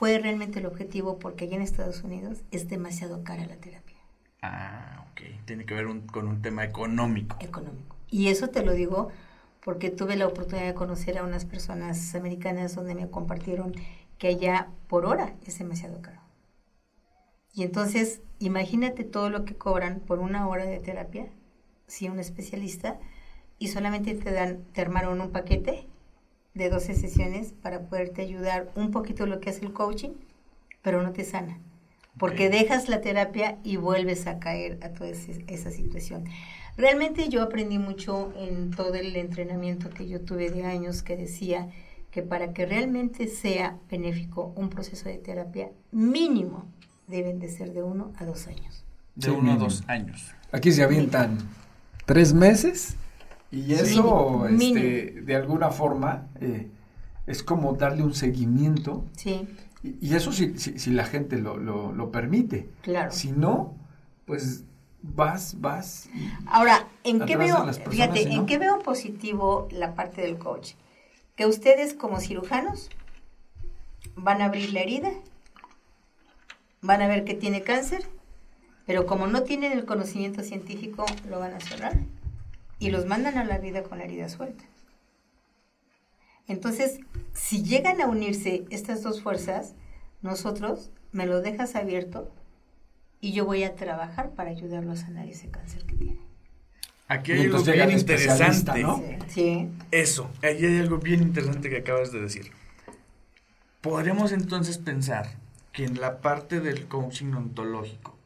Fue 0.00 0.18
realmente 0.18 0.58
el 0.60 0.66
objetivo 0.66 1.18
porque 1.18 1.44
allá 1.44 1.56
en 1.56 1.62
Estados 1.62 2.02
Unidos 2.02 2.38
es 2.50 2.68
demasiado 2.68 3.22
cara 3.24 3.46
la 3.46 3.56
terapia 3.56 3.98
Ah, 4.42 5.04
ok. 5.12 5.20
Tiene 5.44 5.66
que 5.66 5.74
ver 5.74 5.86
un- 5.86 6.06
con 6.06 6.26
un 6.26 6.40
tema 6.40 6.64
económico. 6.64 7.36
económico. 7.40 7.96
Y 8.10 8.28
eso 8.28 8.48
te 8.48 8.64
lo 8.64 8.72
digo 8.72 9.10
porque 9.62 9.90
tuve 9.90 10.16
la 10.16 10.26
oportunidad 10.26 10.66
de 10.66 10.74
conocer 10.74 11.18
a 11.18 11.24
unas 11.24 11.44
personas 11.44 12.14
americanas 12.14 12.74
donde 12.74 12.94
me 12.94 13.10
compartieron 13.10 13.74
que 14.18 14.28
allá 14.28 14.68
por 14.88 15.04
hora 15.06 15.34
es 15.46 15.58
demasiado 15.58 16.00
caro. 16.00 16.20
Y 17.52 17.64
entonces, 17.64 18.22
imagínate 18.38 19.04
todo 19.04 19.28
lo 19.28 19.44
que 19.44 19.56
cobran 19.56 20.00
por 20.00 20.20
una 20.20 20.48
hora 20.48 20.64
de 20.64 20.78
terapia, 20.78 21.26
si 21.86 22.08
un 22.08 22.18
especialista, 22.18 22.98
y 23.58 23.68
solamente 23.68 24.14
te 24.14 24.32
dan, 24.32 24.64
te 24.72 24.80
armaron 24.80 25.20
un 25.20 25.32
paquete 25.32 25.86
de 26.54 26.68
12 26.70 26.94
sesiones 26.94 27.52
para 27.62 27.80
poderte 27.82 28.22
ayudar 28.22 28.70
un 28.74 28.90
poquito 28.90 29.26
lo 29.26 29.40
que 29.40 29.50
hace 29.50 29.64
el 29.64 29.72
coaching, 29.72 30.10
pero 30.82 31.02
no 31.02 31.12
te 31.12 31.24
sana. 31.24 31.58
Porque 32.18 32.46
Ok. 32.48 32.52
dejas 32.52 32.88
la 32.88 33.00
terapia 33.00 33.58
y 33.62 33.76
vuelves 33.76 34.26
a 34.26 34.38
caer 34.40 34.78
a 34.82 34.90
toda 34.90 35.10
ese- 35.10 35.44
esa 35.46 35.70
situación. 35.70 36.24
Realmente 36.76 37.28
yo 37.28 37.42
aprendí 37.42 37.78
mucho 37.78 38.32
en 38.36 38.70
todo 38.72 38.94
el 38.94 39.14
entrenamiento 39.16 39.90
que 39.90 40.08
yo 40.08 40.20
tuve 40.20 40.50
de 40.50 40.64
años 40.64 41.02
que 41.02 41.16
decía 41.16 41.68
que 42.10 42.22
para 42.22 42.52
que 42.52 42.66
realmente 42.66 43.28
sea 43.28 43.76
benéfico 43.90 44.52
un 44.56 44.68
proceso 44.70 45.08
de 45.08 45.18
terapia 45.18 45.70
mínimo 45.92 46.66
deben 47.06 47.38
de 47.38 47.48
ser 47.48 47.72
de 47.72 47.82
uno 47.82 48.12
a 48.18 48.24
dos 48.24 48.46
años. 48.48 48.84
De 49.14 49.26
Sí, 49.26 49.30
uno 49.30 49.38
a 49.40 49.42
mínimo. 49.42 49.60
dos 49.64 49.84
años. 49.86 50.32
Aquí 50.52 50.72
se 50.72 50.82
avientan 50.82 51.38
tres 52.06 52.32
meses 52.34 52.96
y 53.50 53.74
eso, 53.74 54.46
Mínimo. 54.50 54.78
este, 54.78 55.22
de 55.22 55.34
alguna 55.36 55.70
forma, 55.70 56.28
eh, 56.40 56.70
es 57.26 57.42
como 57.42 57.74
darle 57.74 58.02
un 58.02 58.14
seguimiento. 58.14 59.04
Sí, 59.16 59.46
Y, 59.82 59.96
y 60.08 60.14
eso 60.14 60.32
si, 60.32 60.58
si, 60.58 60.78
si 60.78 60.90
la 60.90 61.04
gente 61.04 61.38
lo, 61.38 61.56
lo, 61.56 61.92
lo 61.92 62.10
permite. 62.12 62.68
claro. 62.82 63.10
Si 63.12 63.32
no, 63.32 63.76
pues 64.26 64.64
vas, 65.02 65.56
vas. 65.60 66.08
Ahora, 66.46 66.86
¿en 67.04 67.20
qué 67.20 67.36
veo, 67.36 67.64
personas, 67.64 67.80
fíjate, 67.88 68.24
¿sí, 68.24 68.32
en 68.32 68.46
qué 68.46 68.58
veo 68.58 68.78
positivo 68.80 69.66
la 69.70 69.94
parte 69.94 70.20
del 70.22 70.38
coach? 70.38 70.72
Que 71.36 71.46
ustedes 71.46 71.94
como 71.94 72.20
cirujanos 72.20 72.90
van 74.16 74.42
a 74.42 74.46
abrir 74.46 74.72
la 74.74 74.80
herida, 74.80 75.10
van 76.82 77.02
a 77.02 77.08
ver 77.08 77.24
que 77.24 77.34
tiene 77.34 77.62
cáncer, 77.62 78.06
pero 78.86 79.06
como 79.06 79.26
no 79.26 79.42
tienen 79.42 79.72
el 79.72 79.84
conocimiento 79.86 80.42
científico, 80.42 81.04
lo 81.28 81.38
van 81.38 81.54
a 81.54 81.60
cerrar 81.60 81.96
y 82.80 82.90
los 82.90 83.06
mandan 83.06 83.38
a 83.38 83.44
la 83.44 83.58
vida 83.58 83.84
con 83.84 83.98
la 83.98 84.04
herida 84.04 84.28
suelta. 84.28 84.64
Entonces, 86.48 86.98
si 87.32 87.62
llegan 87.62 88.00
a 88.00 88.08
unirse 88.08 88.64
estas 88.70 89.04
dos 89.04 89.22
fuerzas, 89.22 89.74
nosotros 90.22 90.90
me 91.12 91.26
lo 91.26 91.42
dejas 91.42 91.76
abierto 91.76 92.32
y 93.20 93.32
yo 93.32 93.44
voy 93.44 93.62
a 93.62 93.76
trabajar 93.76 94.30
para 94.30 94.50
ayudarlo 94.50 94.92
a 94.92 94.96
sanar 94.96 95.28
ese 95.28 95.48
cáncer 95.48 95.84
que 95.84 95.94
tiene. 95.94 96.18
Aquí 97.06 97.32
hay 97.32 97.42
algo 97.42 97.62
bien 97.62 97.90
interesante. 97.90 98.82
¿no? 98.82 99.02
Sí. 99.28 99.68
Eso, 99.90 100.30
ahí 100.42 100.64
hay 100.64 100.78
algo 100.78 100.98
bien 100.98 101.22
interesante 101.22 101.68
que 101.68 101.78
acabas 101.78 102.12
de 102.12 102.20
decir. 102.20 102.50
Podríamos 103.80 104.32
entonces 104.32 104.78
pensar 104.78 105.36
que 105.72 105.84
en 105.84 106.00
la 106.00 106.20
parte 106.20 106.60
del 106.60 106.86
coaching 106.86 107.32
ontológico, 107.34 108.16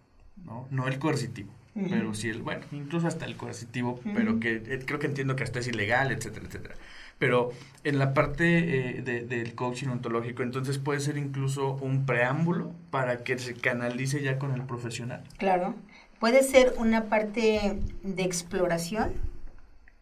¿no? 0.44 0.66
No 0.70 0.86
el 0.86 0.98
coercitivo, 0.98 1.50
Pero 1.74 2.14
sí 2.14 2.28
el, 2.28 2.42
bueno, 2.42 2.64
incluso 2.70 3.08
hasta 3.08 3.24
el 3.24 3.36
coercitivo, 3.36 3.98
pero 4.14 4.38
que 4.38 4.62
eh, 4.64 4.80
creo 4.86 5.00
que 5.00 5.06
entiendo 5.08 5.34
que 5.34 5.42
hasta 5.42 5.58
es 5.58 5.66
ilegal, 5.66 6.12
etcétera, 6.12 6.46
etcétera. 6.46 6.74
Pero 7.18 7.50
en 7.82 7.98
la 7.98 8.14
parte 8.14 8.98
eh, 8.98 9.02
de- 9.02 9.22
del 9.22 9.54
coaching 9.56 9.88
ontológico, 9.88 10.42
entonces 10.44 10.78
puede 10.78 11.00
ser 11.00 11.16
incluso 11.16 11.72
un 11.80 12.06
preámbulo 12.06 12.72
para 12.90 13.24
que 13.24 13.38
se 13.38 13.54
canalice 13.54 14.22
ya 14.22 14.38
con 14.38 14.52
el 14.54 14.62
profesional. 14.62 15.24
Claro. 15.38 15.74
Puede 16.20 16.42
ser 16.44 16.74
una 16.78 17.04
parte 17.06 17.78
de 18.04 18.22
exploración, 18.22 19.12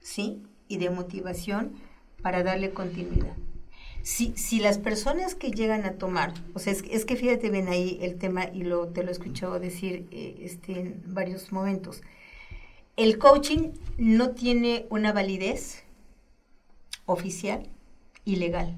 ¿sí? 0.01 0.43
Y 0.69 0.77
de 0.79 0.91
motivación 0.91 1.73
para 2.23 2.43
darle 2.43 2.71
continuidad. 2.71 3.33
Si, 4.03 4.33
si 4.37 4.59
las 4.59 4.79
personas 4.79 5.35
que 5.35 5.51
llegan 5.51 5.85
a 5.85 5.93
tomar, 5.93 6.35
o 6.55 6.59
sea, 6.59 6.73
es, 6.73 6.83
es 6.91 7.05
que 7.05 7.17
fíjate 7.17 7.51
bien 7.51 7.69
ahí 7.69 7.99
el 8.03 8.17
tema 8.17 8.47
y 8.53 8.65
lo, 8.65 8.89
te 8.89 9.03
lo 9.03 9.11
he 9.11 9.13
escuchado 9.13 9.61
decir 9.61 10.09
eh, 10.11 10.37
este, 10.41 10.81
en 10.81 11.03
varios 11.07 11.53
momentos. 11.53 12.03
El 12.97 13.19
coaching 13.19 13.71
no 13.99 14.33
tiene 14.33 14.87
una 14.91 15.13
validez 15.13 15.85
oficial 17.07 17.69
y 18.25 18.37
legal, 18.37 18.77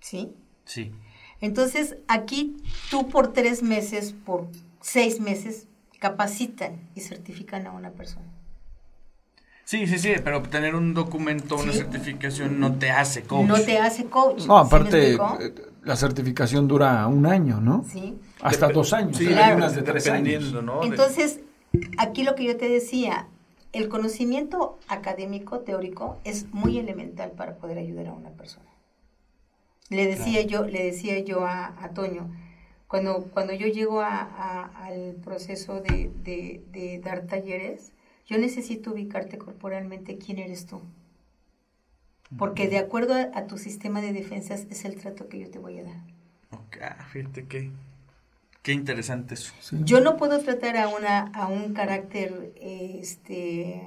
¿sí? 0.00 0.32
Sí. 0.64 0.92
Entonces, 1.40 1.96
aquí 2.08 2.56
tú 2.90 3.08
por 3.08 3.32
tres 3.32 3.62
meses, 3.62 4.12
por 4.12 4.48
seis 4.80 5.20
meses, 5.20 5.68
capacitan 5.98 6.88
y 6.94 7.00
certifican 7.00 7.66
a 7.66 7.72
una 7.72 7.92
persona. 7.92 8.37
Sí, 9.68 9.86
sí, 9.86 9.98
sí, 9.98 10.12
pero 10.24 10.40
tener 10.44 10.74
un 10.74 10.94
documento, 10.94 11.56
una 11.56 11.72
Sí. 11.74 11.80
certificación 11.80 12.58
no 12.58 12.76
te 12.78 12.90
hace 12.90 13.24
coach. 13.24 13.46
No 13.46 13.60
te 13.60 13.76
hace 13.76 14.06
coach. 14.06 14.36
No, 14.36 14.40
¿sí 14.44 14.48
me 14.48 14.56
aparte, 14.78 15.12
eh, 15.12 15.18
la 15.84 15.94
certificación 15.94 16.66
dura 16.66 17.06
un 17.06 17.26
año, 17.26 17.60
¿no? 17.60 17.84
Sí. 17.86 18.16
Hasta 18.40 18.68
Dep- 18.68 18.72
dos 18.72 18.94
años. 18.94 19.18
Sí, 19.18 19.26
hay 19.26 19.34
Claro. 19.34 19.56
unas 19.58 19.74
de 19.74 19.82
tres 19.82 20.06
años. 20.08 20.24
dependiendo, 20.24 20.62
¿no? 20.62 20.82
Entonces, 20.84 21.40
aquí 21.98 22.22
lo 22.22 22.34
que 22.34 22.44
yo 22.44 22.56
te 22.56 22.66
decía, 22.66 23.26
el 23.74 23.90
conocimiento 23.90 24.78
académico, 24.88 25.58
teórico, 25.58 26.16
es 26.24 26.46
muy 26.54 26.78
elemental 26.78 27.32
para 27.32 27.56
poder 27.56 27.76
ayudar 27.76 28.06
a 28.06 28.14
una 28.14 28.30
persona. 28.30 28.70
Le 29.90 30.06
decía 30.06 30.40
yo, 30.46 30.64
le 30.64 30.82
decía 30.82 31.18
yo 31.18 31.44
a, 31.44 31.74
a 31.84 31.90
Toño, 31.90 32.30
cuando, 32.86 33.24
cuando 33.34 33.52
yo 33.52 33.66
llego 33.66 34.00
a- 34.00 34.22
a- 34.22 34.86
al 34.86 35.16
proceso 35.22 35.82
de, 35.82 36.10
de- 36.24 36.62
de 36.72 37.00
dar 37.04 37.26
talleres, 37.26 37.92
yo 38.28 38.38
necesito 38.38 38.92
ubicarte 38.92 39.38
corporalmente 39.38 40.18
quién 40.18 40.38
eres 40.38 40.66
tú. 40.66 40.80
Porque 42.36 42.68
de 42.68 42.78
acuerdo 42.78 43.14
a, 43.14 43.30
a 43.34 43.46
tu 43.46 43.56
sistema 43.56 44.02
de 44.02 44.12
defensas 44.12 44.66
es 44.68 44.84
el 44.84 44.96
trato 44.96 45.28
que 45.28 45.38
yo 45.38 45.50
te 45.50 45.58
voy 45.58 45.78
a 45.78 45.84
dar. 45.84 45.96
Ok, 46.50 46.76
ah, 46.82 47.06
fíjate 47.10 47.46
qué, 47.46 47.70
qué 48.62 48.72
interesante 48.72 49.32
eso. 49.32 49.54
Sí. 49.60 49.78
Yo 49.80 50.00
no 50.00 50.18
puedo 50.18 50.38
tratar 50.40 50.76
a 50.76 50.88
una 50.88 51.20
a 51.28 51.48
un 51.48 51.72
carácter 51.72 52.52
este 52.60 53.82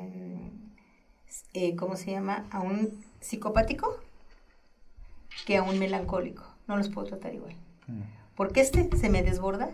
eh, 1.53 1.75
¿cómo 1.75 1.95
se 1.95 2.11
llama? 2.11 2.45
a 2.49 2.61
un 2.61 2.99
psicopático 3.19 3.99
que 5.45 5.57
a 5.57 5.63
un 5.63 5.77
melancólico. 5.77 6.43
No 6.67 6.77
los 6.77 6.89
puedo 6.89 7.07
tratar 7.07 7.35
igual. 7.35 7.55
Mm. 7.87 8.01
Porque 8.35 8.61
este 8.61 8.89
se 8.97 9.09
me 9.09 9.21
desborda 9.21 9.69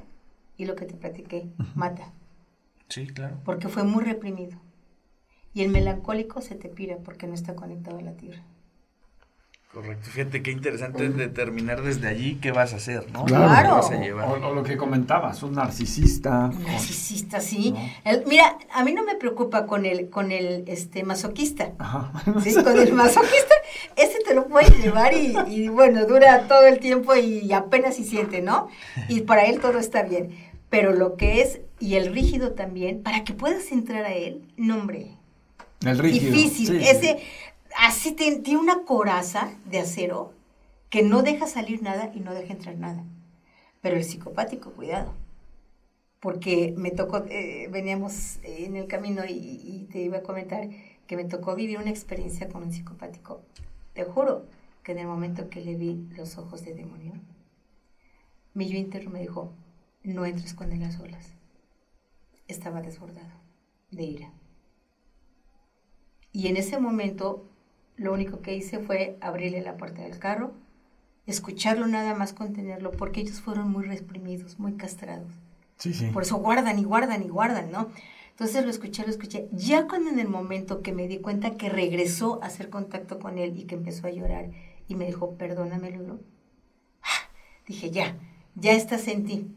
y 0.57 0.65
lo 0.65 0.75
que 0.75 0.85
te 0.85 0.95
platiqué, 0.95 1.47
mata. 1.75 2.11
Sí, 2.89 3.07
claro. 3.07 3.37
Porque 3.43 3.67
fue 3.67 3.83
muy 3.83 4.03
reprimido. 4.03 4.57
Y 5.53 5.63
el 5.63 5.69
melancólico 5.69 6.41
se 6.41 6.55
te 6.55 6.69
pira 6.69 6.97
porque 7.03 7.27
no 7.27 7.33
está 7.33 7.55
conectado 7.55 7.97
a 7.97 8.01
la 8.01 8.13
tierra. 8.13 8.43
Correcto. 9.73 10.09
Fíjate 10.09 10.41
qué 10.41 10.51
interesante 10.51 11.05
es 11.05 11.17
determinar 11.17 11.83
desde 11.83 12.07
allí 12.07 12.35
qué 12.41 12.51
vas 12.51 12.73
a 12.73 12.77
hacer, 12.77 13.11
¿no? 13.11 13.25
Claro. 13.25 13.69
¿Qué 13.69 13.75
vas 13.75 13.91
a 13.91 13.95
llevar? 13.97 14.27
O, 14.29 14.47
o 14.49 14.53
lo 14.55 14.63
que 14.63 14.77
comentabas, 14.77 15.43
un 15.43 15.53
narcisista. 15.53 16.45
Un 16.45 16.63
narcisista, 16.63 17.41
sí. 17.41 17.75
El- 18.05 18.23
mira, 18.25 18.57
a 18.73 18.83
mí 18.85 18.93
no 18.93 19.03
me 19.03 19.15
preocupa 19.15 19.67
con 19.67 19.85
el, 19.85 20.09
con 20.09 20.31
el 20.31 20.63
este, 20.67 21.03
masoquista. 21.03 21.73
Ajá. 21.79 22.11
¿sí? 22.43 22.55
Con 22.55 22.77
el 22.79 22.93
masoquista, 22.93 23.53
ese 23.97 24.19
te 24.25 24.33
lo 24.33 24.47
puedes 24.47 24.71
llevar 24.81 25.13
y, 25.13 25.35
y, 25.47 25.67
bueno, 25.67 26.05
dura 26.05 26.47
todo 26.47 26.65
el 26.65 26.79
tiempo 26.79 27.13
y 27.15 27.51
apenas 27.51 27.97
si 27.97 28.05
siente, 28.05 28.41
¿no? 28.41 28.69
Y 29.09 29.21
para 29.21 29.45
él 29.45 29.59
todo 29.59 29.77
está 29.79 30.01
bien. 30.01 30.29
Pero 30.69 30.93
lo 30.93 31.15
que 31.15 31.41
es, 31.41 31.61
y 31.79 31.95
el 31.95 32.13
rígido 32.13 32.53
también, 32.53 33.03
para 33.03 33.23
que 33.23 33.33
puedas 33.33 33.71
entrar 33.71 34.05
a 34.05 34.13
él, 34.13 34.51
no 34.57 34.75
hombre, 34.75 35.11
El 35.85 35.97
rígido. 35.97 36.33
difícil. 36.33 36.67
Sí, 36.67 36.79
sí. 36.79 36.89
Ese, 36.89 37.19
así 37.77 38.11
te- 38.13 38.37
tiene 38.39 38.59
una 38.59 38.83
coraza 38.83 39.49
de 39.65 39.79
acero 39.79 40.33
que 40.89 41.03
no 41.03 41.21
deja 41.23 41.47
salir 41.47 41.81
nada 41.83 42.11
y 42.13 42.19
no 42.19 42.33
deja 42.33 42.53
entrar 42.53 42.77
nada. 42.77 43.03
Pero 43.81 43.95
el 43.95 44.03
psicopático, 44.03 44.71
cuidado. 44.71 45.13
Porque 46.19 46.73
me 46.75 46.91
tocó, 46.91 47.23
eh, 47.29 47.69
veníamos 47.71 48.39
en 48.43 48.75
el 48.75 48.87
camino 48.87 49.23
y, 49.25 49.33
y 49.33 49.87
te 49.91 49.99
iba 50.01 50.17
a 50.17 50.23
comentar 50.23 50.67
que 51.05 51.15
me 51.15 51.23
tocó 51.25 51.55
vivir 51.55 51.77
una 51.77 51.91
experiencia 51.91 52.49
con 52.49 52.63
un 52.63 52.71
psicopático. 52.73 53.41
Te 53.93 54.03
juro 54.03 54.45
que 54.83 54.93
en 54.93 54.99
el 54.99 55.07
momento 55.07 55.49
que 55.49 55.61
le 55.61 55.75
vi 55.75 56.07
los 56.17 56.37
ojos 56.37 56.65
de 56.65 56.73
demonio, 56.73 57.13
mi 58.53 58.67
yo 58.67 58.77
interno 58.77 59.11
me 59.11 59.19
dijo, 59.21 59.51
no 60.13 60.25
entres 60.25 60.53
con 60.53 60.71
él 60.71 60.83
a 60.83 60.91
solas. 60.91 61.33
Estaba 62.47 62.81
desbordado 62.81 63.33
de 63.91 64.03
ira. 64.03 64.33
Y 66.31 66.47
en 66.47 66.57
ese 66.57 66.79
momento 66.79 67.49
lo 67.95 68.13
único 68.13 68.41
que 68.41 68.55
hice 68.55 68.79
fue 68.79 69.17
abrirle 69.21 69.61
la 69.61 69.75
puerta 69.75 70.03
del 70.03 70.19
carro, 70.19 70.53
escucharlo 71.25 71.87
nada 71.87 72.13
más 72.13 72.33
contenerlo, 72.33 72.91
porque 72.91 73.21
ellos 73.21 73.41
fueron 73.41 73.71
muy 73.71 73.85
reprimidos, 73.85 74.59
muy 74.59 74.73
castrados. 74.73 75.31
Sí, 75.77 75.93
sí. 75.93 76.07
Por 76.07 76.23
eso 76.23 76.37
guardan 76.37 76.79
y 76.79 76.83
guardan 76.83 77.23
y 77.23 77.29
guardan, 77.29 77.71
¿no? 77.71 77.89
Entonces 78.29 78.63
lo 78.63 78.69
escuché, 78.69 79.03
lo 79.03 79.09
escuché. 79.09 79.47
Ya 79.51 79.87
cuando 79.87 80.11
en 80.11 80.19
el 80.19 80.27
momento 80.27 80.83
que 80.83 80.93
me 80.93 81.07
di 81.07 81.17
cuenta 81.17 81.55
que 81.57 81.69
regresó 81.69 82.41
a 82.43 82.47
hacer 82.47 82.69
contacto 82.69 83.19
con 83.19 83.39
él 83.39 83.57
y 83.57 83.63
que 83.63 83.75
empezó 83.75 84.05
a 84.07 84.11
llorar 84.11 84.51
y 84.87 84.95
me 84.95 85.05
dijo, 85.05 85.35
perdóname, 85.37 85.91
Lulu, 85.91 86.21
¡ah! 87.01 87.31
dije, 87.65 87.89
ya, 87.89 88.15
ya 88.53 88.73
estás 88.73 89.07
en 89.07 89.25
ti, 89.25 89.47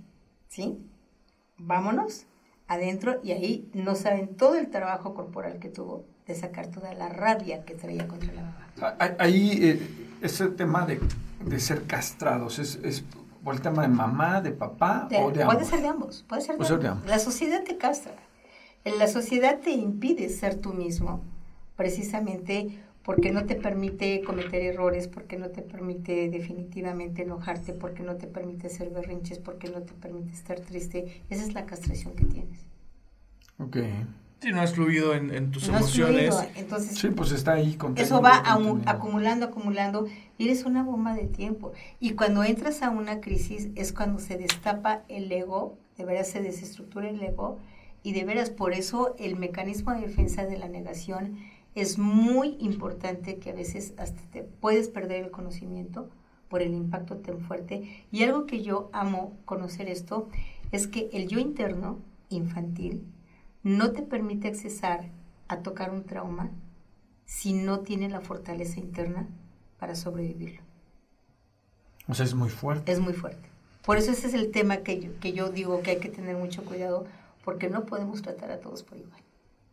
¿sí? 0.50 0.78
Vámonos 1.56 2.26
adentro 2.68 3.20
y 3.24 3.32
ahí 3.32 3.70
no 3.72 3.94
saben 3.94 4.36
todo 4.36 4.56
el 4.56 4.68
trabajo 4.70 5.14
corporal 5.14 5.58
que 5.58 5.68
tuvo 5.68 6.04
de 6.26 6.34
sacar 6.34 6.68
toda 6.68 6.92
la 6.94 7.08
rabia 7.08 7.64
que 7.64 7.74
traía 7.74 8.06
contra 8.06 8.32
la 8.32 8.42
mamá. 8.42 8.66
Ah, 8.80 9.10
Ahí 9.18 9.58
eh, 9.62 10.08
ese 10.20 10.48
tema 10.48 10.86
de, 10.86 11.00
de 11.44 11.58
ser 11.60 11.86
castrados 11.86 12.58
es, 12.58 12.76
es 12.84 13.04
por 13.42 13.54
el 13.54 13.60
tema 13.62 13.82
de 13.82 13.88
mamá, 13.88 14.40
de 14.40 14.52
papá 14.52 15.06
De- 15.10 15.16
o 15.18 15.30
de 15.30 15.44
puede 15.44 15.58
ambos. 15.58 15.68
ser 15.68 15.80
de 15.80 15.88
ambos, 15.88 16.24
puede 16.28 16.42
ser 16.42 16.52
de, 16.52 16.56
Puede 16.58 16.68
ser 16.68 16.78
de 16.80 16.88
ambos. 16.88 17.06
La 17.08 17.18
sociedad 17.18 17.62
te 17.64 17.76
castra. 17.76 18.12
La 18.98 19.08
sociedad 19.08 19.58
te 19.60 19.70
impide 19.72 20.28
ser 20.30 20.54
tú 20.56 20.72
mismo, 20.72 21.20
precisamente 21.76 22.78
porque 23.02 23.30
no 23.32 23.46
te 23.46 23.56
permite 23.56 24.22
cometer 24.22 24.62
errores, 24.62 25.08
porque 25.08 25.36
no 25.38 25.50
te 25.50 25.62
permite 25.62 26.28
definitivamente 26.30 27.22
enojarte, 27.22 27.72
porque 27.74 28.02
no 28.02 28.16
te 28.16 28.26
permite 28.26 28.66
hacer 28.68 28.90
berrinches, 28.90 29.38
porque 29.38 29.68
no 29.70 29.82
te 29.82 29.92
permite 29.94 30.32
estar 30.32 30.60
triste. 30.60 31.22
Esa 31.30 31.42
es 31.44 31.54
la 31.54 31.66
castración 31.66 32.14
que 32.14 32.24
tienes. 32.26 32.60
Ok. 33.58 33.76
Si 34.42 34.52
no 34.52 34.62
has 34.62 34.72
fluido 34.74 35.14
en, 35.14 35.34
en 35.34 35.50
tus 35.50 35.68
No 35.68 35.74
has 35.76 35.82
emociones. 35.82 36.34
fluido, 36.34 36.52
Entonces, 36.56 36.98
Sí, 36.98 37.08
pues 37.10 37.30
está 37.32 37.52
ahí 37.54 37.76
eso 37.94 38.22
va 38.22 38.42
contenido. 38.42 38.82
acumulando, 38.86 39.46
acumulando, 39.46 40.06
y 40.38 40.44
eres 40.46 40.64
una 40.64 40.82
bomba 40.82 41.14
de 41.14 41.26
tiempo. 41.26 41.72
Y 42.00 42.12
cuando 42.14 42.42
entras 42.44 42.82
a 42.82 42.90
una 42.90 43.20
crisis 43.20 43.68
es 43.76 43.92
cuando 43.92 44.18
se 44.18 44.38
destapa 44.38 45.04
el 45.08 45.30
ego, 45.30 45.76
de 45.98 46.04
veras 46.06 46.28
se 46.28 46.40
desestructura 46.42 47.08
el 47.10 47.22
ego, 47.22 47.58
y 48.02 48.12
de 48.14 48.24
veras 48.24 48.48
por 48.50 48.72
eso 48.72 49.14
el 49.18 49.36
mecanismo 49.36 49.92
de 49.92 50.00
defensa 50.02 50.46
de 50.46 50.56
la 50.56 50.68
negación 50.68 51.36
es 51.74 51.98
muy 51.98 52.56
importante 52.60 53.38
que 53.38 53.50
a 53.50 53.54
veces 53.54 53.94
hasta 53.96 54.22
te 54.30 54.42
puedes 54.42 54.88
perder 54.88 55.24
el 55.24 55.30
conocimiento 55.30 56.08
por 56.48 56.62
el 56.62 56.74
impacto 56.74 57.16
tan 57.16 57.40
fuerte. 57.40 58.04
Y 58.10 58.24
algo 58.24 58.46
que 58.46 58.62
yo 58.62 58.90
amo 58.92 59.38
conocer 59.44 59.88
esto 59.88 60.28
es 60.72 60.86
que 60.86 61.08
el 61.12 61.28
yo 61.28 61.38
interno, 61.38 61.98
infantil, 62.28 63.04
no 63.62 63.92
te 63.92 64.02
permite 64.02 64.48
accesar 64.48 65.10
a 65.48 65.60
tocar 65.60 65.90
un 65.90 66.04
trauma 66.04 66.50
si 67.24 67.52
no 67.52 67.80
tiene 67.80 68.08
la 68.08 68.20
fortaleza 68.20 68.80
interna 68.80 69.28
para 69.78 69.94
sobrevivirlo. 69.94 70.62
O 72.08 72.14
sea, 72.14 72.24
es 72.24 72.34
muy 72.34 72.48
fuerte. 72.48 72.90
Es 72.90 72.98
muy 72.98 73.12
fuerte. 73.12 73.48
Por 73.84 73.96
eso 73.96 74.10
ese 74.10 74.26
es 74.26 74.34
el 74.34 74.50
tema 74.50 74.78
que 74.78 75.00
yo, 75.00 75.10
que 75.20 75.32
yo 75.32 75.50
digo 75.50 75.82
que 75.82 75.92
hay 75.92 76.00
que 76.00 76.08
tener 76.08 76.36
mucho 76.36 76.64
cuidado 76.64 77.06
porque 77.44 77.70
no 77.70 77.86
podemos 77.86 78.22
tratar 78.22 78.50
a 78.50 78.60
todos 78.60 78.82
por 78.82 78.98
igual. 78.98 79.22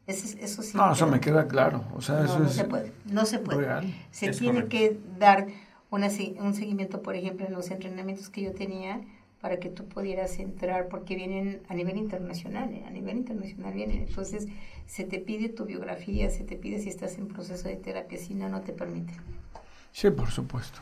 Eso, 0.08 0.26
es- 0.26 0.36
eso 0.40 0.62
sí. 0.64 0.76
No, 0.78 0.92
eso 0.94 1.06
me 1.08 1.20
queda 1.20 1.48
claro. 1.48 1.84
O 1.96 2.02
sea, 2.02 2.16
No, 2.20 2.26
eso 2.26 2.40
no 2.40 2.46
es 2.48 2.54
se 2.54 2.64
puede. 2.64 2.92
No 3.06 3.26
se 3.26 3.40
puede. 3.40 3.60
real. 3.62 3.94
Se 4.12 4.30
Es 4.30 4.38
tiene 4.40 4.62
correcto. 4.64 4.70
que 4.78 5.00
dar 5.20 5.48
una, 5.92 6.08
un 6.40 6.54
seguimiento, 6.54 7.02
por 7.02 7.16
ejemplo, 7.16 7.46
en 7.46 7.54
los 7.54 7.70
entrenamientos 7.72 8.30
que 8.30 8.42
yo 8.42 8.54
tenía 8.54 9.02
para 9.42 9.60
que 9.60 9.70
tú 9.70 9.86
pudieras 9.86 10.40
entrar, 10.40 10.88
porque 10.88 11.16
vienen 11.16 11.62
a 11.70 11.76
nivel 11.76 11.98
internacional, 11.98 12.72
¿eh? 12.74 12.84
a 12.88 12.90
nivel 12.90 13.18
internacional 13.18 13.72
vienen. 13.74 14.00
Entonces, 14.08 14.48
se 14.88 15.04
te 15.04 15.20
pide 15.20 15.50
tu 15.50 15.66
biografía, 15.66 16.30
se 16.32 16.44
te 16.44 16.56
pide 16.56 16.80
si 16.80 16.90
estás 16.90 17.18
en 17.20 17.28
proceso 17.28 17.68
de 17.68 17.76
terapia, 17.76 18.18
si 18.18 18.34
no, 18.34 18.50
no 18.50 18.62
te 18.62 18.74
permite. 18.74 19.14
Sí, 19.92 20.10
por 20.10 20.32
supuesto. 20.32 20.80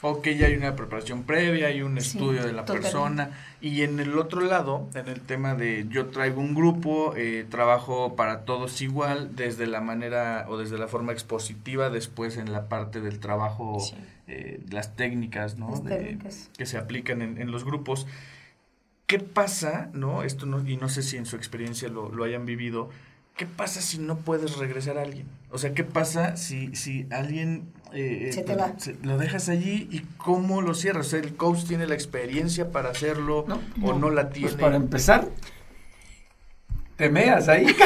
Ok, 0.00 0.28
ya 0.28 0.46
hay 0.46 0.54
una 0.54 0.76
preparación 0.76 1.24
previa, 1.24 1.66
hay 1.66 1.82
un 1.82 2.00
Sí, 2.00 2.10
estudio 2.18 2.44
de 2.46 2.52
la 2.52 2.62
totalmente. 2.64 2.82
persona. 2.92 3.30
Y 3.60 3.82
en 3.82 3.98
el 3.98 4.16
otro 4.16 4.40
lado, 4.42 4.88
en 4.94 5.08
el 5.08 5.20
tema 5.20 5.54
de 5.56 5.86
yo 5.90 6.06
traigo 6.06 6.40
un 6.40 6.54
grupo, 6.54 7.14
eh, 7.16 7.44
trabajo 7.50 8.14
para 8.14 8.44
todos 8.44 8.80
igual, 8.80 9.34
desde 9.34 9.66
la 9.66 9.80
manera 9.80 10.46
o 10.48 10.56
desde 10.56 10.78
la 10.78 10.86
forma 10.86 11.10
expositiva, 11.12 11.90
después 11.90 12.36
en 12.36 12.52
la 12.52 12.68
parte 12.68 13.00
del 13.00 13.18
trabajo, 13.18 13.80
Sí. 13.80 13.96
eh, 14.28 14.60
las 14.70 14.94
técnicas, 14.94 15.58
¿no? 15.58 15.70
Las 15.70 15.82
De- 15.82 15.96
técnicas. 15.96 16.48
que 16.56 16.66
se 16.66 16.78
aplican 16.78 17.20
en, 17.20 17.40
en 17.40 17.50
los 17.50 17.64
grupos. 17.64 18.06
¿Qué 19.06 19.18
pasa, 19.18 19.90
no? 19.94 20.22
Esto 20.22 20.46
no, 20.46 20.64
y 20.68 20.76
no 20.76 20.88
sé 20.88 21.02
si 21.02 21.16
en 21.16 21.26
su 21.26 21.34
experiencia 21.36 21.88
lo, 21.88 22.10
lo 22.10 22.24
hayan 22.24 22.44
vivido. 22.46 22.90
¿Qué 23.36 23.46
pasa 23.46 23.80
si 23.80 23.98
no 23.98 24.18
puedes 24.18 24.58
regresar 24.58 24.98
a 24.98 25.02
alguien? 25.02 25.26
O 25.50 25.58
sea, 25.58 25.72
¿qué 25.72 25.84
pasa 25.84 26.36
si, 26.36 26.74
si 26.74 27.06
alguien 27.10 27.68
eh, 27.92 28.30
Se 28.32 28.42
te 28.42 28.54
va. 28.54 28.74
lo 29.02 29.18
dejas 29.18 29.48
allí 29.48 29.88
y 29.90 30.00
cómo 30.16 30.60
lo 30.62 30.74
cierras? 30.74 31.06
O 31.06 31.10
sea, 31.10 31.20
¿el 31.20 31.34
coach 31.36 31.64
tiene 31.64 31.86
la 31.86 31.94
experiencia 31.94 32.70
para 32.70 32.90
hacerlo 32.90 33.44
No, 33.48 33.60
o 33.82 33.92
no. 33.92 33.98
no 33.98 34.10
la 34.10 34.30
tiene? 34.30 34.48
Pues 34.50 34.60
para 34.60 34.76
empezar, 34.76 35.28
te 36.96 37.08
meas 37.10 37.48
ahí. 37.48 37.66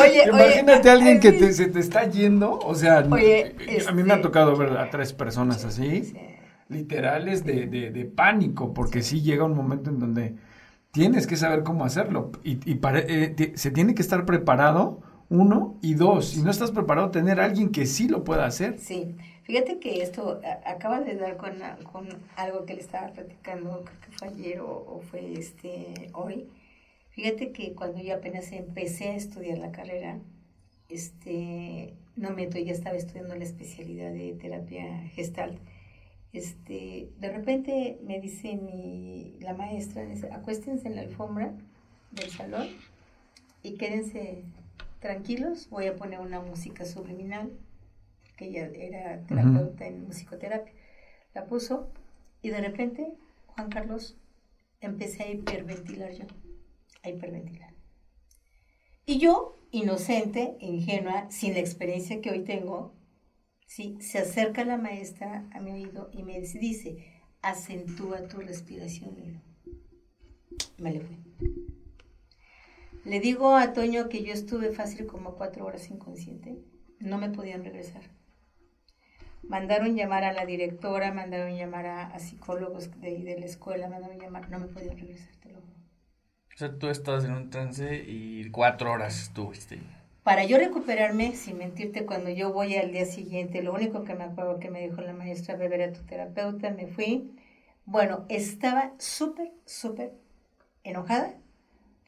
Oye, 0.00 0.24
Imagínate 0.28 0.88
a 0.90 0.92
alguien 0.92 1.20
que 1.20 1.32
te- 1.32 1.52
se 1.52 1.66
te 1.66 1.80
está 1.80 2.04
yendo, 2.08 2.58
o 2.58 2.74
sea, 2.74 3.04
Oye, 3.10 3.54
eh, 3.66 3.84
a 3.86 3.92
mí 3.92 4.02
me 4.02 4.12
ha 4.12 4.16
este- 4.16 4.28
tocado 4.28 4.56
ver 4.56 4.76
a 4.76 4.90
tres 4.90 5.12
personas 5.12 5.64
así, 5.64 6.04
Sí. 6.04 6.16
literales 6.68 7.44
de, 7.44 7.66
de- 7.66 7.90
de 7.90 8.04
pánico, 8.04 8.72
porque 8.74 9.02
sí 9.02 9.22
llega 9.22 9.44
un 9.44 9.54
momento 9.56 9.90
en 9.90 9.98
donde 9.98 10.34
tienes 10.92 11.26
que 11.26 11.36
saber 11.36 11.62
cómo 11.64 11.84
hacerlo 11.84 12.30
y, 12.44 12.58
eh, 12.66 13.52
se 13.56 13.70
tiene 13.70 13.94
que 13.94 14.02
estar 14.02 14.24
preparado, 14.24 15.00
uno, 15.30 15.78
y 15.82 15.94
dos, 15.94 16.30
si 16.30 16.42
no 16.42 16.50
estás 16.50 16.70
preparado, 16.70 17.10
tener 17.10 17.40
a 17.40 17.44
alguien 17.44 17.70
que 17.70 17.86
sí 17.86 18.08
lo 18.08 18.24
pueda 18.24 18.46
hacer. 18.46 18.78
Sí, 18.78 19.14
fíjate 19.42 19.78
que 19.78 20.02
esto 20.02 20.40
a- 20.44 20.70
acaba 20.70 21.00
de 21.00 21.16
dar 21.16 21.36
con, 21.36 21.54
con 21.92 22.08
algo 22.36 22.64
que 22.64 22.74
le 22.74 22.80
estaba 22.80 23.08
platicando, 23.12 23.84
creo 23.84 24.00
que 24.00 24.10
fue 24.18 24.28
ayer 24.28 24.60
o, 24.60 24.70
o 24.70 25.00
fue 25.00 25.32
este 25.34 26.10
hoy. 26.14 26.46
Fíjate 27.10 27.52
que 27.52 27.74
cuando 27.74 28.00
yo 28.00 28.14
apenas 28.14 28.50
empecé 28.52 29.08
a 29.10 29.16
estudiar 29.16 29.58
la 29.58 29.72
carrera, 29.72 30.18
este, 30.88 31.94
no 32.16 32.30
miento, 32.30 32.58
ya 32.58 32.72
estaba 32.72 32.96
estudiando 32.96 33.34
la 33.36 33.44
especialidad 33.44 34.12
de 34.12 34.32
terapia 34.40 35.02
gestal. 35.14 35.58
Este, 36.32 37.08
de 37.18 37.30
repente 37.32 37.98
me 38.06 38.20
dice 38.20 38.56
mi, 38.56 39.36
la 39.40 39.54
maestra, 39.54 40.04
dice, 40.04 40.30
acuéstense 40.32 40.88
en 40.88 40.96
la 40.96 41.02
alfombra 41.02 41.52
del 42.12 42.30
salón 42.30 42.68
y 43.62 43.72
quédense 43.72 44.44
tranquilos, 45.00 45.68
voy 45.70 45.86
a 45.86 45.96
poner 45.96 46.20
una 46.20 46.40
música 46.40 46.84
subliminal, 46.84 47.52
que 48.36 48.46
ella 48.46 48.70
era 48.74 49.26
terapeuta 49.26 49.86
en 49.86 50.04
musicoterapia. 50.04 50.72
La 51.34 51.46
puso 51.46 51.92
y 52.42 52.50
de 52.50 52.60
repente, 52.60 53.14
Juan 53.46 53.68
Carlos, 53.68 54.16
empecé 54.80 55.24
a 55.24 55.30
hiperventilar 55.30 56.12
yo, 56.12 56.26
a 57.02 57.10
hiperventilar. 57.10 57.74
Y 59.06 59.18
yo, 59.18 59.58
inocente, 59.70 60.56
ingenua, 60.60 61.30
sin 61.30 61.54
la 61.54 61.60
experiencia 61.60 62.20
que 62.20 62.30
hoy 62.30 62.44
tengo, 62.44 62.98
Sí, 63.68 63.98
se 64.00 64.18
acerca 64.18 64.64
la 64.64 64.78
maestra 64.78 65.46
a 65.52 65.60
mi 65.60 65.72
oído 65.72 66.08
y 66.14 66.22
me 66.22 66.40
dice, 66.40 67.04
acentúa 67.42 68.26
tu 68.26 68.38
respiración, 68.38 69.14
Lilo. 69.14 69.40
Me 70.78 70.90
le 70.90 71.00
fui. 71.00 71.16
Le 73.08 73.20
digo 73.20 73.56
a 73.56 73.72
Toño 73.72 74.10
que 74.10 74.22
yo 74.22 74.34
estuve 74.34 74.70
fácil 74.70 75.06
como 75.06 75.34
cuatro 75.34 75.64
horas 75.64 75.88
inconsciente. 75.88 76.58
No 77.00 77.16
me 77.16 77.30
podían 77.30 77.64
regresar. 77.64 78.02
Mandaron 79.42 79.96
llamar 79.96 80.24
a 80.24 80.34
la 80.34 80.44
directora, 80.44 81.10
mandaron 81.10 81.56
llamar 81.56 81.86
a, 81.86 82.18
psicólogos 82.18 82.90
de, 83.00 83.22
de, 83.22 83.40
la 83.40 83.46
escuela, 83.46 83.88
mandaron 83.88 84.18
llamar, 84.18 84.50
no 84.50 84.58
me 84.58 84.66
podían 84.66 84.98
regresar, 84.98 85.34
te 85.40 85.48
lo 85.48 85.60
juro. 85.62 85.72
O 86.54 86.58
sea, 86.58 86.78
tú 86.78 86.90
estabas 86.90 87.24
en 87.24 87.32
un 87.32 87.48
trance 87.48 88.04
y 88.06 88.50
cuatro 88.50 88.92
horas 88.92 89.22
estuviste. 89.22 89.78
Para 90.22 90.44
yo 90.44 90.58
recuperarme, 90.58 91.34
sin 91.34 91.56
mentirte, 91.56 92.04
cuando 92.04 92.28
yo 92.28 92.52
voy 92.52 92.76
al 92.76 92.92
día 92.92 93.06
siguiente, 93.06 93.62
lo 93.62 93.72
único 93.72 94.04
que 94.04 94.14
me 94.14 94.24
acuerdo 94.24 94.58
que 94.58 94.70
me 94.70 94.82
dijo 94.82 95.00
la 95.00 95.14
maestra, 95.14 95.56
beber 95.56 95.80
a 95.80 95.92
tu 95.94 96.02
terapeuta, 96.02 96.68
me 96.68 96.86
fui. 96.86 97.30
Bueno, 97.86 98.26
estaba 98.28 98.92
súper, 98.98 99.50
súper 99.64 100.12
enojada, 100.84 101.32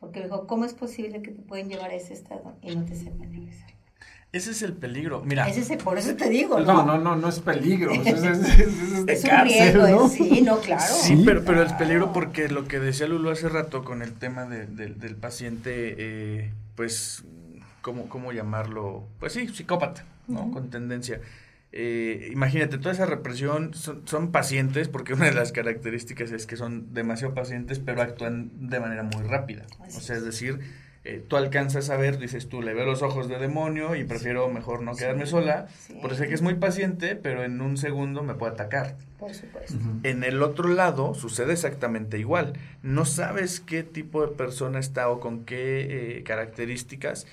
porque 0.01 0.23
dijo, 0.23 0.47
¿cómo 0.47 0.65
es 0.65 0.73
posible 0.75 1.23
que 1.23 1.31
te 1.31 1.43
pueden 1.43 1.69
llevar 1.69 1.91
a 1.91 1.95
ese 1.95 2.15
estado 2.15 2.57
y 2.63 2.75
no 2.75 2.85
te 2.85 2.97
sepan 2.97 3.33
regresar? 3.33 3.71
Ese 4.33 4.53
es 4.53 4.63
el 4.63 4.75
peligro. 4.75 5.23
Mira. 5.25 5.49
Ese 5.49 5.75
es 5.75 5.83
por 5.83 5.99
eso 5.99 6.15
te 6.15 6.31
digo, 6.31 6.61
¿no? 6.61 6.85
No, 6.85 6.99
no, 6.99 7.17
no, 7.17 7.29
es 7.29 7.41
peligro. 7.41 7.91
es, 8.05 8.07
es, 8.07 9.07
de 9.07 9.21
cárcel, 9.29 9.79
¿no? 9.79 10.09
sí, 10.09 10.41
no, 10.43 10.61
claro. 10.61 10.95
Sí, 10.95 11.21
pero, 11.25 11.45
pero 11.45 11.63
el 11.63 11.77
peligro 11.77 12.13
porque 12.13 12.49
lo 12.49 12.69
que 12.69 12.79
decía 12.79 13.09
Lulu 13.09 13.31
hace 13.31 13.49
rato 13.49 13.85
con 13.85 14.03
el 14.03 14.13
tema 14.15 14.45
de, 14.45 14.67
del 14.67 15.17
paciente, 15.17 15.97
eh, 15.99 16.53
pues, 16.77 17.25
¿cómo, 17.83 18.09
¿cómo 18.09 18.31
llamarlo? 18.31 19.05
Pues 19.19 19.33
sí, 19.33 19.49
psicópata, 19.49 20.05
¿no? 20.29 20.53
Con 20.53 20.71
tendencia. 20.71 21.21
Eh, 21.73 22.31
imagínate, 22.33 22.79
toda 22.79 22.93
esa 22.93 23.07
represión 23.07 23.75
son, 23.75 24.07
son, 24.07 24.33
pacientes, 24.33 24.89
porque 24.89 25.15
una 25.15 25.27
de 25.27 25.33
las 25.33 25.53
características 25.53 26.33
es 26.33 26.47
que 26.47 26.57
son 26.57 26.93
demasiado 26.93 27.33
pacientes, 27.35 27.79
pero 27.79 28.03
actúan 28.03 28.51
de 28.69 28.81
manera 28.81 29.05
muy 29.05 29.23
rápida. 29.23 29.67
o 29.79 30.01
sea, 30.01 30.17
es 30.17 30.25
decir, 30.25 30.59
eh, 31.03 31.25
tú 31.27 31.37
alcanzas 31.37 31.89
a 31.89 31.97
ver, 31.97 32.19
dices 32.19 32.49
tú, 32.49 32.61
le 32.61 32.75
veo 32.75 32.85
los 32.85 33.03
ojos 33.03 33.27
de 33.29 33.39
demonio 33.39 33.95
y 33.95 34.05
prefiero 34.05 34.49
mejor 34.51 34.83
no 34.83 34.95
quedarme 34.95 35.25
sola, 35.25 35.67
porque 36.03 36.17
sé 36.17 36.29
que 36.29 36.35
es 36.35 36.43
muy 36.43 36.55
paciente, 36.55 37.17
pero 37.17 37.43
en 37.43 37.63
un 37.63 37.79
segundo 37.79 38.23
me 38.23 38.35
puede 38.35 38.53
atacar. 38.53 38.97
Por 39.19 39.33
supuesto. 39.33 39.79
En 40.03 40.25
el 40.25 40.43
otro 40.43 40.69
lado 40.69 41.15
sucede 41.15 41.55
exactamente 41.55 42.19
igual. 42.19 42.59
No 42.83 43.07
sabes 43.07 43.61
qué 43.61 43.83
tipo 43.83 44.27
de 44.27 44.35
persona 44.35 44.79
está 44.79 45.09
o 45.09 45.21
con 45.21 45.47
qué 45.47 46.19
eh, 46.19 46.23
características 46.23 47.27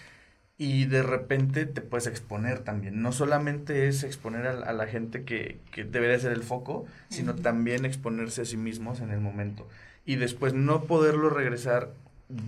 y 0.58 0.86
de 0.86 1.04
repente 1.04 1.66
te 1.66 1.82
puedes 1.82 2.08
exponer 2.08 2.60
también. 2.60 3.02
No 3.02 3.12
solamente 3.12 3.88
es 3.88 4.04
exponer 4.04 4.48
a, 4.48 4.74
la 4.74 4.88
gente 4.88 5.24
que, 5.24 5.60
que, 5.72 5.84
debería 5.84 6.20
ser 6.20 6.32
el 6.32 6.44
foco, 6.44 6.86
sino 7.10 7.36
también 7.36 7.86
exponerse 7.86 8.42
a 8.42 8.46
sí 8.46 8.58
mismos 8.58 9.02
en 9.02 9.12
el 9.12 9.20
momento. 9.20 9.68
Y 10.06 10.16
después 10.16 10.54
no 10.54 10.86
poderlo 10.86 11.30
regresar 11.30 11.92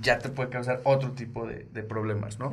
ya 0.01 0.19
te 0.19 0.29
puede 0.29 0.49
causar 0.49 0.81
otro 0.83 1.11
tipo 1.11 1.47
de, 1.47 1.83
problemas, 1.83 2.39
¿no? 2.39 2.51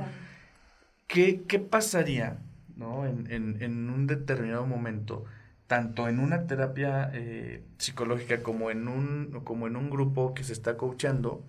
¿Qué, 1.06 1.42
¿Qué, 1.46 1.58
pasaría, 1.58 2.38
¿no? 2.76 3.06
En, 3.06 3.30
en, 3.30 3.62
en, 3.62 3.90
un 3.90 4.06
determinado 4.06 4.66
momento, 4.66 5.24
tanto 5.66 6.08
en 6.08 6.20
una 6.20 6.46
terapia 6.46 7.10
eh, 7.12 7.62
psicológica 7.78 8.42
como 8.42 8.70
en, 8.70 8.88
un, 8.88 9.40
como 9.44 9.66
en 9.66 9.76
un 9.76 9.90
grupo 9.90 10.34
que 10.34 10.44
se 10.44 10.52
está 10.52 10.76
coachando, 10.76 11.44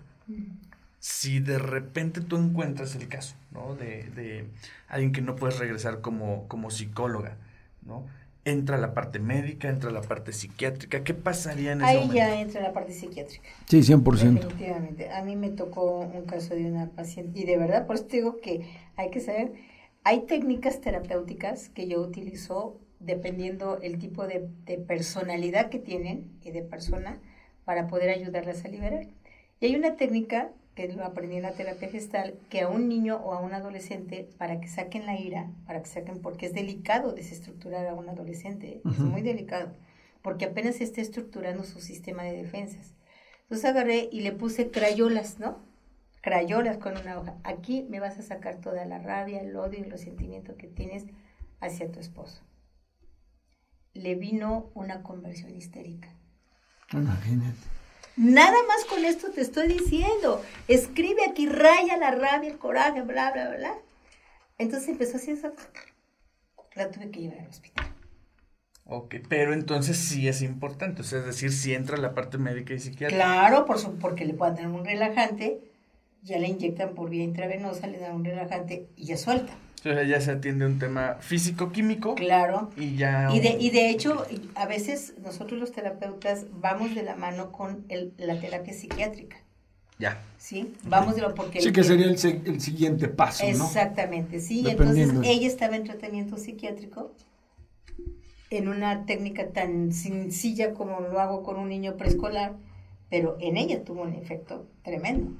si 0.98 1.40
de 1.40 1.58
repente 1.58 2.20
tú 2.20 2.36
encuentras 2.36 2.94
el 2.94 3.08
caso, 3.08 3.36
¿no? 3.52 3.74
De, 3.74 4.04
de 4.10 4.48
alguien 4.88 5.12
que 5.12 5.20
no 5.20 5.36
puedes 5.36 5.58
regresar 5.58 6.00
como, 6.00 6.48
como 6.48 6.70
psicóloga, 6.70 7.36
¿no? 7.82 8.06
entra 8.50 8.78
la 8.78 8.94
parte 8.94 9.18
médica, 9.18 9.68
entra 9.68 9.90
la 9.90 10.00
parte 10.00 10.32
psiquiátrica. 10.32 11.04
¿Qué 11.04 11.14
pasaría 11.14 11.72
en 11.72 11.82
ese 11.82 11.90
Ahí 11.90 12.10
ya 12.12 12.40
entra 12.40 12.62
la 12.62 12.72
parte 12.72 12.92
psiquiátrica. 12.92 13.48
Sí, 13.66 13.80
100%. 13.80 14.02
Definitivamente. 14.02 15.10
A 15.10 15.22
mí 15.22 15.36
me 15.36 15.50
tocó 15.50 16.00
un 16.00 16.24
caso 16.24 16.54
de 16.54 16.66
una 16.66 16.88
paciente 16.90 17.38
y 17.38 17.44
de 17.44 17.56
verdad, 17.56 17.86
por 17.86 17.96
eso 17.96 18.06
te 18.06 18.16
digo 18.18 18.40
que 18.40 18.66
hay 18.96 19.10
que 19.10 19.20
saber, 19.20 19.52
hay 20.04 20.20
técnicas 20.26 20.80
terapéuticas 20.80 21.68
que 21.68 21.88
yo 21.88 22.00
utilizo 22.00 22.80
dependiendo 23.00 23.78
el 23.80 23.98
tipo 23.98 24.26
de, 24.26 24.48
de 24.64 24.78
personalidad 24.78 25.68
que 25.68 25.78
tienen 25.78 26.30
y 26.42 26.50
de 26.50 26.62
persona 26.62 27.20
para 27.64 27.86
poder 27.86 28.10
ayudarlas 28.10 28.64
a 28.64 28.68
liberar. 28.68 29.06
Y 29.60 29.66
hay 29.66 29.76
una 29.76 29.96
técnica 29.96 30.50
que 30.78 30.86
lo 30.92 31.04
aprendí 31.04 31.34
en 31.34 31.42
la 31.42 31.54
terapia 31.54 31.88
gestal, 31.88 32.38
que 32.48 32.60
a 32.60 32.68
un 32.68 32.88
niño 32.88 33.16
o 33.16 33.34
a 33.34 33.40
un 33.40 33.52
adolescente, 33.52 34.28
para 34.38 34.60
que 34.60 34.68
saquen 34.68 35.06
la 35.06 35.18
ira, 35.18 35.50
para 35.66 35.82
que 35.82 35.88
saquen, 35.88 36.22
porque 36.22 36.46
es 36.46 36.54
delicado 36.54 37.12
desestructurar 37.12 37.88
a 37.88 37.94
un 37.94 38.08
adolescente, 38.08 38.80
es 38.88 38.98
muy 39.00 39.22
delicado, 39.22 39.72
porque 40.22 40.44
apenas 40.44 40.80
está 40.80 41.00
estructurando 41.00 41.64
su 41.64 41.80
sistema 41.80 42.22
de 42.22 42.36
defensas. 42.36 42.94
Entonces 43.42 43.64
agarré 43.64 44.08
y 44.12 44.20
le 44.20 44.30
puse 44.30 44.70
crayolas, 44.70 45.40
¿no? 45.40 45.58
Crayolas 46.20 46.78
con 46.78 46.96
una 46.96 47.18
hoja. 47.18 47.34
Aquí 47.42 47.84
me 47.90 47.98
vas 47.98 48.16
a 48.20 48.22
sacar 48.22 48.60
toda 48.60 48.84
la 48.84 49.00
rabia, 49.00 49.40
el 49.40 49.56
odio 49.56 49.80
y 49.80 49.82
el 49.82 49.90
resentimiento 49.90 50.56
que 50.56 50.68
tienes 50.68 51.06
hacia 51.58 51.90
tu 51.90 51.98
esposo. 51.98 52.44
Le 53.94 54.14
vino 54.14 54.70
una 54.74 55.02
conversión 55.02 55.56
histérica. 55.56 56.14
Imagínate. 56.92 57.77
Nada 58.18 58.56
más 58.66 58.84
con 58.84 59.04
esto 59.04 59.30
te 59.30 59.40
estoy 59.40 59.68
diciendo. 59.68 60.42
Escribe 60.66 61.24
aquí, 61.24 61.46
raya 61.46 61.96
la 61.96 62.10
rabia, 62.10 62.50
el 62.50 62.58
coraje, 62.58 63.02
bla, 63.02 63.30
bla, 63.30 63.54
bla. 63.56 63.78
Entonces 64.58 64.88
empezó 64.88 65.18
así 65.18 65.30
eso. 65.30 65.52
La 66.74 66.90
tuve 66.90 67.10
que 67.10 67.20
llevar 67.20 67.38
al 67.38 67.48
hospital. 67.48 67.86
Ok, 68.86 69.16
pero 69.28 69.52
entonces 69.52 69.98
sí 69.98 70.26
es 70.28 70.42
importante, 70.42 71.02
o 71.02 71.04
sea, 71.04 71.18
es 71.18 71.26
decir, 71.26 71.52
si 71.52 71.74
entra 71.74 71.98
la 71.98 72.14
parte 72.14 72.38
médica 72.38 72.72
y 72.72 72.78
psiquiátrica. 72.78 73.22
Claro, 73.22 73.66
por 73.66 73.78
su, 73.78 73.98
porque 73.98 74.24
le 74.24 74.32
pueden 74.32 74.54
dar 74.56 74.66
un 74.68 74.84
relajante, 74.84 75.60
ya 76.22 76.38
le 76.38 76.48
inyectan 76.48 76.94
por 76.94 77.10
vía 77.10 77.22
intravenosa, 77.22 77.86
le 77.86 77.98
dan 77.98 78.16
un 78.16 78.24
relajante 78.24 78.88
y 78.96 79.04
ya 79.04 79.18
suelta. 79.18 79.52
Entonces 79.84 80.08
ya 80.08 80.20
se 80.20 80.32
atiende 80.32 80.66
un 80.66 80.78
tema 80.78 81.16
físico-químico. 81.20 82.14
Claro. 82.14 82.70
Y 82.76 82.96
ya... 82.96 83.28
Y 83.32 83.40
de, 83.40 83.56
y 83.58 83.70
de 83.70 83.90
hecho, 83.90 84.26
a 84.54 84.66
veces 84.66 85.14
nosotros 85.22 85.58
los 85.58 85.72
terapeutas 85.72 86.46
vamos 86.52 86.94
de 86.94 87.02
la 87.02 87.16
mano 87.16 87.52
con 87.52 87.84
el, 87.88 88.12
la 88.18 88.38
terapia 88.40 88.72
psiquiátrica. 88.72 89.36
Ya. 89.98 90.22
Sí, 90.36 90.74
vamos 90.84 91.16
de 91.16 91.22
lo 91.22 91.34
porque... 91.34 91.60
Sí, 91.60 91.72
que 91.72 91.82
sería 91.82 92.06
el, 92.06 92.12
el, 92.12 92.60
siguiente 92.60 93.08
paso, 93.08 93.44
¿no? 93.44 93.64
Exactamente, 93.64 94.40
sí. 94.40 94.64
Entonces 94.68 95.10
ella 95.24 95.46
estaba 95.46 95.76
en 95.76 95.84
tratamiento 95.84 96.36
psiquiátrico 96.36 97.12
en 98.50 98.68
una 98.68 99.04
técnica 99.04 99.48
tan 99.50 99.92
sencilla 99.92 100.72
como 100.72 101.00
lo 101.00 101.20
hago 101.20 101.42
con 101.42 101.58
un 101.58 101.68
niño 101.68 101.96
preescolar, 101.96 102.56
pero 103.10 103.36
en 103.40 103.56
ella 103.56 103.84
tuvo 103.84 104.02
un 104.02 104.14
efecto 104.14 104.66
tremendo. 104.82 105.32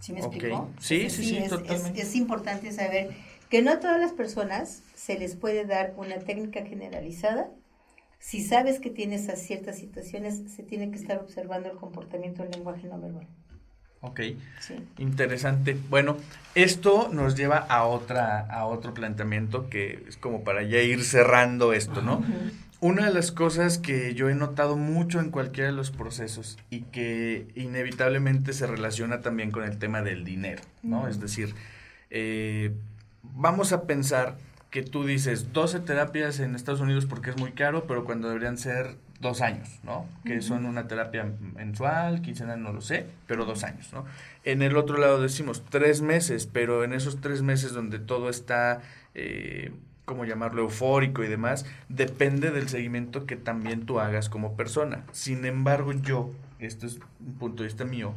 ¿Sí 0.00 0.12
me 0.12 0.20
explicó? 0.20 0.68
Sí, 0.78 1.10
sí, 1.10 1.24
sí, 1.24 1.36
es, 1.38 1.50
totalmente. 1.50 2.00
es, 2.00 2.14
importante 2.14 2.70
saber 2.72 3.10
que 3.48 3.62
no 3.62 3.70
a 3.72 3.80
todas 3.80 4.00
las 4.00 4.12
personas 4.12 4.82
se 4.94 5.18
les 5.18 5.36
puede 5.36 5.64
dar 5.64 5.94
una 5.96 6.18
técnica 6.18 6.64
generalizada. 6.64 7.48
Si 8.18 8.42
sabes 8.42 8.80
que 8.80 8.90
tienes 8.90 9.28
a 9.28 9.36
ciertas 9.36 9.78
situaciones, 9.78 10.42
se 10.54 10.62
tiene 10.62 10.90
que 10.90 10.96
estar 10.96 11.18
observando 11.18 11.70
el 11.70 11.76
comportamiento 11.76 12.42
del 12.42 12.52
lenguaje 12.52 12.88
no 12.88 13.00
verbal. 13.00 13.26
Ok, 14.00 14.20
sí. 14.60 14.74
interesante. 14.98 15.76
Bueno, 15.88 16.16
esto 16.54 17.08
nos 17.12 17.36
lleva 17.36 17.58
a 17.58 17.84
otra, 17.84 18.40
a 18.40 18.66
otro 18.66 18.94
planteamiento 18.94 19.68
que 19.68 20.04
es 20.08 20.16
como 20.16 20.44
para 20.44 20.62
ya 20.62 20.80
ir 20.80 21.02
cerrando 21.02 21.72
esto, 21.72 22.00
¿no? 22.00 22.22
Una 22.80 23.06
de 23.06 23.12
las 23.12 23.32
cosas 23.32 23.78
que 23.78 24.14
yo 24.14 24.28
he 24.28 24.36
notado 24.36 24.76
mucho 24.76 25.18
en 25.18 25.32
cualquiera 25.32 25.70
de 25.70 25.76
los 25.76 25.90
procesos 25.90 26.58
y 26.70 26.82
que 26.82 27.48
inevitablemente 27.56 28.52
se 28.52 28.68
relaciona 28.68 29.20
también 29.20 29.50
con 29.50 29.64
el 29.64 29.78
tema 29.78 30.02
del 30.02 30.24
dinero, 30.24 30.62
¿no? 30.84 31.08
Es 31.08 31.18
decir, 31.20 31.56
eh, 32.10 32.72
vamos 33.22 33.72
a 33.72 33.82
pensar 33.82 34.36
que 34.70 34.82
tú 34.82 35.04
dices 35.04 35.52
12 35.52 35.80
terapias 35.80 36.40
en 36.40 36.54
Estados 36.54 36.80
Unidos 36.80 37.06
porque 37.06 37.30
es 37.30 37.38
muy 37.38 37.52
caro, 37.52 37.86
pero 37.86 38.04
cuando 38.04 38.28
deberían 38.28 38.58
ser 38.58 38.96
dos 39.20 39.40
años, 39.40 39.80
¿no? 39.82 40.06
Que 40.24 40.40
son 40.42 40.64
una 40.66 40.86
terapia 40.86 41.32
mensual, 41.54 42.22
quincenal, 42.22 42.62
no 42.62 42.72
lo 42.72 42.80
sé, 42.80 43.06
pero 43.26 43.44
dos 43.46 43.64
años, 43.64 43.92
¿no? 43.92 44.04
En 44.44 44.62
el 44.62 44.76
otro 44.76 44.98
lado 44.98 45.20
decimos 45.20 45.64
tres 45.68 46.02
meses, 46.02 46.46
pero 46.46 46.84
en 46.84 46.92
esos 46.92 47.20
tres 47.20 47.42
meses 47.42 47.72
donde 47.72 47.98
todo 47.98 48.28
está, 48.28 48.80
eh, 49.14 49.72
¿cómo 50.04 50.24
llamarlo?, 50.24 50.62
eufórico 50.62 51.24
y 51.24 51.28
demás, 51.28 51.66
depende 51.88 52.50
del 52.50 52.68
seguimiento 52.68 53.26
que 53.26 53.36
también 53.36 53.86
tú 53.86 53.98
hagas 54.00 54.28
como 54.28 54.54
persona. 54.54 55.04
Sin 55.12 55.44
embargo, 55.44 55.92
yo, 55.92 56.30
esto 56.60 56.86
es 56.86 57.00
un 57.20 57.34
punto 57.38 57.62
de 57.62 57.68
vista 57.68 57.84
mío, 57.84 58.14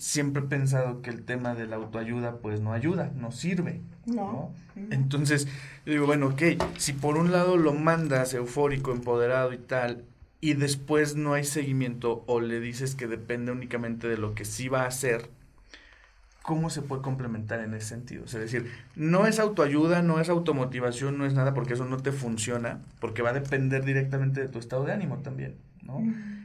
siempre 0.00 0.42
he 0.42 0.46
pensado 0.46 1.02
que 1.02 1.10
el 1.10 1.22
tema 1.24 1.54
de 1.54 1.66
la 1.66 1.76
autoayuda 1.76 2.38
pues 2.38 2.60
no 2.60 2.72
ayuda, 2.72 3.12
no 3.14 3.32
sirve. 3.32 3.82
No. 4.06 4.52
Entonces, 4.90 5.46
yo 5.84 5.92
digo, 5.92 6.06
bueno, 6.06 6.28
ok, 6.28 6.42
si 6.78 6.94
por 6.94 7.18
un 7.18 7.32
lado 7.32 7.58
lo 7.58 7.74
mandas 7.74 8.32
eufórico, 8.32 8.92
empoderado 8.92 9.52
y 9.52 9.58
tal, 9.58 10.04
y 10.40 10.54
después 10.54 11.16
no 11.16 11.34
hay 11.34 11.44
seguimiento 11.44 12.24
o 12.26 12.40
le 12.40 12.60
dices 12.60 12.94
que 12.94 13.06
depende 13.06 13.52
únicamente 13.52 14.08
de 14.08 14.16
lo 14.16 14.34
que 14.34 14.46
sí 14.46 14.68
va 14.68 14.82
a 14.82 14.86
hacer, 14.86 15.28
¿cómo 16.42 16.70
se 16.70 16.80
puede 16.80 17.02
complementar 17.02 17.60
en 17.60 17.74
ese 17.74 17.88
sentido? 17.88 18.24
es 18.24 18.32
decir, 18.32 18.70
no 18.96 19.26
es 19.26 19.38
autoayuda, 19.38 20.00
no 20.00 20.18
es 20.18 20.30
automotivación, 20.30 21.18
no 21.18 21.26
es 21.26 21.34
nada 21.34 21.52
porque 21.52 21.74
eso 21.74 21.84
no 21.84 21.98
te 21.98 22.10
funciona, 22.10 22.80
porque 23.00 23.20
va 23.20 23.30
a 23.30 23.34
depender 23.34 23.84
directamente 23.84 24.40
de 24.40 24.48
tu 24.48 24.58
estado 24.58 24.84
de 24.84 24.92
ánimo 24.92 25.18
también, 25.18 25.56
¿no? 25.82 26.02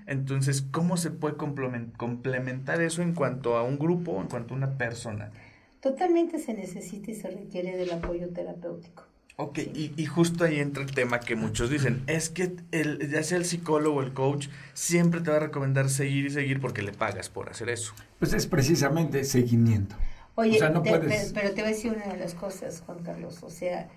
Entonces, 0.07 0.61
¿cómo 0.61 0.97
se 0.97 1.11
puede 1.11 1.35
complementar 1.35 2.81
eso 2.81 3.01
en 3.01 3.13
cuanto 3.13 3.57
a 3.57 3.63
un 3.63 3.79
grupo, 3.79 4.21
en 4.21 4.27
cuanto 4.27 4.53
a 4.53 4.57
una 4.57 4.77
persona? 4.77 5.31
Totalmente 5.79 6.39
se 6.39 6.53
necesita 6.53 7.11
y 7.11 7.15
se 7.15 7.29
requiere 7.29 7.75
del 7.77 7.91
apoyo 7.91 8.29
terapéutico. 8.29 9.03
Ok, 9.37 9.57
y, 9.57 9.93
y, 9.97 10.05
justo 10.05 10.45
ahí 10.45 10.59
entra 10.61 10.81
el 10.81 10.93
tema 10.93 11.19
que 11.19 11.35
muchos 11.35 11.69
dicen, 11.69 12.03
es 12.07 12.29
que 12.29 12.55
el, 12.71 13.11
ya 13.11 13.21
sea 13.21 13.37
el 13.37 13.43
psicólogo 13.43 13.97
o 13.97 14.01
el 14.01 14.13
coach, 14.13 14.47
siempre 14.73 15.19
te 15.19 15.29
va 15.29 15.37
a 15.37 15.41
recomendar 15.41 15.89
seguir 15.89 16.25
y 16.25 16.29
seguir 16.29 16.61
porque 16.61 16.81
le 16.81 16.93
pagas 16.93 17.27
por 17.27 17.49
hacer 17.49 17.67
eso. 17.67 17.93
Pues 18.17 18.31
es 18.31 18.47
precisamente 18.47 19.25
seguimiento. 19.25 19.97
Oye, 20.35 20.57
pero, 20.59 20.81
te 20.81 21.61
voy 21.61 21.61
a 21.61 21.65
decir 21.65 21.93
una 21.93 22.13
de 22.13 22.17
las 22.17 22.33
cosas, 22.33 22.81
Juan 22.85 23.03
Carlos, 23.03 23.43
o 23.43 23.49
sea, 23.49 23.89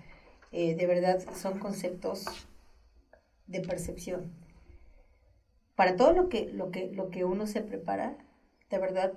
eh, 0.51 0.75
de 0.75 0.85
verdad 0.87 1.19
son 1.41 1.57
conceptos 1.59 2.25
de 3.47 3.61
percepción. 3.61 4.31
Para 5.79 5.95
todo 5.95 6.11
lo 6.11 6.27
que, 6.27 6.51
lo 6.53 6.71
que, 6.71 6.91
lo 6.93 7.09
que 7.09 7.23
uno 7.23 7.47
se 7.47 7.61
prepara, 7.61 8.17
de 8.69 8.77
verdad, 8.79 9.13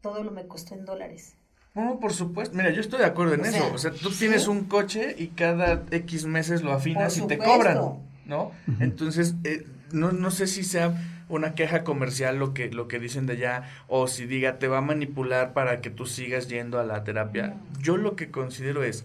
todo 0.00 0.24
lo 0.24 0.32
me 0.32 0.48
costó 0.48 0.74
en 0.74 0.84
dólares. 0.84 1.36
No, 1.72 2.00
por 2.00 2.12
supuesto. 2.12 2.56
Mira, 2.56 2.70
yo 2.70 2.80
estoy 2.80 2.98
de 2.98 3.04
acuerdo 3.04 3.34
en 3.34 3.44
eso. 3.44 3.72
O 3.72 3.78
sea, 3.78 3.92
tú 3.92 4.10
tienes 4.10 4.48
un 4.48 4.64
coche 4.64 5.14
y 5.16 5.28
cada 5.28 5.84
X 5.92 6.24
meses 6.24 6.62
lo 6.62 6.72
afinas 6.72 7.16
y 7.18 7.28
te 7.28 7.38
cobran, 7.38 7.78
¿no? 8.24 8.50
Entonces, 8.80 9.36
eh, 9.44 9.68
no, 9.92 10.10
no 10.10 10.32
sé 10.32 10.48
si 10.48 10.64
sea 10.64 11.00
una 11.28 11.54
queja 11.54 11.84
comercial 11.84 12.40
lo 12.40 12.54
que, 12.54 12.72
lo 12.72 12.88
que 12.88 12.98
dicen 12.98 13.26
de 13.26 13.34
allá 13.34 13.62
o 13.86 14.08
si 14.08 14.26
diga 14.26 14.58
te 14.58 14.66
va 14.66 14.78
a 14.78 14.80
manipular 14.80 15.52
para 15.52 15.80
que 15.80 15.90
tú 15.90 16.06
sigas 16.06 16.48
yendo 16.48 16.80
a 16.80 16.84
la 16.84 17.04
terapia. 17.04 17.54
Yo 17.80 17.98
lo 17.98 18.16
que 18.16 18.32
considero 18.32 18.82
es 18.82 19.04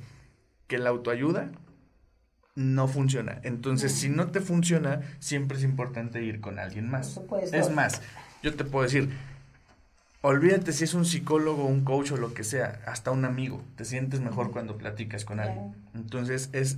que 0.65 0.79
la 0.79 0.89
autoayuda 0.89 1.51
no 2.55 2.87
funciona. 2.87 3.39
Entonces, 3.43 3.93
si 3.93 4.09
no 4.09 4.27
te 4.27 4.41
funciona, 4.41 5.01
siempre 5.19 5.57
es 5.57 5.63
importante 5.63 6.23
ir 6.23 6.39
con 6.39 6.59
alguien 6.59 6.89
más. 6.89 7.19
Es 7.51 7.71
más, 7.71 8.01
yo 8.43 8.53
te 8.53 8.63
puedo 8.63 8.83
decir, 8.83 9.09
olvídate 10.21 10.71
si 10.71 10.83
es 10.83 10.93
un 10.93 11.05
psicólogo, 11.05 11.65
un 11.65 11.83
coach 11.83 12.11
o 12.11 12.17
lo 12.17 12.33
que 12.33 12.43
sea, 12.43 12.81
hasta 12.85 13.11
un 13.11 13.25
amigo. 13.25 13.63
Te 13.75 13.85
sientes 13.85 14.21
mejor 14.21 14.51
cuando 14.51 14.77
platicas 14.77 15.25
con 15.25 15.39
alguien. 15.39 15.75
Entonces 15.93 16.49
es 16.53 16.77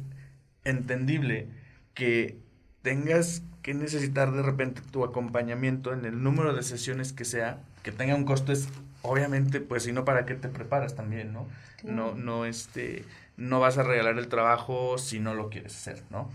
entendible 0.63 1.47
que 1.93 2.37
tengas 2.81 3.43
que 3.61 3.73
necesitar 3.73 4.31
de 4.31 4.43
repente 4.43 4.81
tu 4.91 5.03
acompañamiento 5.03 5.93
en 5.93 6.05
el 6.05 6.21
número 6.21 6.53
de 6.53 6.63
sesiones 6.63 7.13
que 7.13 7.25
sea, 7.25 7.59
que 7.83 7.91
tenga 7.91 8.15
un 8.15 8.25
costo 8.25 8.51
es 8.51 8.67
obviamente 9.01 9.59
pues 9.59 9.83
si 9.83 9.91
no 9.91 10.05
para 10.05 10.25
qué 10.25 10.35
te 10.35 10.49
preparas 10.49 10.95
también, 10.95 11.33
¿no? 11.33 11.47
No 11.83 12.15
no 12.15 12.45
este 12.45 13.03
no 13.37 13.59
vas 13.59 13.77
a 13.77 13.83
regalar 13.83 14.17
el 14.17 14.27
trabajo 14.27 14.97
si 14.97 15.19
no 15.19 15.33
lo 15.33 15.49
quieres 15.49 15.75
hacer, 15.75 16.03
¿no? 16.09 16.29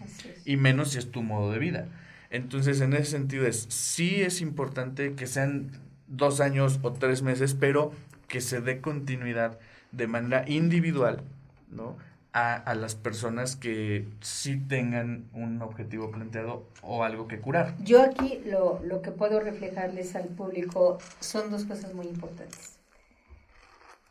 Y 0.45 0.57
menos 0.57 0.93
si 0.93 0.99
es 0.99 1.11
tu 1.11 1.23
modo 1.23 1.51
de 1.53 1.59
vida. 1.59 1.89
Entonces, 2.31 2.81
en 2.81 2.93
ese 2.93 3.07
sentido 3.07 3.47
es, 3.47 3.67
sí 3.69 4.23
es 4.23 4.41
importante 4.41 5.15
que 5.15 5.27
sean 5.27 5.73
dos 6.07 6.41
años 6.41 6.79
o 6.83 6.93
tres 6.93 7.23
meses, 7.23 7.55
pero 7.55 7.93
que 8.29 8.41
se 8.41 8.61
dé 8.61 8.81
continuidad 8.81 9.59
de 9.93 10.07
manera 10.07 10.45
individual, 10.49 11.23
¿no? 11.71 11.97
A, 12.33 12.55
a, 12.55 12.77
las 12.77 12.95
personas 12.95 13.57
que 13.57 14.07
sí 14.21 14.57
tengan 14.57 15.25
un 15.33 15.61
objetivo 15.63 16.13
planteado 16.13 16.65
o 16.81 17.03
algo 17.03 17.27
que 17.27 17.41
curar. 17.41 17.75
Yo 17.83 18.01
aquí 18.03 18.41
lo, 18.47 18.81
lo 18.85 19.03
que 19.03 19.11
puedo 19.11 19.41
reflejarles 19.41 20.15
al 20.15 20.29
público 20.29 20.99
son 21.19 21.51
dos 21.51 21.65
cosas 21.65 21.93
muy 21.93 22.07
importantes. 22.07 22.79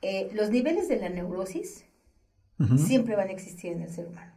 Eh, 0.02 0.30
los 0.34 0.50
niveles 0.50 0.90
de 0.90 0.98
la 0.98 1.08
neurosis 1.08 1.86
siempre 2.78 3.16
van 3.16 3.30
a 3.30 3.32
existir 3.32 3.72
en 3.72 3.82
el 3.82 3.90
ser 3.90 4.08
humano. 4.08 4.34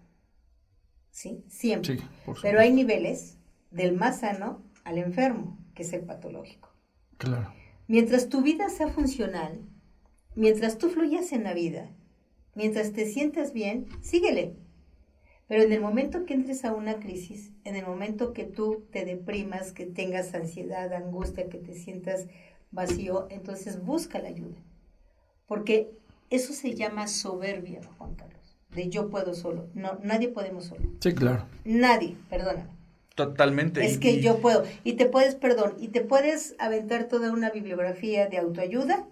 ¿Sí? 1.11 1.45
Siempre. 1.49 1.99
Pero 2.41 2.61
hay 2.61 2.73
niveles 2.73 3.39
del 3.71 3.95
más 3.95 4.21
sano 4.21 4.63
al 4.85 4.99
enfermo, 4.99 5.59
que 5.75 5.83
es 5.83 5.93
el 5.93 6.03
patológico. 6.03 6.73
Mientras 7.87 8.29
tu 8.29 8.43
vida 8.43 8.69
sea 8.69 8.89
funcional, 8.89 9.61
mientras 10.35 10.79
tú 10.79 10.89
fluyas 10.89 11.33
en 11.33 11.45
la 11.45 11.55
vida, 11.55 11.91
mientras 12.55 12.93
te 12.93 13.07
sientas 13.07 13.53
bien, 13.53 13.87
síguele. 14.01 14.57
Pero 15.49 15.65
en 15.65 15.73
el 15.73 15.81
momento 15.81 16.25
que 16.25 16.35
entres 16.35 16.65
a 16.65 16.73
una 16.73 16.99
crisis, 16.99 17.53
en 17.65 17.77
el 17.77 17.85
momento 17.85 18.33
que 18.33 18.45
tú 18.45 18.87
te 18.91 19.05
deprimas, 19.05 19.73
que 19.73 19.87
tengas 19.87 20.35
ansiedad, 20.35 20.93
angustia, 20.95 21.49
que 21.49 21.59
te 21.59 21.75
sientas 21.75 22.27
vacío, 22.71 23.27
entonces 23.31 23.85
busca 23.85 24.19
la 24.19 24.29
ayuda. 24.29 24.63
Porque 25.47 25.93
eso 26.33 26.53
se 26.53 26.75
llama 26.75 27.07
soberbia, 27.07 27.81
Juan 27.99 28.15
Carlos, 28.15 28.57
de 28.75 28.89
yo 28.89 29.09
puedo 29.11 29.35
solo. 29.35 29.69
No, 29.75 29.99
nadie 30.03 30.29
podemos 30.29 30.65
solo. 30.65 30.83
Sí, 31.01 31.15
claro. 31.15 31.45
Nadie, 31.65 32.17
perdóname. 32.29 32.71
Totalmente. 33.15 33.85
Es 33.85 33.99
que 33.99 34.21
yo 34.21 34.39
puedo. 34.39 34.65
Y 34.85 34.95
te 34.95 35.07
puedes, 35.07 35.35
perdón, 35.35 35.75
y 35.79 35.89
te 35.89 36.01
puedes 36.01 36.57
aventar 36.59 37.05
toda 37.05 37.31
una 37.31 37.51
bibliografía 37.51 38.27
de 38.27 38.39
autoayuda, 38.39 39.07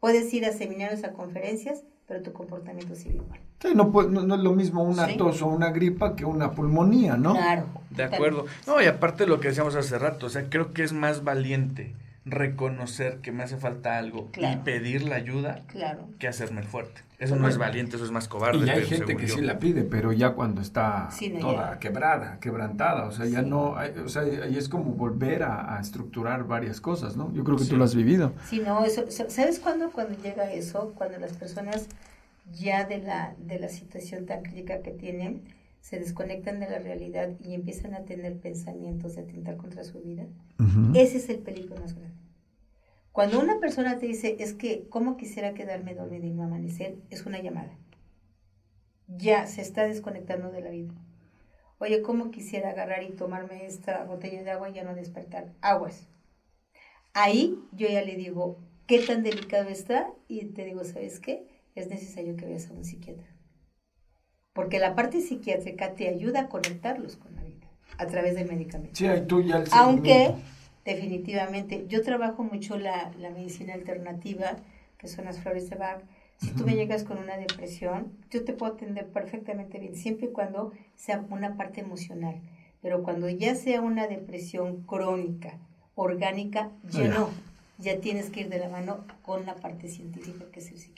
puedes 0.00 0.32
ir 0.34 0.44
a 0.44 0.52
seminarios, 0.52 1.04
a 1.04 1.12
conferencias, 1.12 1.84
pero 2.06 2.22
tu 2.22 2.32
comportamiento 2.32 2.94
sigue 2.94 3.16
igual. 3.16 3.40
Sí, 3.60 3.68
no, 3.74 3.84
no, 3.90 4.34
es 4.34 4.40
lo 4.40 4.52
mismo 4.52 4.82
una 4.82 5.16
tos 5.16 5.42
o 5.42 5.46
una 5.46 5.70
gripa 5.72 6.14
que 6.14 6.24
una 6.24 6.52
pulmonía, 6.52 7.16
¿no? 7.16 7.32
Claro. 7.32 7.66
De 7.90 8.04
acuerdo. 8.04 8.44
No, 8.66 8.80
y 8.80 8.86
aparte 8.86 9.24
de 9.24 9.30
lo 9.30 9.40
que 9.40 9.48
decíamos 9.48 9.74
hace 9.74 9.98
rato, 9.98 10.26
o 10.26 10.28
sea, 10.28 10.48
creo 10.48 10.72
que 10.72 10.84
es 10.84 10.92
más 10.92 11.24
valiente 11.24 11.94
reconocer 12.30 13.18
que 13.20 13.32
me 13.32 13.42
hace 13.42 13.56
falta 13.56 13.98
algo 13.98 14.30
y 14.36 14.56
pedir 14.56 15.02
la 15.02 15.16
ayuda 15.16 15.62
claro. 15.66 16.08
que 16.18 16.28
hacerme 16.28 16.60
el 16.60 16.66
fuerte. 16.66 17.02
Eso 17.18 17.34
no 17.34 17.48
es 17.48 17.58
valiente, 17.58 17.96
eso 17.96 18.04
es 18.04 18.12
más 18.12 18.28
cobarde. 18.28 18.64
Y 18.64 18.70
hay 18.70 18.84
gente 18.84 19.16
que 19.16 19.26
sí 19.26 19.40
la 19.40 19.58
pide, 19.58 19.82
pero 19.82 20.12
ya 20.12 20.30
cuando 20.34 20.60
está 20.60 21.08
toda 21.40 21.78
quebrada, 21.80 22.38
quebrantada, 22.40 23.06
o 23.06 23.10
sea, 23.10 23.26
ya 23.26 23.42
no, 23.42 23.76
o 24.04 24.08
sea, 24.08 24.22
ahí 24.22 24.56
es 24.56 24.68
como 24.68 24.92
volver 24.92 25.42
a, 25.42 25.78
estructurar 25.80 26.44
varias 26.44 26.80
cosas, 26.80 27.16
¿no? 27.16 27.32
Yo 27.32 27.44
creo 27.44 27.56
que 27.56 27.64
tú 27.64 27.76
lo 27.76 27.84
has 27.84 27.94
vivido. 27.94 28.32
Sí, 28.48 28.60
no, 28.64 28.84
eso, 28.84 29.04
¿sabes 29.08 29.58
cuándo? 29.58 29.90
Cuando 29.90 30.20
llega 30.22 30.52
eso, 30.52 30.92
cuando 30.96 31.18
las 31.18 31.32
personas 31.32 31.88
ya 32.52 32.84
de 32.84 32.98
la, 32.98 33.34
de 33.38 33.58
la 33.58 33.68
situación 33.68 34.26
tan 34.26 34.42
crítica 34.42 34.80
que 34.82 34.90
tienen, 34.90 35.42
se 35.88 35.98
desconectan 35.98 36.60
de 36.60 36.68
la 36.68 36.78
realidad 36.80 37.30
y 37.40 37.54
empiezan 37.54 37.94
a 37.94 38.04
tener 38.04 38.38
pensamientos 38.38 39.14
de 39.14 39.22
atentar 39.22 39.56
contra 39.56 39.84
su 39.84 40.02
vida, 40.02 40.26
ese 40.92 41.16
es 41.16 41.30
el 41.30 41.38
peligro 41.38 41.80
más 41.80 41.94
grande. 41.94 42.18
Cuando 43.10 43.40
una 43.40 43.58
persona 43.58 43.98
te 43.98 44.04
dice, 44.04 44.36
es 44.38 44.52
que, 44.52 44.86
¿cómo 44.90 45.16
quisiera 45.16 45.54
quedarme 45.54 45.94
dormida 45.94 46.26
y 46.26 46.34
no 46.34 46.42
amanecer? 46.42 46.98
Es 47.08 47.24
una 47.24 47.40
llamada. 47.40 47.78
Ya 49.06 49.46
se 49.46 49.62
está 49.62 49.86
desconectando 49.86 50.50
de 50.50 50.60
la 50.60 50.68
vida. 50.68 50.92
Oye, 51.78 52.02
¿cómo 52.02 52.30
quisiera 52.30 52.68
agarrar 52.68 53.02
y 53.02 53.12
tomarme 53.12 53.64
esta 53.64 54.04
botella 54.04 54.42
de 54.42 54.50
agua 54.50 54.68
y 54.68 54.74
ya 54.74 54.84
no 54.84 54.94
despertar? 54.94 55.54
Aguas. 55.62 56.06
Ahí 57.14 57.58
yo 57.72 57.88
ya 57.88 58.02
le 58.02 58.14
digo, 58.14 58.58
¿qué 58.86 58.98
tan 58.98 59.22
delicado 59.22 59.70
está? 59.70 60.12
Y 60.28 60.44
te 60.48 60.66
digo, 60.66 60.84
¿sabes 60.84 61.18
qué? 61.18 61.48
Es 61.74 61.88
necesario 61.88 62.36
que 62.36 62.44
vayas 62.44 62.68
a 62.68 62.74
un 62.74 62.84
psiquiatra. 62.84 63.37
Porque 64.58 64.80
la 64.80 64.96
parte 64.96 65.20
psiquiátrica 65.20 65.92
te 65.92 66.08
ayuda 66.08 66.40
a 66.40 66.48
conectarlos 66.48 67.14
con 67.14 67.32
la 67.36 67.44
vida 67.44 67.68
a 67.96 68.06
través 68.08 68.34
del 68.34 68.48
medicamento. 68.48 68.96
Sí, 68.96 69.06
tú 69.28 69.40
ya 69.40 69.62
Aunque 69.70 70.34
definitivamente. 70.84 71.86
Yo 71.86 72.02
trabajo 72.02 72.42
mucho 72.42 72.76
la, 72.76 73.12
la, 73.20 73.30
medicina 73.30 73.74
alternativa, 73.74 74.56
que 74.98 75.06
son 75.06 75.26
las 75.26 75.38
flores 75.38 75.70
de 75.70 75.76
Bach. 75.76 76.00
Si 76.38 76.50
tú 76.50 76.64
me 76.64 76.74
llegas 76.74 77.04
con 77.04 77.18
una 77.18 77.36
depresión, 77.36 78.10
yo 78.32 78.44
te 78.44 78.52
puedo 78.52 78.72
atender 78.72 79.06
perfectamente 79.06 79.78
bien, 79.78 79.94
siempre 79.94 80.26
y 80.26 80.32
cuando 80.32 80.72
sea 80.96 81.24
una 81.30 81.56
parte 81.56 81.80
emocional. 81.80 82.40
Pero 82.82 83.04
cuando 83.04 83.28
ya 83.28 83.54
sea 83.54 83.80
una 83.80 84.08
depresión 84.08 84.82
crónica, 84.82 85.56
orgánica, 85.94 86.72
ya 86.90 87.06
no. 87.06 87.30
Ya 87.78 88.00
tienes 88.00 88.28
que 88.30 88.40
ir 88.40 88.48
de 88.48 88.58
la 88.58 88.68
mano 88.68 89.04
con 89.22 89.46
la 89.46 89.54
parte 89.54 89.86
científica, 89.86 90.46
que 90.50 90.58
es 90.58 90.72
el 90.72 90.78
psiquiatra. 90.78 90.97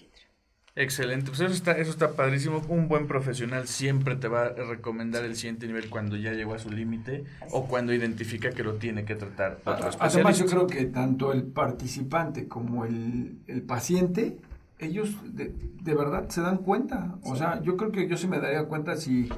Excelente, 0.80 1.26
pues 1.26 1.40
eso 1.40 1.52
está, 1.52 1.72
eso 1.72 1.90
está 1.90 2.12
padrísimo. 2.12 2.62
Un 2.68 2.88
buen 2.88 3.06
profesional 3.06 3.68
siempre 3.68 4.16
te 4.16 4.28
va 4.28 4.46
a 4.46 4.48
recomendar 4.48 5.24
el 5.24 5.36
siguiente 5.36 5.66
nivel 5.66 5.90
cuando 5.90 6.16
ya 6.16 6.32
llegó 6.32 6.54
a 6.54 6.58
su 6.58 6.70
límite 6.70 7.24
o 7.50 7.66
cuando 7.66 7.92
identifica 7.92 8.48
que 8.48 8.64
lo 8.64 8.76
tiene 8.76 9.04
que 9.04 9.14
tratar 9.14 9.58
otro 9.66 9.90
Además, 9.98 10.38
yo 10.38 10.46
creo 10.46 10.66
que 10.66 10.86
tanto 10.86 11.34
el 11.34 11.42
participante 11.42 12.48
como 12.48 12.86
el, 12.86 13.62
paciente, 13.68 14.38
ellos 14.78 15.16
de, 15.22 15.54
de, 15.82 15.94
verdad 15.94 16.30
se 16.30 16.40
dan 16.40 16.56
cuenta. 16.56 17.16
O 17.24 17.36
sea, 17.36 17.60
yo 17.60 17.76
creo 17.76 17.92
que 17.92 18.08
yo 18.08 18.16
sí 18.16 18.26
me 18.26 18.40
daría 18.40 18.64
cuenta 18.64 18.96
si 18.96 19.28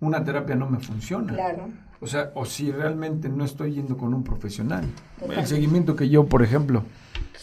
una 0.00 0.24
terapia 0.24 0.56
no 0.56 0.68
me 0.68 0.80
funciona. 0.80 1.32
Claro. 1.32 1.68
O 2.00 2.08
sea, 2.08 2.32
o 2.34 2.44
si 2.44 2.72
realmente 2.72 3.28
no 3.28 3.44
estoy 3.44 3.74
yendo 3.74 3.96
con 3.96 4.14
un 4.14 4.24
profesional. 4.24 4.84
El 5.30 5.46
seguimiento 5.46 5.94
que 5.94 6.08
yo, 6.08 6.26
por 6.26 6.42
ejemplo, 6.42 6.82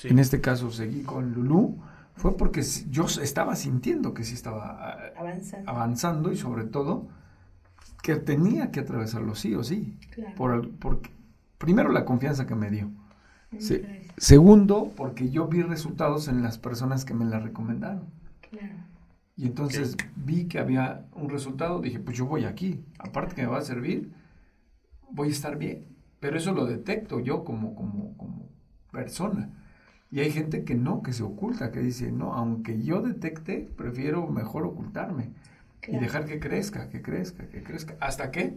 en 0.03 0.19
este 0.19 0.41
caso 0.41 0.71
seguí 0.71 1.03
con 1.03 1.33
Lulú 1.33 1.79
fue 2.15 2.37
porque 2.37 2.63
yo 2.89 3.05
estaba 3.05 3.55
sintiendo 3.55 4.13
que 4.13 4.23
sí 4.23 4.33
estaba 4.33 5.11
ah, 5.17 5.33
avanzando, 5.65 6.31
y 6.31 6.37
sobre 6.37 6.63
todo 6.63 7.07
que 8.01 8.15
tenía 8.15 8.71
que 8.71 8.81
atravesarlo 8.81 9.35
sí 9.35 9.53
o 9.55 9.63
sí. 9.63 9.97
Por, 10.37 10.71
primero 11.57 11.91
la 11.91 12.05
confianza 12.05 12.45
que 12.45 12.55
me 12.55 12.69
dio. 12.69 12.89
Sí. 13.59 13.81
Segundo, 14.17 14.91
porque 14.95 15.29
yo 15.29 15.47
vi 15.47 15.61
resultados 15.61 16.27
en 16.27 16.41
las 16.41 16.57
personas 16.57 17.03
que 17.03 17.13
me 17.13 17.25
la 17.25 17.39
recomendaron. 17.39 18.05
Claro. 18.49 18.75
Y 19.37 19.47
entonces 19.47 19.97
vi 20.15 20.45
que 20.45 20.59
había 20.59 21.05
un 21.13 21.29
resultado, 21.29 21.81
dije, 21.81 21.99
pues 21.99 22.17
yo 22.17 22.25
voy 22.25 22.45
aquí. 22.45 22.85
Aparte 22.99 23.35
que 23.35 23.41
me 23.41 23.49
va 23.49 23.57
a 23.57 23.61
servir, 23.61 24.13
voy 25.11 25.27
a 25.27 25.31
estar 25.31 25.57
bien. 25.57 25.87
Pero 26.21 26.37
eso 26.37 26.53
lo 26.53 26.65
detecto 26.65 27.19
yo 27.19 27.43
como, 27.43 27.75
como, 27.75 28.15
como 28.17 28.49
persona. 28.91 29.49
Y 30.15 30.21
hay 30.21 30.31
gente 30.31 30.63
que 30.63 30.75
no, 30.75 31.03
que 31.03 31.11
se 31.11 31.23
oculta, 31.23 31.73
que 31.73 31.81
dice, 31.81 32.09
no, 32.09 32.35
aunque 32.35 32.81
yo 32.81 33.01
detecte, 33.01 33.69
prefiero 33.75 34.25
mejor 34.27 34.65
ocultarme. 34.65 35.31
Y 35.85 35.97
dejar 35.97 36.23
que 36.23 36.39
crezca, 36.39 36.87
que 36.87 37.01
crezca, 37.01 37.49
que 37.49 37.61
crezca. 37.61 37.97
¿Hasta 37.99 38.31
qué? 38.31 38.55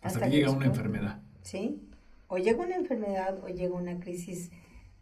Hasta, 0.00 0.22
que, 0.24 0.30
llega 0.30 0.50
una 0.50 0.66
enfermedad. 0.66 1.22
Sí. 1.42 1.80
O 2.26 2.38
llega 2.38 2.60
una 2.60 2.74
enfermedad 2.74 3.38
o 3.44 3.46
llega 3.46 3.76
una 3.76 4.00
crisis 4.00 4.50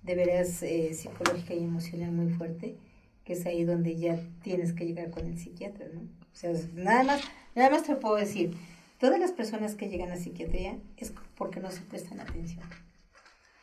de 0.02 0.14
veras 0.14 0.62
eh, 0.62 0.92
psicológica 0.92 1.54
y 1.54 1.64
emocional 1.64 2.12
muy 2.12 2.28
fuerte, 2.28 2.76
que 3.24 3.32
es 3.32 3.46
ahí 3.46 3.64
donde 3.64 3.96
ya 3.96 4.20
tienes 4.42 4.74
que 4.74 4.84
llegar 4.84 5.10
con 5.10 5.26
el 5.26 5.38
psiquiatra, 5.38 5.86
¿no? 5.94 6.00
O 6.02 6.34
sea, 6.34 6.52
nada 6.74 7.02
más, 7.02 7.22
nada 7.54 7.70
más 7.70 7.84
te 7.84 7.96
puedo 7.96 8.16
decir, 8.16 8.58
todas 8.98 9.18
las 9.18 9.32
personas 9.32 9.74
que 9.74 9.88
llegan 9.88 10.12
a 10.12 10.16
psiquiatría 10.16 10.76
es 10.98 11.14
porque 11.34 11.60
no 11.60 11.70
se 11.70 11.80
prestan 11.80 12.20
atención. 12.20 12.60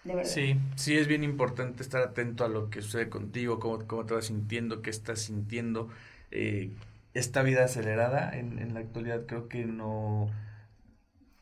De 0.07 0.15
verdad. 0.15 0.31
Sí, 0.31 0.55
sí 0.75 0.97
es 0.97 1.07
bien 1.07 1.23
importante 1.23 1.83
estar 1.83 2.01
atento 2.01 2.45
a 2.45 2.47
lo 2.47 2.69
que 2.69 2.81
sucede 2.81 3.09
contigo, 3.09 3.59
cómo, 3.59 3.85
cómo 3.85 4.05
te 4.05 4.13
vas 4.13 4.25
sintiendo, 4.25 4.81
qué 4.81 4.89
estás 4.89 5.19
sintiendo. 5.19 5.89
Eh, 6.31 6.71
esta 7.13 7.43
vida 7.43 7.63
acelerada 7.65 8.37
en, 8.37 8.59
en 8.59 8.73
la 8.73 8.79
actualidad 8.79 9.25
creo 9.25 9.47
que 9.49 9.65
no 9.65 10.29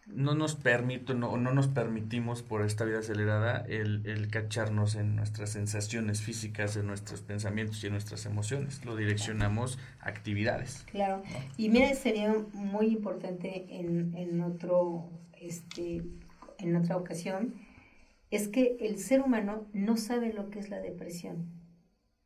no 0.08 0.36
nos 0.36 0.56
permite, 0.56 1.16
no, 1.16 1.36
no 1.38 1.52
nos 1.52 1.68
permitimos 1.68 2.44
por 2.44 2.64
esta 2.64 2.86
vida 2.86 3.00
acelerada 3.00 3.66
el, 3.68 4.06
el 4.06 4.30
cacharnos 4.30 4.96
en 4.96 5.16
nuestras 5.16 5.52
sensaciones 5.52 6.22
físicas, 6.22 6.78
en 6.78 6.86
nuestros 6.86 7.22
pensamientos 7.22 7.84
y 7.84 7.88
en 7.88 7.94
nuestras 7.94 8.26
emociones. 8.26 8.86
Lo 8.86 8.96
direccionamos 8.96 9.80
a 10.00 10.10
actividades. 10.10 10.86
Claro. 10.92 11.24
Y 11.58 11.70
mira, 11.70 11.94
sería 11.96 12.36
muy 12.54 12.88
importante 12.88 13.66
en, 13.70 14.16
en, 14.16 14.42
otro, 14.42 15.10
este, 15.42 16.04
en 16.60 16.76
otra 16.76 16.98
ocasión, 16.98 17.56
es 18.32 18.48
que 18.48 18.78
el 18.80 18.98
ser 18.98 19.22
humano 19.22 19.68
no 19.74 19.98
sabe 19.98 20.34
lo 20.34 20.50
que 20.50 20.60
es 20.60 20.70
la 20.70 20.80
depresión 20.80 21.50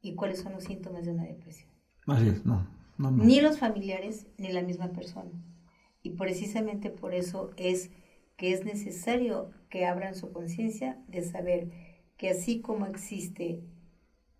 y 0.02 0.16
cuáles 0.16 0.40
son 0.40 0.54
los 0.54 0.64
síntomas 0.64 1.06
de 1.06 1.12
una 1.12 1.24
depresión. 1.24 1.70
Así 2.08 2.30
es, 2.30 2.46
no. 2.46 2.68
no, 2.98 3.12
no. 3.12 3.24
Ni 3.24 3.42
los 3.42 3.60
familiares, 3.60 4.28
ni 4.38 4.52
la 4.52 4.62
misma 4.62 4.90
persona. 4.90 5.32
Y 6.02 6.12
precisamente 6.12 6.90
por 6.90 7.14
eso 7.14 7.52
es 7.58 7.92
que 8.38 8.54
es 8.54 8.64
necesario 8.64 9.52
que 9.70 9.86
abran 9.86 10.16
su 10.16 10.32
conciencia 10.32 10.98
de 11.08 11.24
saber 11.24 11.70
que 12.18 12.30
así 12.30 12.62
como 12.62 12.86
existe 12.86 13.62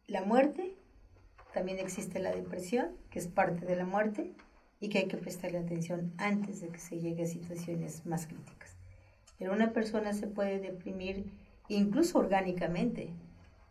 la 0.08 0.24
muerte, 0.24 0.76
también 1.54 1.80
existe 1.80 2.20
la 2.20 2.32
depresión, 2.32 2.92
que 3.10 3.20
es 3.20 3.28
parte 3.28 3.66
de 3.66 3.76
la 3.76 3.86
muerte, 3.86 4.34
y 4.80 4.90
que 4.90 5.00
hay 5.00 5.08
que 5.08 5.18
prestarle 5.18 5.58
atención 5.58 6.14
antes 6.18 6.62
de 6.62 6.70
que 6.70 6.80
se 6.80 7.00
llegue 7.00 7.24
a 7.24 7.28
situaciones 7.28 8.06
más 8.06 8.28
críticas. 8.28 8.78
Pero 9.38 9.54
una 9.54 9.74
persona 9.74 10.14
se 10.14 10.28
puede 10.28 10.60
deprimir 10.60 11.26
incluso 11.70 12.20
orgánicamente. 12.20 13.14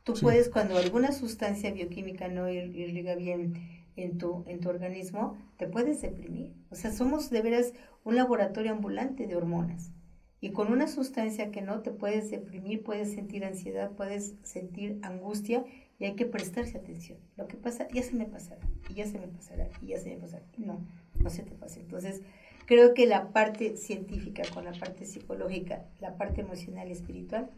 Tú 0.04 0.16
sí. 0.16 0.22
puedes, 0.22 0.48
cuando 0.48 0.78
alguna 0.78 1.12
sustancia 1.12 1.72
bioquímica 1.72 2.28
no 2.28 2.48
irriga 2.48 3.14
bien 3.14 3.84
en 3.96 4.16
tu, 4.16 4.44
en 4.46 4.60
tu 4.60 4.68
organismo, 4.68 5.36
te 5.56 5.66
puedes 5.66 6.00
deprimir. 6.00 6.54
O 6.70 6.74
sea, 6.74 6.92
somos 6.92 7.30
de 7.30 7.42
veras 7.42 7.74
un 8.04 8.16
laboratorio 8.16 8.72
ambulante 8.72 9.26
de 9.26 9.36
hormonas. 9.36 9.92
Y 10.40 10.52
con 10.52 10.72
una 10.72 10.86
sustancia 10.86 11.50
que 11.50 11.62
no 11.62 11.80
te 11.80 11.90
puedes 11.90 12.30
deprimir, 12.30 12.84
puedes 12.84 13.12
sentir 13.12 13.44
ansiedad, 13.44 13.90
puedes 13.90 14.36
sentir 14.44 15.00
angustia 15.02 15.64
y 15.98 16.04
hay 16.04 16.14
que 16.14 16.26
prestarse 16.26 16.78
atención. 16.78 17.18
Lo 17.36 17.48
que 17.48 17.56
pasa, 17.56 17.88
ya 17.92 18.02
se 18.02 18.14
me 18.14 18.26
pasará, 18.26 18.60
y 18.88 18.94
ya 18.94 19.06
se 19.06 19.18
me 19.18 19.26
pasará, 19.26 19.68
y 19.82 19.88
ya 19.88 19.98
se 19.98 20.10
me 20.10 20.16
pasará. 20.16 20.44
No, 20.56 20.80
no 21.18 21.28
se 21.28 21.42
te 21.42 21.56
pasa. 21.56 21.80
Entonces, 21.80 22.22
creo 22.66 22.94
que 22.94 23.06
la 23.06 23.32
parte 23.32 23.76
científica 23.76 24.44
con 24.54 24.64
la 24.64 24.72
parte 24.72 25.06
psicológica, 25.06 25.86
la 26.00 26.16
parte 26.16 26.42
emocional 26.42 26.88
y 26.88 26.92
espiritual, 26.92 27.50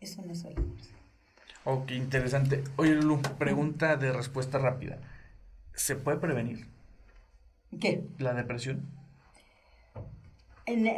eso 0.00 0.22
no. 0.22 0.32
Ok, 1.64 1.90
interesante. 1.90 2.64
Oye, 2.76 2.94
Lulu, 2.94 3.20
pregunta 3.38 3.96
de 3.96 4.12
respuesta 4.12 4.58
rápida. 4.58 4.98
¿Se 5.74 5.96
puede 5.96 6.18
prevenir? 6.18 6.66
¿Qué? 7.80 8.04
La 8.18 8.34
depresión. 8.34 8.86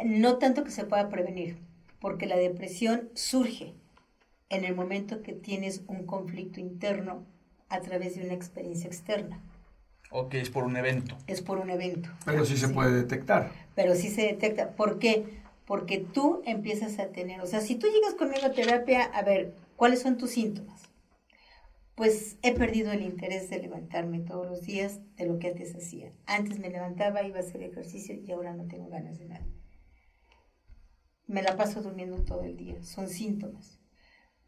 No 0.05 0.37
tanto 0.37 0.63
que 0.63 0.71
se 0.71 0.85
pueda 0.85 1.09
prevenir, 1.09 1.57
porque 1.99 2.25
la 2.25 2.37
depresión 2.37 3.09
surge 3.13 3.73
en 4.49 4.65
el 4.65 4.75
momento 4.75 5.21
que 5.21 5.33
tienes 5.33 5.83
un 5.87 6.05
conflicto 6.05 6.59
interno 6.59 7.25
a 7.69 7.79
través 7.79 8.15
de 8.15 8.23
una 8.25 8.33
experiencia 8.33 8.87
externa. 8.87 9.39
Ok, 10.09 10.33
es 10.33 10.49
por 10.49 10.65
un 10.65 10.75
evento. 10.75 11.17
Es 11.27 11.41
por 11.41 11.57
un 11.57 11.69
evento. 11.69 12.09
Pero 12.25 12.45
sí 12.45 12.57
se 12.57 12.67
puede 12.67 12.91
detectar. 12.91 13.51
Pero 13.75 13.95
sí 13.95 14.09
se 14.09 14.23
detecta. 14.23 14.71
¿Por 14.71 14.99
qué? 14.99 15.40
Porque 15.71 15.99
tú 15.99 16.41
empiezas 16.43 16.99
a 16.99 17.13
tener, 17.13 17.39
o 17.39 17.45
sea, 17.45 17.61
si 17.61 17.75
tú 17.75 17.87
llegas 17.87 18.13
conmigo 18.15 18.45
a 18.45 18.51
terapia, 18.51 19.03
a 19.05 19.21
ver, 19.21 19.55
¿cuáles 19.77 20.01
son 20.01 20.17
tus 20.17 20.31
síntomas? 20.31 20.81
pues 21.95 22.37
he 22.41 22.51
perdido 22.51 22.91
el 22.91 23.03
interés 23.03 23.49
de 23.49 23.59
levantarme 23.59 24.19
todos 24.19 24.45
los 24.45 24.63
días 24.63 24.99
de 25.15 25.27
lo 25.27 25.39
que 25.39 25.47
antes 25.47 25.73
hacía. 25.73 26.11
Antes 26.25 26.59
me 26.59 26.69
levantaba, 26.69 27.23
iba 27.23 27.37
a 27.37 27.41
hacer 27.41 27.63
ejercicio 27.63 28.15
y 28.15 28.29
ahora 28.33 28.53
no 28.53 28.67
tengo 28.67 28.89
ganas 28.89 29.17
de 29.17 29.27
nada. 29.27 29.47
Me 31.27 31.41
la 31.41 31.55
paso 31.55 31.81
durmiendo 31.81 32.21
todo 32.25 32.41
el 32.41 32.57
día. 32.57 32.83
Son 32.83 33.07
síntomas. 33.07 33.79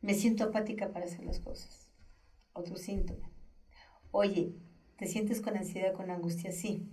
Me 0.02 0.16
siento 0.16 0.44
apática 0.44 0.92
para 0.92 1.06
hacer 1.06 1.24
las 1.24 1.40
cosas. 1.40 1.88
Otro 2.52 2.76
síntoma. 2.76 3.32
Oye, 4.12 4.56
¿te 4.98 5.08
sientes 5.08 5.40
con 5.40 5.56
ansiedad, 5.56 5.94
con 5.94 6.10
angustia? 6.10 6.52
Sí. 6.52 6.90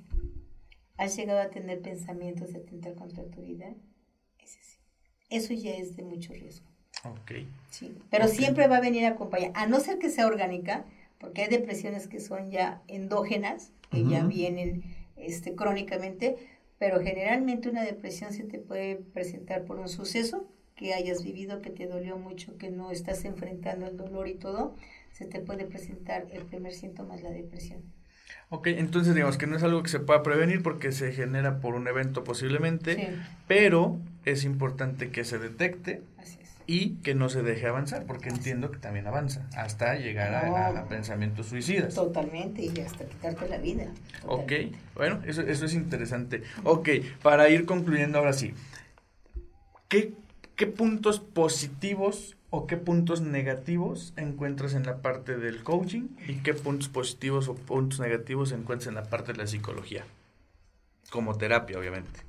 ¿Has 0.98 1.16
llegado 1.16 1.40
a 1.40 1.50
tener 1.50 1.82
pensamientos 1.82 2.52
de 2.52 2.60
atentar 2.60 2.94
contra 2.94 3.24
tu 3.24 3.42
vida? 3.42 3.74
Eso 5.30 5.54
ya 5.54 5.72
es 5.76 5.96
de 5.96 6.02
mucho 6.02 6.32
riesgo. 6.32 6.66
Ok. 7.04 7.32
Sí, 7.70 7.96
pero 8.10 8.26
okay. 8.26 8.36
siempre 8.36 8.68
va 8.68 8.76
a 8.76 8.80
venir 8.80 9.06
acompañada, 9.06 9.52
a 9.54 9.66
no 9.66 9.80
ser 9.80 9.98
que 9.98 10.10
sea 10.10 10.26
orgánica, 10.26 10.84
porque 11.18 11.42
hay 11.42 11.48
depresiones 11.48 12.08
que 12.08 12.20
son 12.20 12.50
ya 12.50 12.82
endógenas, 12.88 13.72
que 13.90 14.02
uh 14.02 14.06
-huh. 14.06 14.10
ya 14.10 14.24
vienen 14.24 14.82
este, 15.16 15.54
crónicamente, 15.54 16.36
pero 16.78 17.00
generalmente 17.00 17.68
una 17.68 17.84
depresión 17.84 18.32
se 18.32 18.44
te 18.44 18.58
puede 18.58 18.96
presentar 18.96 19.64
por 19.64 19.78
un 19.78 19.88
suceso 19.88 20.46
que 20.74 20.94
hayas 20.94 21.22
vivido, 21.22 21.60
que 21.60 21.70
te 21.70 21.86
dolió 21.86 22.16
mucho, 22.16 22.56
que 22.56 22.70
no 22.70 22.90
estás 22.90 23.24
enfrentando 23.26 23.86
el 23.86 23.98
dolor 23.98 24.28
y 24.28 24.34
todo, 24.34 24.74
se 25.12 25.26
te 25.26 25.40
puede 25.40 25.66
presentar 25.66 26.26
el 26.32 26.46
primer 26.46 26.72
síntoma 26.72 27.16
es 27.16 27.22
la 27.22 27.30
depresión. 27.30 27.82
Ok, 28.48 28.66
entonces 28.68 29.14
digamos 29.14 29.36
que 29.38 29.46
no 29.46 29.56
es 29.56 29.62
algo 29.62 29.82
que 29.82 29.88
se 29.88 30.00
pueda 30.00 30.22
prevenir 30.22 30.62
porque 30.62 30.92
se 30.92 31.12
genera 31.12 31.60
por 31.60 31.74
un 31.74 31.86
evento 31.86 32.24
posiblemente, 32.24 32.96
sí. 32.96 33.06
pero 33.46 33.98
es 34.24 34.44
importante 34.44 35.10
que 35.10 35.24
se 35.24 35.38
detecte 35.38 36.02
y 36.66 36.96
que 37.02 37.16
no 37.16 37.28
se 37.28 37.42
deje 37.42 37.66
avanzar, 37.66 38.06
porque 38.06 38.28
entiendo 38.28 38.70
que 38.70 38.78
también 38.78 39.06
avanza, 39.08 39.44
hasta 39.56 39.96
llegar 39.96 40.46
no, 40.46 40.56
a, 40.56 40.68
a, 40.68 40.88
pensamientos 40.88 41.46
suicidas. 41.46 41.94
Totalmente, 41.94 42.62
y 42.62 42.80
hasta 42.80 43.06
quitarte 43.06 43.48
la 43.48 43.58
vida. 43.58 43.86
Totalmente. 44.22 44.70
Ok, 44.70 44.76
bueno, 44.94 45.20
eso, 45.26 45.42
eso 45.42 45.66
es 45.66 45.74
interesante. 45.74 46.44
Ok, 46.62 46.88
para 47.22 47.48
ir 47.48 47.66
concluyendo 47.66 48.18
ahora 48.18 48.32
sí, 48.32 48.54
¿qué, 49.88 50.12
qué 50.54 50.68
puntos 50.68 51.18
positivos 51.18 52.36
o 52.50 52.66
qué 52.66 52.76
puntos 52.76 53.20
negativos 53.20 54.12
encuentras 54.16 54.74
en 54.74 54.84
la 54.84 54.98
parte 54.98 55.36
del 55.36 55.62
coaching 55.62 56.08
y 56.26 56.34
qué 56.36 56.52
puntos 56.54 56.88
positivos 56.88 57.48
o 57.48 57.54
puntos 57.54 58.00
negativos 58.00 58.52
encuentras 58.52 58.88
en 58.88 58.94
la 58.94 59.04
parte 59.04 59.32
de 59.32 59.38
la 59.38 59.46
psicología? 59.46 60.04
Como 61.10 61.36
terapia, 61.36 61.78
obviamente. 61.78 62.20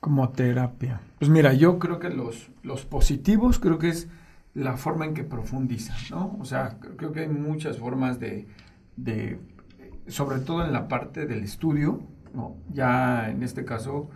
Como 0.00 0.28
terapia. 0.30 1.00
Pues 1.18 1.28
mira, 1.28 1.52
yo 1.52 1.78
creo 1.78 1.98
que 1.98 2.10
los, 2.10 2.48
los 2.62 2.84
positivos 2.84 3.58
creo 3.58 3.78
que 3.78 3.88
es 3.88 4.08
la 4.54 4.76
forma 4.76 5.04
en 5.04 5.14
que 5.14 5.24
profundiza, 5.24 5.94
¿no? 6.10 6.36
O 6.40 6.44
sea, 6.44 6.78
creo 6.96 7.12
que 7.12 7.20
hay 7.20 7.28
muchas 7.28 7.78
formas 7.78 8.18
de, 8.18 8.46
de 8.96 9.38
sobre 10.06 10.38
todo 10.40 10.64
en 10.64 10.72
la 10.72 10.88
parte 10.88 11.26
del 11.26 11.42
estudio, 11.42 12.00
¿no? 12.34 12.56
Ya 12.72 13.30
en 13.30 13.42
este 13.42 13.64
caso, 13.64 14.08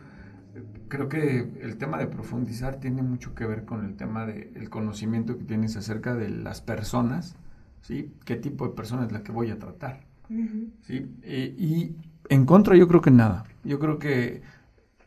creo 0.93 1.09
que 1.09 1.51
el 1.63 1.79
tema 1.79 1.97
de 1.97 2.07
profundizar 2.07 2.77
tiene 2.77 3.01
mucho 3.01 3.35
que 3.35 3.47
ver 3.47 3.65
con 3.65 3.87
el 3.87 3.97
tema 3.97 4.27
del 4.27 4.53
de 4.53 4.69
conocimiento 4.69 5.39
que 5.39 5.45
tienes 5.45 5.75
acerca 5.75 6.15
de 6.15 6.29
las 6.29 6.61
personas, 6.61 7.35
¿sí? 7.81 8.13
¿Qué 8.27 8.37
tipo 8.37 8.69
de 8.69 8.75
persona 8.75 9.07
es 9.07 9.11
la 9.11 9.23
que 9.23 9.33
voy 9.33 9.51
a 9.51 9.59
tratar? 9.59 10.05
Uh 10.29 10.35
-huh. 10.35 10.71
¿Sí? 10.83 11.17
Eh, 11.23 11.55
y 11.57 11.97
en 12.29 12.45
contra 12.45 12.77
yo 12.77 12.87
creo 12.89 13.01
que 13.01 13.11
nada. 13.11 13.45
Yo 13.65 13.79
creo 13.79 13.99
que 13.99 14.43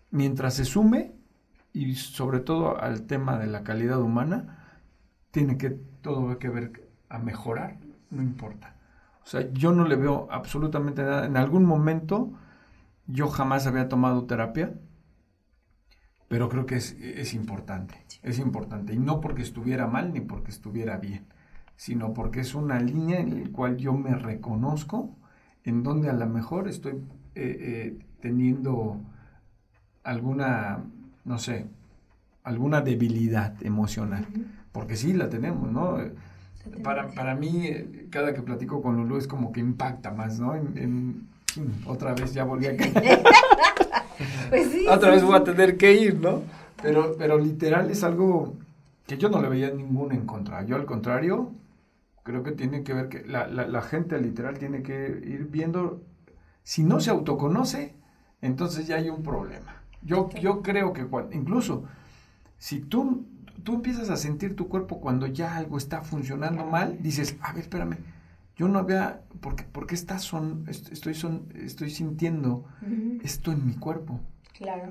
mientras 0.10 0.56
se 0.56 0.66
sume 0.66 1.14
y 1.72 1.94
sobre 1.94 2.40
todo 2.40 2.82
al 2.82 3.04
tema 3.04 3.38
de 3.38 3.46
la 3.46 3.62
calidad 3.64 4.02
humana, 4.02 4.80
tiene 5.30 5.56
que 5.56 5.70
todo 6.02 6.40
que 6.40 6.50
ver 6.50 6.90
a 7.10 7.20
mejorar, 7.20 7.78
no 8.10 8.24
importa. 8.24 8.76
O 9.24 9.28
sea, 9.28 9.54
yo 9.54 9.72
no 9.72 9.88
le 9.88 9.98
veo 9.98 10.28
absolutamente 10.32 11.04
nada. 11.04 11.28
En 11.28 11.38
algún 11.38 11.64
momento 11.64 12.34
yo 13.06 13.28
jamás 13.28 13.68
había 13.68 13.88
tomado 13.88 14.26
terapia, 14.26 14.74
pero 16.28 16.50
creo 16.50 16.66
que 16.66 16.76
es, 16.78 16.94
es 17.00 17.34
importante, 17.34 17.96
es 18.24 18.40
importante. 18.40 18.94
Y 18.94 18.98
no 19.00 19.22
porque 19.22 19.42
estuviera 19.42 19.88
mal 19.88 20.14
ni 20.14 20.22
porque 20.22 20.52
estuviera 20.52 20.98
bien, 20.98 21.26
sino 21.76 22.14
porque 22.14 22.40
es 22.40 22.56
una 22.56 22.80
línea 22.80 23.20
en 23.20 23.44
la 23.44 23.50
cual 23.52 23.78
yo 23.78 23.94
me 23.94 24.16
reconozco, 24.16 25.16
en 25.64 25.84
donde 25.84 26.10
a 26.10 26.14
lo 26.14 26.28
mejor 26.28 26.68
estoy 26.68 26.94
eh, 27.36 27.58
eh, 27.96 27.98
teniendo 28.22 29.00
alguna, 30.04 30.84
no 31.24 31.38
sé, 31.38 31.66
alguna 32.44 32.82
debilidad 32.82 33.56
emocional. 33.64 34.26
Porque 34.72 34.96
sí 34.96 35.14
la 35.14 35.30
tenemos, 35.30 35.72
¿no? 35.72 35.98
Para, 36.84 37.10
para 37.10 37.36
mí, 37.36 37.68
eh, 37.68 38.08
cada 38.10 38.34
que 38.34 38.42
platico 38.42 38.82
con 38.82 38.98
Lulu 38.98 39.18
es 39.18 39.28
como 39.28 39.52
que 39.52 39.60
impacta 39.60 40.12
más, 40.12 40.40
¿no? 40.40 40.56
En, 40.56 40.78
en- 40.78 41.28
otra 41.86 42.14
vez 42.14 42.34
ya 42.34 42.44
volví 42.44 42.66
a 42.68 42.76
caer. 42.78 43.24
Pues 44.50 44.72
sí. 44.72 44.86
Otra 44.88 45.10
sí, 45.10 45.16
vez 45.16 45.24
voy 45.24 45.36
a 45.36 45.44
tener 45.44 45.78
que 45.78 45.94
ir, 45.94 46.20
¿no? 46.20 46.44
Pero, 46.82 47.16
pero 47.18 47.38
literal 47.38 47.90
es 47.90 48.04
algo 48.04 48.56
que 49.08 49.18
yo 49.18 49.30
no 49.30 49.42
le 49.42 49.50
veía 49.50 49.72
ningún 49.72 50.12
en 50.12 50.26
contra. 50.26 50.64
Yo 50.66 50.76
al 50.76 50.86
contrario, 50.86 51.52
creo 52.24 52.44
que 52.44 52.52
tiene 52.52 52.84
que 52.84 52.94
ver 52.94 53.10
que 53.10 53.24
la, 53.26 53.48
la, 53.48 53.68
la 53.68 53.82
gente 53.82 54.20
literal 54.20 54.58
tiene 54.58 54.84
que 54.84 55.22
ir 55.26 55.48
viendo, 55.50 56.02
si 56.64 56.84
no 56.84 57.00
se 57.00 57.12
autoconoce, 57.12 57.96
entonces 58.42 58.88
ya 58.88 58.98
hay 58.98 59.10
un 59.10 59.24
problema. 59.24 59.82
Yo, 60.02 60.30
yo 60.42 60.62
creo 60.62 60.94
que 60.94 61.08
incluso 61.32 61.86
si 62.58 62.80
tú, 62.80 63.26
tú 63.64 63.76
empiezas 63.76 64.10
a 64.10 64.18
sentir 64.18 64.56
tu 64.56 64.68
cuerpo 64.68 65.00
cuando 65.00 65.28
ya 65.28 65.58
algo 65.58 65.78
está 65.78 66.02
funcionando 66.02 66.66
mal, 66.66 66.98
dices, 67.02 67.38
a 67.42 67.54
ver, 67.54 67.64
espérame, 67.64 67.98
yo 68.58 68.68
no 68.68 68.80
había, 68.80 69.22
¿por 69.42 69.56
qué, 69.56 69.64
por 69.64 69.88
qué 69.88 69.96
está 69.96 70.20
son, 70.20 70.64
est- 70.68 70.92
estoy, 70.92 71.14
son, 71.14 71.48
estoy 71.56 71.90
sintiendo 71.90 72.66
esto 73.24 73.52
en 73.52 73.66
mi 73.66 73.74
cuerpo? 73.76 74.20
Claro. 74.58 74.90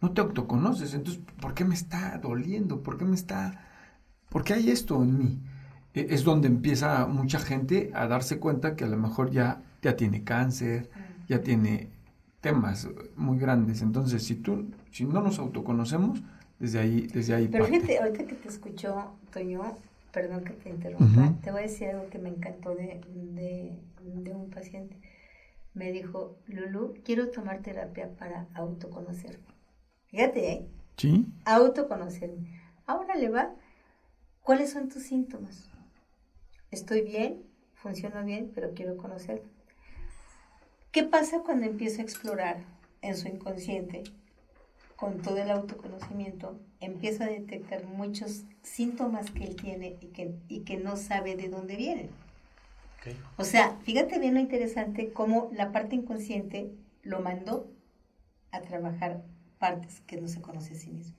no 0.00 0.12
te 0.12 0.20
autoconoces, 0.20 0.94
entonces, 0.94 1.22
¿por 1.40 1.54
qué 1.54 1.64
me 1.64 1.74
está 1.74 2.18
doliendo? 2.18 2.82
¿Por 2.82 2.96
qué 2.98 3.04
me 3.04 3.14
está... 3.14 3.60
¿Por 4.30 4.42
qué 4.44 4.54
hay 4.54 4.70
esto 4.70 5.02
en 5.02 5.18
mí? 5.18 5.40
E- 5.94 6.06
Es 6.10 6.24
donde 6.24 6.48
empieza 6.48 7.06
mucha 7.06 7.38
gente 7.38 7.90
a 7.94 8.06
darse 8.06 8.38
cuenta 8.38 8.76
que 8.76 8.84
a 8.84 8.88
lo 8.88 8.96
mejor 8.96 9.30
ya, 9.30 9.62
ya 9.82 9.96
tiene 9.96 10.24
cáncer, 10.24 10.90
ya 11.28 11.40
tiene 11.42 11.88
temas 12.40 12.88
muy 13.16 13.38
grandes. 13.38 13.80
Entonces, 13.82 14.22
si 14.24 14.34
tú, 14.36 14.70
si 14.90 15.04
no 15.04 15.20
nos 15.22 15.38
autoconocemos, 15.38 16.22
desde 16.58 16.78
ahí, 16.80 17.06
desde 17.06 17.34
ahí 17.34 17.48
Pero 17.48 17.64
parte. 17.64 17.80
fíjate, 17.80 17.98
ahorita 17.98 18.24
que 18.26 18.34
te 18.34 18.48
escuchó, 18.48 19.12
Toño, 19.32 19.76
perdón 20.14 20.44
que 20.44 20.52
te 20.52 20.70
interrumpa, 20.70 21.34
te 21.42 21.50
voy 21.50 21.60
a 21.60 21.62
decir 21.64 21.88
algo 21.88 22.08
que 22.08 22.18
me 22.18 22.28
encantó 22.28 22.74
de, 22.74 23.00
de, 23.08 23.76
de 24.00 24.32
un 24.32 24.48
paciente. 24.48 24.96
Me 25.74 25.90
dijo, 25.90 26.38
Lulu, 26.46 26.94
quiero 27.04 27.30
tomar 27.30 27.62
terapia 27.62 28.08
para 28.16 28.46
autoconocerme. 28.54 29.44
Fíjate, 30.06 30.52
¿eh? 30.52 30.68
¿Sí? 30.96 31.26
autoconocerme. 31.44 32.60
Ahora 32.86 33.16
le 33.16 33.28
va, 33.28 33.56
¿cuáles 34.40 34.70
son 34.70 34.88
tus 34.88 35.02
síntomas? 35.02 35.68
Estoy 36.70 37.02
bien, 37.02 37.42
funciono 37.74 38.24
bien, 38.24 38.52
pero 38.54 38.72
quiero 38.72 38.96
conocerme. 38.96 39.48
¿Qué 40.92 41.02
pasa 41.02 41.40
cuando 41.40 41.66
empiezo 41.66 42.00
a 42.00 42.04
explorar 42.04 42.58
en 43.02 43.16
su 43.16 43.26
inconsciente, 43.26 44.04
con 45.04 45.20
todo 45.20 45.36
el 45.36 45.50
autoconocimiento, 45.50 46.58
empieza 46.80 47.24
a 47.24 47.28
detectar 47.28 47.84
muchos 47.84 48.44
síntomas 48.62 49.30
que 49.30 49.44
él 49.44 49.54
tiene 49.54 49.98
y 50.00 50.06
que, 50.06 50.34
y 50.48 50.60
que 50.60 50.78
no 50.78 50.96
sabe 50.96 51.36
de 51.36 51.50
dónde 51.50 51.76
vienen? 51.76 52.08
O 53.36 53.44
sea, 53.44 53.76
fíjate 53.82 54.18
bien 54.18 54.32
lo 54.32 54.40
interesante 54.40 55.12
cómo 55.12 55.50
la 55.52 55.72
parte 55.72 55.94
inconsciente 55.94 56.72
lo 57.02 57.20
mandó 57.20 57.70
a 58.50 58.62
trabajar 58.62 59.22
partes 59.58 60.00
que 60.06 60.18
no 60.18 60.26
se 60.26 60.40
conoce 60.40 60.72
a 60.72 60.78
sí 60.78 60.88
mismo. 60.88 61.16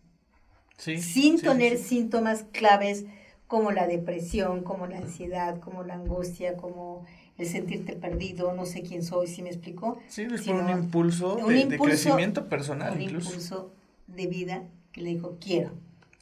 Sí, 0.79 0.99
Sin 0.99 1.37
sí, 1.37 1.45
tener 1.45 1.77
sí. 1.77 1.83
síntomas 1.83 2.43
claves 2.53 3.05
como 3.45 3.69
la 3.69 3.85
depresión, 3.85 4.63
como 4.63 4.87
la 4.87 4.97
ansiedad, 4.97 5.59
como 5.59 5.83
la 5.83 5.93
angustia, 5.93 6.57
como 6.57 7.05
el 7.37 7.47
sentirte 7.47 7.93
perdido, 7.93 8.53
no 8.53 8.65
sé 8.65 8.81
quién 8.81 9.03
soy, 9.03 9.27
si 9.27 9.41
me 9.41 9.49
explico? 9.49 9.99
Sí, 10.07 10.23
es 10.23 10.41
por 10.43 10.55
un 10.55 10.69
impulso, 10.69 11.35
un 11.35 11.69
de, 11.69 11.77
crecimiento 11.77 12.47
personal 12.47 12.93
Un 12.93 13.01
incluso. 13.01 13.29
impulso 13.29 13.71
de 14.07 14.27
vida 14.27 14.63
que 14.91 15.01
le 15.01 15.09
dijo, 15.09 15.37
quiero. 15.39 15.71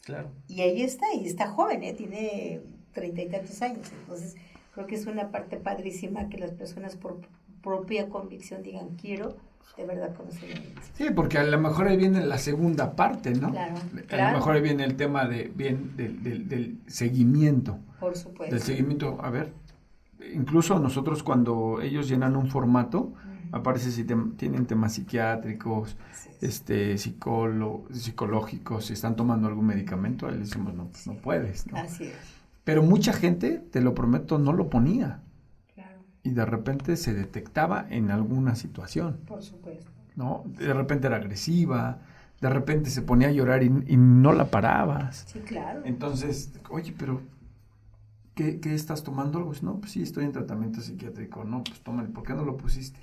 Claro. 0.03 0.29
Y 0.47 0.61
ahí 0.61 0.81
está, 0.81 1.05
y 1.13 1.25
está 1.27 1.49
joven, 1.49 1.83
¿eh? 1.83 1.93
tiene 1.93 2.61
treinta 2.91 3.21
y 3.21 3.29
tantos 3.29 3.61
años. 3.61 3.91
Entonces, 4.01 4.35
creo 4.73 4.87
que 4.87 4.95
es 4.95 5.05
una 5.05 5.31
parte 5.31 5.57
padrísima 5.57 6.29
que 6.29 6.37
las 6.37 6.51
personas 6.51 6.95
por 6.95 7.21
propia 7.61 8.09
convicción 8.09 8.63
digan, 8.63 8.95
quiero 8.99 9.37
de 9.77 9.85
verdad 9.85 10.13
conocer. 10.15 10.61
Sí, 10.95 11.05
porque 11.15 11.37
a 11.37 11.43
lo 11.43 11.59
mejor 11.59 11.87
ahí 11.87 11.97
viene 11.97 12.23
la 12.25 12.37
segunda 12.37 12.95
parte, 12.95 13.31
¿no? 13.31 13.51
Claro, 13.51 13.75
A 14.11 14.31
lo 14.31 14.37
mejor 14.37 14.55
ahí 14.55 14.61
viene 14.61 14.83
el 14.83 14.95
tema 14.95 15.25
de, 15.25 15.51
bien, 15.55 15.95
del, 15.95 16.21
del, 16.21 16.47
del 16.47 16.77
seguimiento. 16.87 17.79
Por 17.99 18.15
supuesto. 18.15 18.53
Del 18.53 18.63
seguimiento, 18.63 19.17
a 19.21 19.29
ver, 19.29 19.53
incluso 20.33 20.79
nosotros 20.79 21.23
cuando 21.23 21.81
ellos 21.81 22.07
llenan 22.07 22.35
un 22.35 22.47
formato, 22.47 23.13
aparece 23.51 23.91
si 23.91 24.03
tem- 24.05 24.35
tienen 24.37 24.65
temas 24.65 24.93
psiquiátricos, 24.93 25.97
Sí, 26.13 26.29
sí. 26.39 26.45
este, 26.45 26.97
psicológicos, 26.97 28.85
si 28.85 28.93
están 28.93 29.15
tomando 29.15 29.47
algún 29.47 29.65
medicamento, 29.67 30.27
ahí 30.27 30.33
le 30.33 30.39
decimos, 30.39 30.73
no, 30.73 30.87
pues 30.87 31.07
no 31.07 31.15
puedes, 31.15 31.67
¿no? 31.71 31.77
Así 31.77 32.05
es, 32.05 32.15
Pero 32.63 32.81
mucha 32.83 33.13
gente, 33.13 33.59
te 33.59 33.81
lo 33.81 33.93
prometo, 33.93 34.39
no 34.39 34.53
lo 34.53 34.69
ponía 34.69 35.21
claro, 35.73 35.99
y 36.23 36.31
de 36.31 36.45
repente 36.45 36.95
se 36.95 37.13
detectaba 37.13 37.85
en 37.89 38.09
alguna 38.11 38.55
situación, 38.55 39.19
por 39.27 39.41
supuesto. 39.43 39.91
¿no? 40.15 40.43
De 40.45 40.73
repente 40.73 41.07
era 41.07 41.17
agresiva, 41.17 41.99
de 42.39 42.49
repente 42.49 42.89
se 42.89 43.01
ponía 43.01 43.29
a 43.29 43.31
llorar 43.31 43.63
y, 43.63 43.67
y 43.87 43.97
no 43.97 44.31
la 44.31 44.45
parabas. 44.51 45.25
Sí, 45.27 45.39
claro. 45.39 45.81
Entonces, 45.85 46.53
oye, 46.69 46.93
pero 46.97 47.21
¿qué, 48.35 48.59
qué 48.59 48.73
estás 48.73 49.03
tomando 49.03 49.39
algo? 49.39 49.53
No, 49.61 49.79
pues 49.79 49.91
sí, 49.91 50.01
estoy 50.01 50.25
en 50.25 50.31
tratamiento 50.31 50.81
psiquiátrico. 50.81 51.43
No, 51.43 51.63
pues 51.63 51.79
tómale, 51.81 52.09
¿por 52.09 52.23
qué 52.23 52.33
no 52.33 52.43
lo 52.45 52.57
pusiste? 52.57 52.99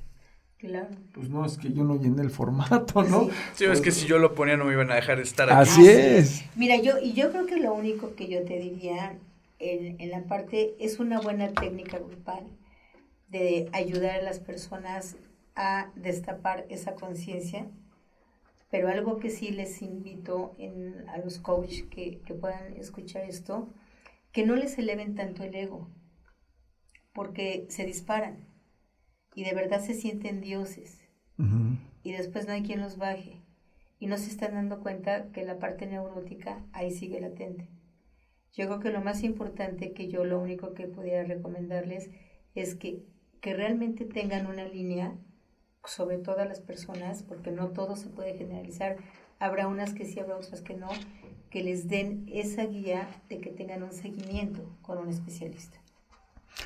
Claro. 0.59 0.89
Pues 1.15 1.31
no, 1.31 1.47
es 1.47 1.57
que 1.57 1.73
yo 1.73 1.85
no 1.85 1.97
llené 1.97 2.21
el 2.21 2.31
formato, 2.31 3.03
¿no? 3.03 3.25
Sí. 3.25 3.31
Sí, 3.55 3.65
es 3.65 3.81
que 3.81 3.91
si 3.91 4.07
yo 4.07 4.19
lo 4.19 4.35
ponía 4.35 4.59
no 4.59 4.67
me 4.67 4.75
iban 4.75 4.91
a 4.91 4.95
dejar 4.95 5.19
estar 5.19 5.51
aquí. 5.51 5.71
Así 5.71 5.89
es. 5.89 6.45
Mira, 6.55 6.77
yo, 6.77 6.99
y 6.99 7.15
yo 7.15 7.31
creo 7.31 7.47
que 7.47 7.57
lo 7.57 7.73
único 7.73 8.15
que 8.15 8.29
yo 8.29 8.45
te 8.45 8.59
diría 8.59 9.17
en, 9.59 9.99
en 9.99 10.11
la 10.11 10.25
parte 10.25 10.75
es 10.79 11.01
una 11.01 11.19
buena 11.21 11.49
técnica 11.49 11.99
grupal 11.99 12.45
de 13.29 13.71
ayudar 13.73 14.21
a 14.21 14.23
las 14.23 14.39
personas 14.39 15.17
a 15.57 15.91
destapar 15.95 16.67
esa 16.69 16.95
conciencia, 16.95 17.67
pero 18.71 18.89
algo 18.89 19.19
que 19.19 19.31
sí 19.31 19.51
les 19.51 19.81
invito 19.83 20.55
en, 20.59 21.09
a 21.09 21.19
los 21.19 21.39
coaches 21.39 21.85
que, 21.91 22.19
que 22.27 22.35
puedan 22.35 22.75
escuchar 22.75 23.25
esto, 23.25 23.69
que 24.33 24.47
no 24.47 24.57
les 24.57 24.79
eleven 24.79 25.15
tanto 25.15 25.43
el 25.45 25.55
ego, 25.55 25.91
porque 27.13 27.67
se 27.69 27.85
disparan 27.85 28.49
y 29.35 29.45
de 29.45 29.55
verdad 29.55 29.81
se 29.81 29.95
sienten 29.95 30.41
dioses 30.41 31.01
y 32.03 32.13
después 32.13 32.47
no 32.47 32.53
hay 32.53 32.63
quien 32.63 32.81
los 32.81 32.99
baje. 32.99 33.41
Y 33.99 34.07
no 34.07 34.17
se 34.17 34.31
están 34.31 34.55
dando 34.55 34.81
cuenta 34.81 35.31
que 35.33 35.45
la 35.45 35.59
parte 35.59 35.87
neurótica 35.87 36.65
ahí 36.73 36.91
sigue 36.91 37.21
latente. 37.21 37.69
Yo 38.53 38.67
creo 38.67 38.81
que 38.81 38.91
lo 38.91 39.03
más 39.03 39.23
importante 39.23 39.93
que 39.93 40.09
yo 40.09 40.25
lo 40.25 40.41
único 40.41 40.75
que 40.75 40.87
pudiera 40.87 41.23
recomendarles 41.25 42.11
es 42.55 42.75
que, 42.75 43.05
que 43.41 43.55
realmente 43.55 44.05
tengan 44.05 44.47
una 44.47 44.65
línea 44.65 45.17
sobre 45.85 46.19
todas 46.19 46.49
las 46.49 46.61
personas, 46.61 47.23
porque 47.23 47.51
no 47.51 47.69
todo 47.71 47.97
se 47.97 48.09
puede 48.09 48.37
generalizar. 48.37 48.97
Habrá 49.39 49.69
unas 49.69 49.95
que 49.95 50.05
sí, 50.05 50.19
habrá 50.19 50.37
otras 50.37 50.63
que 50.63 50.75
no, 50.75 50.89
que 51.51 51.63
les 51.65 51.89
den 51.89 52.27
esa 52.33 52.65
guía 52.65 53.09
de 53.29 53.41
que 53.41 53.51
tengan 53.51 53.83
un 53.83 53.93
seguimiento 53.93 54.63
con 54.83 54.99
un 54.99 55.09
especialista, 55.09 55.79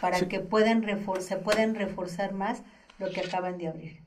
para 0.01 0.19
Sí. 0.19 0.27
que 0.27 0.41
puedan 0.41 0.83
reforzar, 0.83 1.41
puedan 1.41 1.75
reforzar 1.75 2.33
más 2.35 2.63
lo 2.99 3.11
que 3.11 3.21
acaban 3.21 3.59
de 3.59 3.69
abrir. 3.69 4.05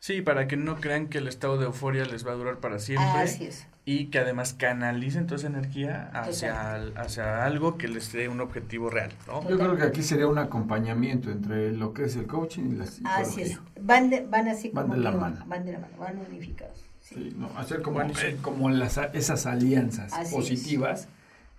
Sí, 0.00 0.22
para 0.22 0.48
que 0.48 0.56
no 0.56 0.76
crean 0.80 1.08
que 1.08 1.18
el 1.18 1.28
estado 1.28 1.58
de 1.58 1.66
euforia 1.66 2.06
les 2.06 2.26
va 2.26 2.32
a 2.32 2.34
durar 2.36 2.56
para 2.58 2.78
siempre. 2.78 3.06
Así 3.06 3.44
es. 3.44 3.66
Y 3.84 4.06
que 4.06 4.18
además 4.18 4.54
canalicen 4.54 5.26
toda 5.26 5.36
esa 5.36 5.46
energía 5.48 6.08
hacia, 6.14 6.72
al- 6.74 6.96
hacia 6.96 7.44
algo 7.44 7.76
que 7.76 7.86
les 7.88 8.10
dé 8.12 8.28
un 8.28 8.40
objetivo 8.40 8.88
real, 8.88 9.12
¿no? 9.26 9.46
Yo 9.46 9.58
creo 9.58 9.76
que 9.76 9.82
aquí 9.82 10.02
sería 10.02 10.26
un 10.26 10.38
acompañamiento 10.38 11.30
entre 11.30 11.72
lo 11.72 11.92
que 11.92 12.04
es 12.04 12.16
el 12.16 12.26
coaching 12.26 12.62
y 12.70 12.74
la 12.76 12.86
psicología. 12.86 13.22
Así 13.22 13.42
es. 13.42 13.60
Van, 13.78 14.08
de- 14.08 14.22
van 14.26 14.48
así 14.48 14.70
Van 14.70 14.84
como 14.84 14.96
de 14.96 15.02
la 15.02 15.10
que 15.10 15.16
mano. 15.18 15.44
Van 15.46 15.64
de 15.66 15.72
la 15.72 15.78
mano, 15.80 15.92
van 15.98 16.18
unificados. 16.18 16.82
Sí. 17.04 17.34
No, 17.36 17.46
hacer 17.58 17.82
como, 17.82 18.00
eh, 18.00 18.38
como 18.40 18.70
las, 18.70 18.98
esas 19.12 19.44
alianzas 19.46 20.12
Así 20.12 20.34
positivas 20.34 21.06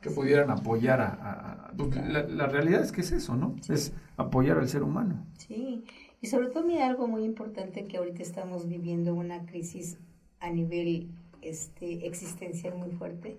que 0.02 0.10
pudieran 0.10 0.50
apoyar 0.50 1.02
a... 1.02 1.08
a- 1.08 1.52
a- 1.68 1.72
pues, 1.78 1.96
la, 2.08 2.24
la 2.24 2.48
realidad 2.48 2.82
es 2.84 2.92
que 2.92 3.02
es 3.02 3.12
eso, 3.12 3.36
¿no? 3.36 3.56
Es 3.70 3.94
apoyar 4.18 4.58
al 4.58 4.68
ser 4.68 4.82
humano. 4.84 5.26
Sí. 5.38 5.84
Y 6.22 6.28
sobre 6.28 6.48
todo, 6.48 6.64
mira, 6.66 6.88
algo 6.88 7.08
muy 7.08 7.24
importante 7.24 7.86
que 7.86 7.98
ahorita 7.98 8.24
estamos 8.24 8.68
viviendo 8.68 9.14
una 9.14 9.46
crisis 9.46 9.98
a 10.40 10.50
nivel 10.50 11.10
este, 11.42 12.08
existencial 12.08 12.76
muy 12.76 12.90
fuerte 12.90 13.38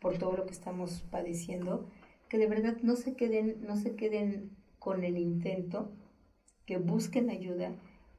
por 0.00 0.18
todo 0.18 0.36
lo 0.36 0.44
que 0.44 0.52
estamos 0.52 1.04
padeciendo, 1.10 1.86
que 2.28 2.36
de 2.38 2.46
verdad 2.48 2.76
no 2.82 2.96
se 2.96 3.14
queden, 3.14 3.56
no 3.66 3.76
se 3.76 3.94
queden 3.94 4.50
con 4.78 5.04
el 5.04 5.16
intento, 5.16 5.90
que 6.66 6.76
busquen 6.76 7.30
ayuda, 7.30 7.72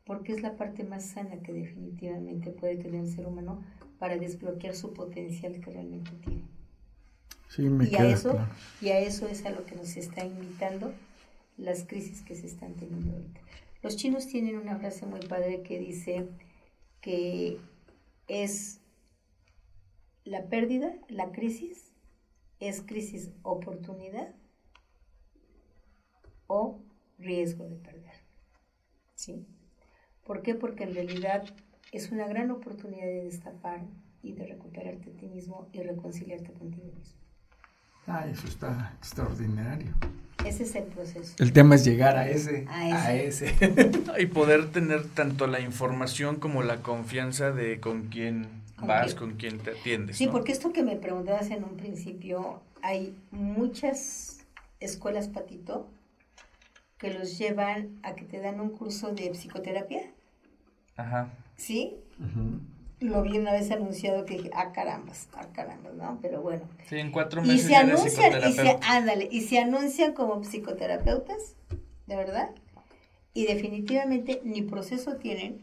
porque 0.08 0.32
es 0.32 0.42
la 0.42 0.56
parte 0.56 0.86
más 0.86 1.06
sana 1.06 1.38
que 1.44 1.52
definitivamente 1.52 2.52
puede 2.52 2.78
tener 2.78 3.02
un 3.02 3.08
ser 3.08 3.28
humano 3.28 3.62
para 4.00 4.18
desbloquear 4.18 4.74
su 4.74 4.94
potencial 4.94 5.60
que 5.60 5.70
realmente 5.70 6.12
tiene. 6.24 6.44
Sí, 7.50 7.64
me 7.64 7.86
y, 7.86 7.96
a 7.96 7.98
queda 7.98 8.10
eso, 8.10 8.32
claro. 8.32 8.50
y 8.82 8.90
a 8.90 9.00
eso 9.00 9.28
es 9.28 9.46
a 9.46 9.50
lo 9.50 9.66
que 9.66 9.76
nos 9.76 9.98
está 9.98 10.26
invitando 10.26 10.94
las 11.58 11.84
crisis 11.84 12.22
que 12.22 12.36
se 12.36 12.48
están 12.48 12.76
teniendo 12.76 13.12
ahorita. 13.12 13.42
Los 13.84 13.98
chinos 13.98 14.28
tienen 14.28 14.58
una 14.58 14.78
frase 14.78 15.06
muy 15.06 15.20
padre 15.20 15.62
que 15.62 15.78
dice 15.78 16.30
que 17.02 17.58
es 18.28 18.80
la 20.24 20.48
pérdida, 20.48 20.94
la 21.10 21.32
crisis, 21.32 21.92
es 22.60 22.82
crisis 22.82 23.32
oportunidad 23.44 24.34
o 26.48 26.80
riesgo 27.18 27.66
de 27.68 27.76
perder. 27.76 28.16
¿Sí? 29.16 29.46
¿Por 30.28 30.42
qué? 30.42 30.54
Porque 30.56 30.84
en 30.84 30.94
realidad 30.94 31.44
es 31.94 32.12
una 32.12 32.28
gran 32.28 32.52
oportunidad 32.52 33.06
de 33.06 33.24
destapar 33.24 33.82
y 34.22 34.34
de 34.34 34.46
recuperarte 34.46 35.10
a 35.10 35.14
ti 35.14 35.28
mismo 35.28 35.70
y 35.72 35.82
reconciliarte 35.82 36.52
contigo 36.52 36.88
mismo. 36.98 37.16
Ay, 38.08 38.32
eso 38.34 38.46
está 38.48 38.94
extraordinario. 38.98 39.94
Ese 40.46 40.64
es 40.64 40.76
el 40.76 40.84
proceso. 40.84 41.36
El 41.40 41.52
tema 41.54 41.76
es 41.76 41.86
llegar 41.86 42.18
a 42.18 42.30
ese. 42.30 42.66
A 42.70 43.06
A 43.06 43.16
ese. 43.16 43.54
Y 44.20 44.26
poder 44.28 44.70
tener 44.72 45.08
tanto 45.08 45.48
la 45.48 45.60
información 45.62 46.36
como 46.38 46.62
la 46.62 46.78
confianza 46.84 47.52
de 47.52 47.80
con 47.80 48.08
quién 48.10 48.48
Con 48.78 48.88
vas, 48.88 49.08
quién. 49.16 49.18
con 49.18 49.38
quién 49.38 49.58
te 49.60 49.72
atiendes. 49.72 50.18
Sí, 50.18 50.26
¿no? 50.26 50.34
porque 50.34 50.52
esto 50.52 50.74
que 50.74 50.84
me 50.84 50.96
preguntabas 50.98 51.50
en 51.52 51.64
un 51.64 51.76
principio, 51.78 52.62
hay 52.82 53.16
muchas 53.32 54.46
escuelas 54.80 55.28
patito 55.30 55.88
que 56.98 57.14
los 57.14 57.38
llevan 57.38 58.00
a 58.04 58.16
que 58.16 58.26
te 58.26 58.40
dan 58.40 58.60
un 58.60 58.70
curso 58.72 59.14
de 59.14 59.30
psicoterapia, 59.32 60.02
Ajá. 60.98 61.30
¿sí? 61.56 61.96
Ujú. 62.20 62.60
Lo 63.00 63.22
vi 63.22 63.38
una 63.38 63.54
vez 63.54 63.70
anunciado 63.72 64.26
que 64.26 64.38
dije, 64.38 64.50
ah, 64.56 64.72
carambas, 64.72 65.28
ah, 65.34 65.46
carambas, 65.54 65.94
¿no? 65.94 66.18
Pero 66.22 66.42
bueno. 66.42 66.68
Sí, 66.90 66.98
en 66.98 67.12
cuatro 67.12 67.44
Y 67.44 67.48
meses 67.48 67.64
se 67.68 67.72
ya 67.72 67.82
eres 67.82 68.00
anuncian, 68.00 68.50
y 68.50 68.54
se, 68.54 68.78
ándale, 68.82 69.30
y 69.32 69.42
se 69.42 69.60
anuncian 69.60 70.14
como 70.14 70.44
psicoterapeutas, 70.44 71.56
de 72.08 72.16
verdad, 72.16 72.50
y 73.36 73.46
definitivamente 73.46 74.42
ni 74.44 74.64
proceso 74.64 75.18
tienen, 75.18 75.62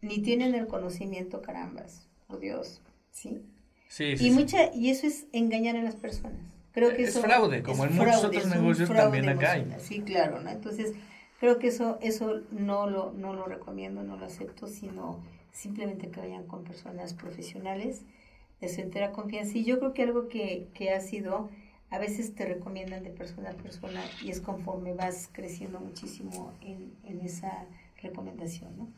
ni 0.00 0.20
tienen 0.20 0.54
el 0.54 0.68
conocimiento, 0.68 1.42
carambas, 1.42 2.06
por 2.28 2.38
Dios, 2.38 2.80
¿sí? 3.10 3.42
Sí, 3.88 4.16
sí, 4.16 4.26
y 4.26 4.30
sí. 4.30 4.30
mucha 4.30 4.74
y 4.74 4.90
eso 4.90 5.06
es 5.06 5.26
engañar 5.32 5.76
a 5.76 5.82
las 5.82 5.94
personas 5.94 6.40
creo 6.72 6.94
que 6.96 7.04
Es 7.04 7.10
eso 7.10 7.20
fraude, 7.20 7.62
como 7.62 7.84
en 7.84 7.94
muchos 7.94 8.24
otros 8.24 8.44
es 8.44 8.50
negocios 8.50 8.88
también 8.88 9.28
acá 9.28 9.52
hay. 9.52 9.72
sí 9.78 10.00
claro 10.00 10.40
no 10.40 10.50
entonces 10.50 10.94
creo 11.40 11.58
que 11.58 11.68
eso 11.68 11.98
eso 12.00 12.40
no 12.50 12.88
lo 12.88 13.12
no 13.12 13.34
lo 13.34 13.44
recomiendo 13.46 14.02
no 14.02 14.16
lo 14.16 14.26
acepto 14.26 14.66
sino 14.66 15.20
simplemente 15.52 16.10
que 16.10 16.20
vayan 16.20 16.46
con 16.46 16.64
personas 16.64 17.14
profesionales 17.14 18.02
de 18.60 18.68
su 18.68 18.80
entera 18.80 19.12
confianza 19.12 19.58
y 19.58 19.64
yo 19.64 19.78
creo 19.78 19.92
que 19.94 20.02
algo 20.02 20.28
que, 20.28 20.68
que 20.74 20.90
ha 20.92 21.00
sido 21.00 21.50
a 21.90 21.98
veces 21.98 22.34
te 22.34 22.44
recomiendan 22.46 23.02
de 23.04 23.10
persona 23.10 23.50
a 23.50 23.54
persona 23.54 24.00
y 24.22 24.30
es 24.30 24.40
conforme 24.40 24.94
vas 24.94 25.28
creciendo 25.32 25.80
muchísimo 25.80 26.52
en, 26.60 26.92
en 27.04 27.20
esa 27.20 27.66
recomendación 28.02 28.76
no. 28.76 28.88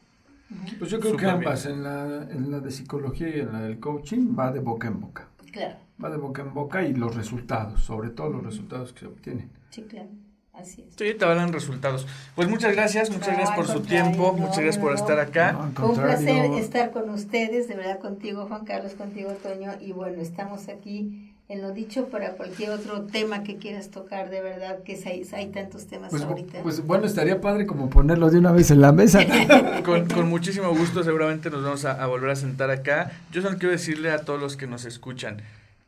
Pues 0.78 0.90
yo 0.90 1.00
creo 1.00 1.16
que 1.16 1.26
Súper 1.26 1.36
bien. 1.38 1.50
ambas, 1.50 1.66
en 1.66 1.82
la, 1.82 2.22
en 2.30 2.50
la 2.50 2.60
de 2.60 2.70
psicología 2.70 3.28
y 3.28 3.40
en 3.40 3.52
la 3.52 3.60
del 3.62 3.80
coaching, 3.80 4.36
va 4.38 4.52
de 4.52 4.60
boca 4.60 4.86
en 4.88 5.00
boca. 5.00 5.28
claro 5.52 5.78
Va 6.02 6.10
de 6.10 6.18
boca 6.18 6.42
en 6.42 6.52
boca 6.54 6.82
y 6.86 6.94
los 6.94 7.14
resultados, 7.16 7.82
sobre 7.82 8.10
todo 8.10 8.30
los 8.30 8.44
resultados 8.44 8.92
que 8.92 9.00
se 9.00 9.06
obtienen. 9.06 9.50
sí 9.70 9.82
claro 9.84 10.08
así 10.56 10.82
es 10.82 10.94
Sí, 10.96 11.14
te 11.18 11.24
dar 11.24 11.50
resultados. 11.52 12.06
Pues 12.34 12.48
muchas 12.48 12.74
gracias, 12.74 13.10
muchas 13.10 13.28
No, 13.28 13.34
gracias 13.34 13.56
por 13.56 13.66
su 13.68 13.80
tiempo, 13.80 14.32
no, 14.32 14.32
muchas 14.32 14.58
gracias 14.58 14.78
no, 14.78 14.82
por 14.82 14.94
estar 14.94 15.18
acá. 15.18 15.70
Fue 15.74 15.86
un 15.86 15.96
placer 15.96 16.52
estar 16.52 16.90
con 16.90 17.10
ustedes, 17.10 17.68
de 17.68 17.74
verdad 17.74 17.98
contigo 18.00 18.46
Juan 18.46 18.64
Carlos, 18.64 18.94
contigo 18.94 19.30
Toño, 19.42 19.72
y 19.80 19.92
bueno, 19.92 20.20
estamos 20.20 20.68
aquí 20.68 21.32
en 21.48 21.62
lo 21.62 21.70
dicho 21.72 22.08
para 22.08 22.32
cualquier 22.32 22.70
otro 22.70 23.02
tema 23.02 23.44
que 23.44 23.56
quieras 23.56 23.90
tocar, 23.90 24.30
de 24.30 24.40
verdad 24.40 24.82
que 24.82 25.00
hay, 25.06 25.24
hay 25.32 25.46
tantos 25.52 25.86
temas 25.86 26.10
Pues, 26.10 26.22
ahorita. 26.24 26.58
pues 26.62 26.84
bueno, 26.84 27.06
estaría 27.06 27.40
padre 27.40 27.66
como 27.66 27.88
ponerlo 27.88 28.30
de 28.30 28.38
una 28.38 28.50
vez 28.50 28.72
en 28.72 28.80
la 28.80 28.90
mesa. 28.90 29.20
Con, 29.84 30.08
con 30.08 30.28
muchísimo 30.28 30.70
gusto, 30.74 31.04
seguramente 31.04 31.48
nos 31.48 31.62
vamos 31.62 31.84
a, 31.84 32.02
a 32.02 32.06
volver 32.08 32.30
a 32.30 32.36
sentar 32.36 32.70
acá. 32.70 33.12
Yo 33.30 33.42
solo 33.42 33.56
quiero 33.58 33.70
decirle 33.70 34.10
a 34.10 34.18
todos 34.24 34.40
los 34.40 34.56
que 34.56 34.66
nos 34.66 34.84
escuchan, 34.84 35.42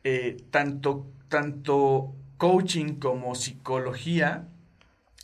eh, 0.05 0.37
tanto, 0.51 1.05
tanto 1.27 2.13
coaching 2.37 2.93
como 2.95 3.35
psicología, 3.35 4.47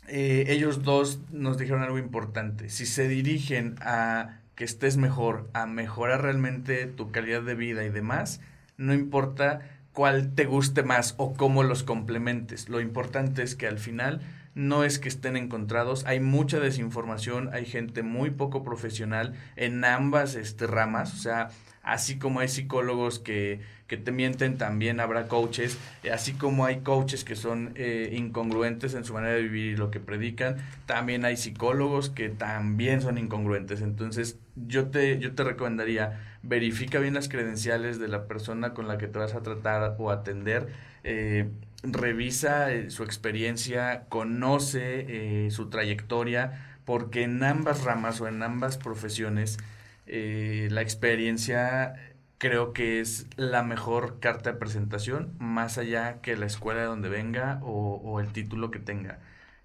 eh, 0.08 0.44
ellos 0.48 0.82
dos 0.82 1.20
nos 1.30 1.58
dijeron 1.58 1.82
algo 1.82 1.98
importante. 1.98 2.68
Si 2.70 2.86
se 2.86 3.08
dirigen 3.08 3.76
a 3.80 4.40
que 4.54 4.64
estés 4.64 4.96
mejor, 4.96 5.48
a 5.52 5.66
mejorar 5.66 6.22
realmente 6.22 6.86
tu 6.86 7.10
calidad 7.10 7.42
de 7.42 7.54
vida 7.54 7.84
y 7.84 7.90
demás, 7.90 8.40
no 8.76 8.94
importa 8.94 9.60
cuál 9.92 10.34
te 10.34 10.44
guste 10.44 10.82
más 10.82 11.14
o 11.16 11.34
cómo 11.34 11.62
los 11.62 11.82
complementes. 11.82 12.68
Lo 12.68 12.80
importante 12.80 13.42
es 13.42 13.54
que 13.54 13.66
al 13.66 13.78
final 13.78 14.20
no 14.54 14.84
es 14.84 14.98
que 14.98 15.08
estén 15.08 15.36
encontrados, 15.36 16.06
hay 16.06 16.18
mucha 16.18 16.60
desinformación, 16.60 17.50
hay 17.52 17.66
gente 17.66 18.02
muy 18.02 18.30
poco 18.30 18.64
profesional 18.64 19.34
en 19.54 19.84
ambas 19.84 20.34
este, 20.34 20.66
ramas, 20.66 21.12
o 21.12 21.18
sea, 21.18 21.50
así 21.86 22.18
como 22.18 22.40
hay 22.40 22.48
psicólogos 22.48 23.20
que, 23.20 23.60
que 23.86 23.96
te 23.96 24.10
mienten, 24.10 24.58
también 24.58 24.98
habrá 24.98 25.28
coaches, 25.28 25.78
eh, 26.02 26.10
así 26.10 26.32
como 26.32 26.66
hay 26.66 26.80
coaches 26.80 27.22
que 27.24 27.36
son 27.36 27.72
eh, 27.76 28.12
incongruentes 28.12 28.94
en 28.94 29.04
su 29.04 29.14
manera 29.14 29.34
de 29.34 29.42
vivir 29.42 29.72
y 29.72 29.76
lo 29.76 29.92
que 29.92 30.00
predican, 30.00 30.56
también 30.84 31.24
hay 31.24 31.36
psicólogos 31.36 32.10
que 32.10 32.28
también 32.28 33.00
son 33.00 33.18
incongruentes. 33.18 33.82
Entonces, 33.82 34.36
yo 34.56 34.88
te, 34.88 35.20
yo 35.20 35.32
te 35.34 35.44
recomendaría, 35.44 36.38
verifica 36.42 36.98
bien 36.98 37.14
las 37.14 37.28
credenciales 37.28 38.00
de 38.00 38.08
la 38.08 38.26
persona 38.26 38.74
con 38.74 38.88
la 38.88 38.98
que 38.98 39.06
te 39.06 39.20
vas 39.20 39.34
a 39.34 39.42
tratar 39.42 39.94
o 39.98 40.10
atender, 40.10 40.66
eh, 41.04 41.48
revisa 41.84 42.72
eh, 42.72 42.90
su 42.90 43.04
experiencia, 43.04 44.06
conoce 44.08 45.48
su 45.50 45.70
trayectoria, 45.70 46.78
porque 46.84 47.22
en 47.22 47.44
ambas 47.44 47.84
ramas 47.84 48.20
o 48.20 48.26
en 48.26 48.42
ambas 48.42 48.76
profesiones, 48.76 49.58
eh, 50.06 50.68
la 50.70 50.82
experiencia 50.82 51.94
creo 52.38 52.72
que 52.72 53.00
es 53.00 53.26
la 53.36 53.62
mejor 53.62 54.20
carta 54.20 54.52
de 54.52 54.58
presentación, 54.58 55.34
más 55.38 55.78
allá 55.78 56.20
que 56.20 56.36
la 56.36 56.46
escuela 56.46 56.80
de 56.82 56.86
donde 56.86 57.08
venga 57.08 57.60
o, 57.62 58.20
el 58.20 58.32
título 58.32 58.70
que 58.70 58.78
tenga. 58.78 59.20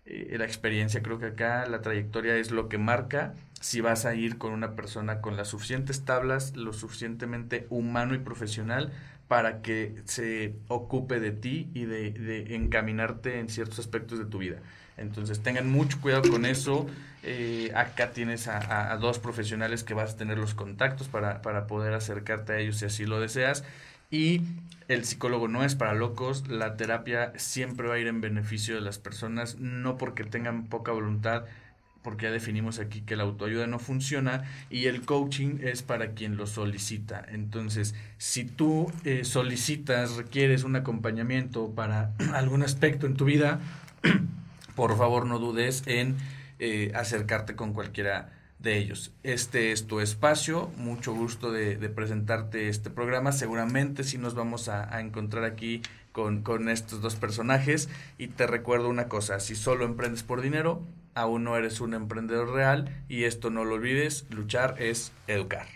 Eh, 0.05 0.35
la 0.37 0.45
experiencia 0.45 1.03
creo 1.03 1.19
que 1.19 1.27
acá 1.27 1.65
la 1.67 1.81
trayectoria 1.81 2.35
es 2.37 2.51
lo 2.51 2.69
que 2.69 2.77
marca 2.77 3.35
si 3.59 3.81
vas 3.81 4.05
a 4.05 4.15
ir 4.15 4.37
con 4.37 4.51
una 4.53 4.75
persona 4.75 5.21
con 5.21 5.37
las 5.37 5.49
suficientes 5.49 6.05
tablas, 6.05 6.55
lo 6.55 6.73
suficientemente 6.73 7.67
humano 7.69 8.15
y 8.15 8.19
profesional 8.19 8.91
para 9.27 9.61
que 9.61 10.01
se 10.05 10.55
ocupe 10.67 11.19
de 11.19 11.31
ti 11.31 11.69
y 11.73 11.85
de 11.85 12.55
encaminarte 12.55 13.39
en 13.39 13.49
ciertos 13.49 13.79
aspectos 13.79 14.19
de 14.19 14.25
tu 14.25 14.39
vida. 14.39 14.61
Entonces 15.01 15.41
tengan 15.41 15.69
mucho 15.69 15.99
cuidado 15.99 16.29
con 16.29 16.45
eso. 16.45 16.87
Eh, 17.23 17.71
acá 17.75 18.11
tienes 18.11 18.47
a, 18.47 18.95
dos 18.97 19.19
profesionales 19.19 19.83
que 19.83 19.93
vas 19.93 20.13
a 20.13 20.17
tener 20.17 20.37
los 20.37 20.53
contactos 20.53 21.07
para, 21.07 21.41
para 21.41 21.67
poder 21.67 21.93
acercarte 21.93 22.53
a 22.53 22.57
ellos 22.59 22.77
si 22.77 22.85
así 22.85 23.05
lo 23.05 23.19
deseas. 23.19 23.63
Y 24.09 24.41
el 24.87 25.05
psicólogo 25.05 25.47
no 25.47 25.63
es 25.63 25.75
para 25.75 25.93
locos, 25.93 26.47
la 26.49 26.75
terapia 26.75 27.31
siempre 27.37 27.87
va 27.87 27.95
a 27.95 27.99
ir 27.99 28.07
en 28.07 28.19
beneficio 28.19 28.75
de 28.75 28.81
las 28.81 28.99
personas, 28.99 29.57
no 29.57 29.97
porque 29.97 30.25
tengan 30.25 30.65
poca 30.65 30.91
voluntad, 30.91 31.45
porque 32.03 32.25
ya 32.25 32.31
definimos 32.31 32.79
aquí 32.79 33.01
que 33.01 33.15
la 33.15 33.23
autoayuda 33.23 33.67
no 33.67 33.79
funciona 33.79 34.43
y 34.69 34.87
el 34.87 35.05
coaching 35.05 35.59
es 35.61 35.81
para 35.81 36.11
quien 36.11 36.35
lo 36.35 36.47
solicita. 36.47 37.23
Entonces, 37.29 37.95
si 38.17 38.43
tú 38.43 38.91
eh, 39.05 39.23
solicitas, 39.23 40.15
requieres 40.15 40.63
un 40.63 40.75
acompañamiento 40.75 41.69
para 41.69 42.11
algún 42.33 42.63
aspecto 42.63 43.05
en 43.05 43.15
tu 43.15 43.25
vida, 43.25 43.59
por 44.75 44.97
favor 44.97 45.25
no 45.25 45.39
dudes 45.39 45.83
en 45.85 46.17
eh, 46.59 46.91
acercarte 46.95 47.55
con 47.55 47.73
cualquiera 47.73 48.33
de 48.59 48.77
ellos. 48.77 49.11
Este 49.23 49.71
es 49.71 49.87
tu 49.87 49.99
espacio, 49.99 50.71
mucho 50.77 51.13
gusto 51.13 51.51
de, 51.51 51.77
presentarte 51.89 52.69
este 52.69 52.89
programa. 52.89 53.31
Seguramente 53.31 54.03
sí 54.03 54.17
nos 54.17 54.35
vamos 54.35 54.69
a, 54.69 54.93
a 54.95 55.01
encontrar 55.01 55.43
aquí 55.43 55.81
con, 56.11 56.43
con 56.43 56.69
estos 56.69 57.01
dos 57.01 57.15
personajes. 57.15 57.89
Y 58.17 58.27
te 58.27 58.47
recuerdo 58.47 58.89
una 58.89 59.07
cosa, 59.07 59.39
si 59.39 59.55
solo 59.55 59.85
emprendes 59.85 60.23
por 60.23 60.41
dinero, 60.41 60.83
aún 61.15 61.43
no 61.43 61.57
eres 61.57 61.81
un 61.81 61.93
emprendedor 61.93 62.51
real 62.51 63.03
y 63.09 63.23
esto 63.23 63.49
no 63.49 63.65
lo 63.65 63.75
olvides, 63.75 64.25
luchar 64.29 64.75
es 64.79 65.11
educar. 65.27 65.67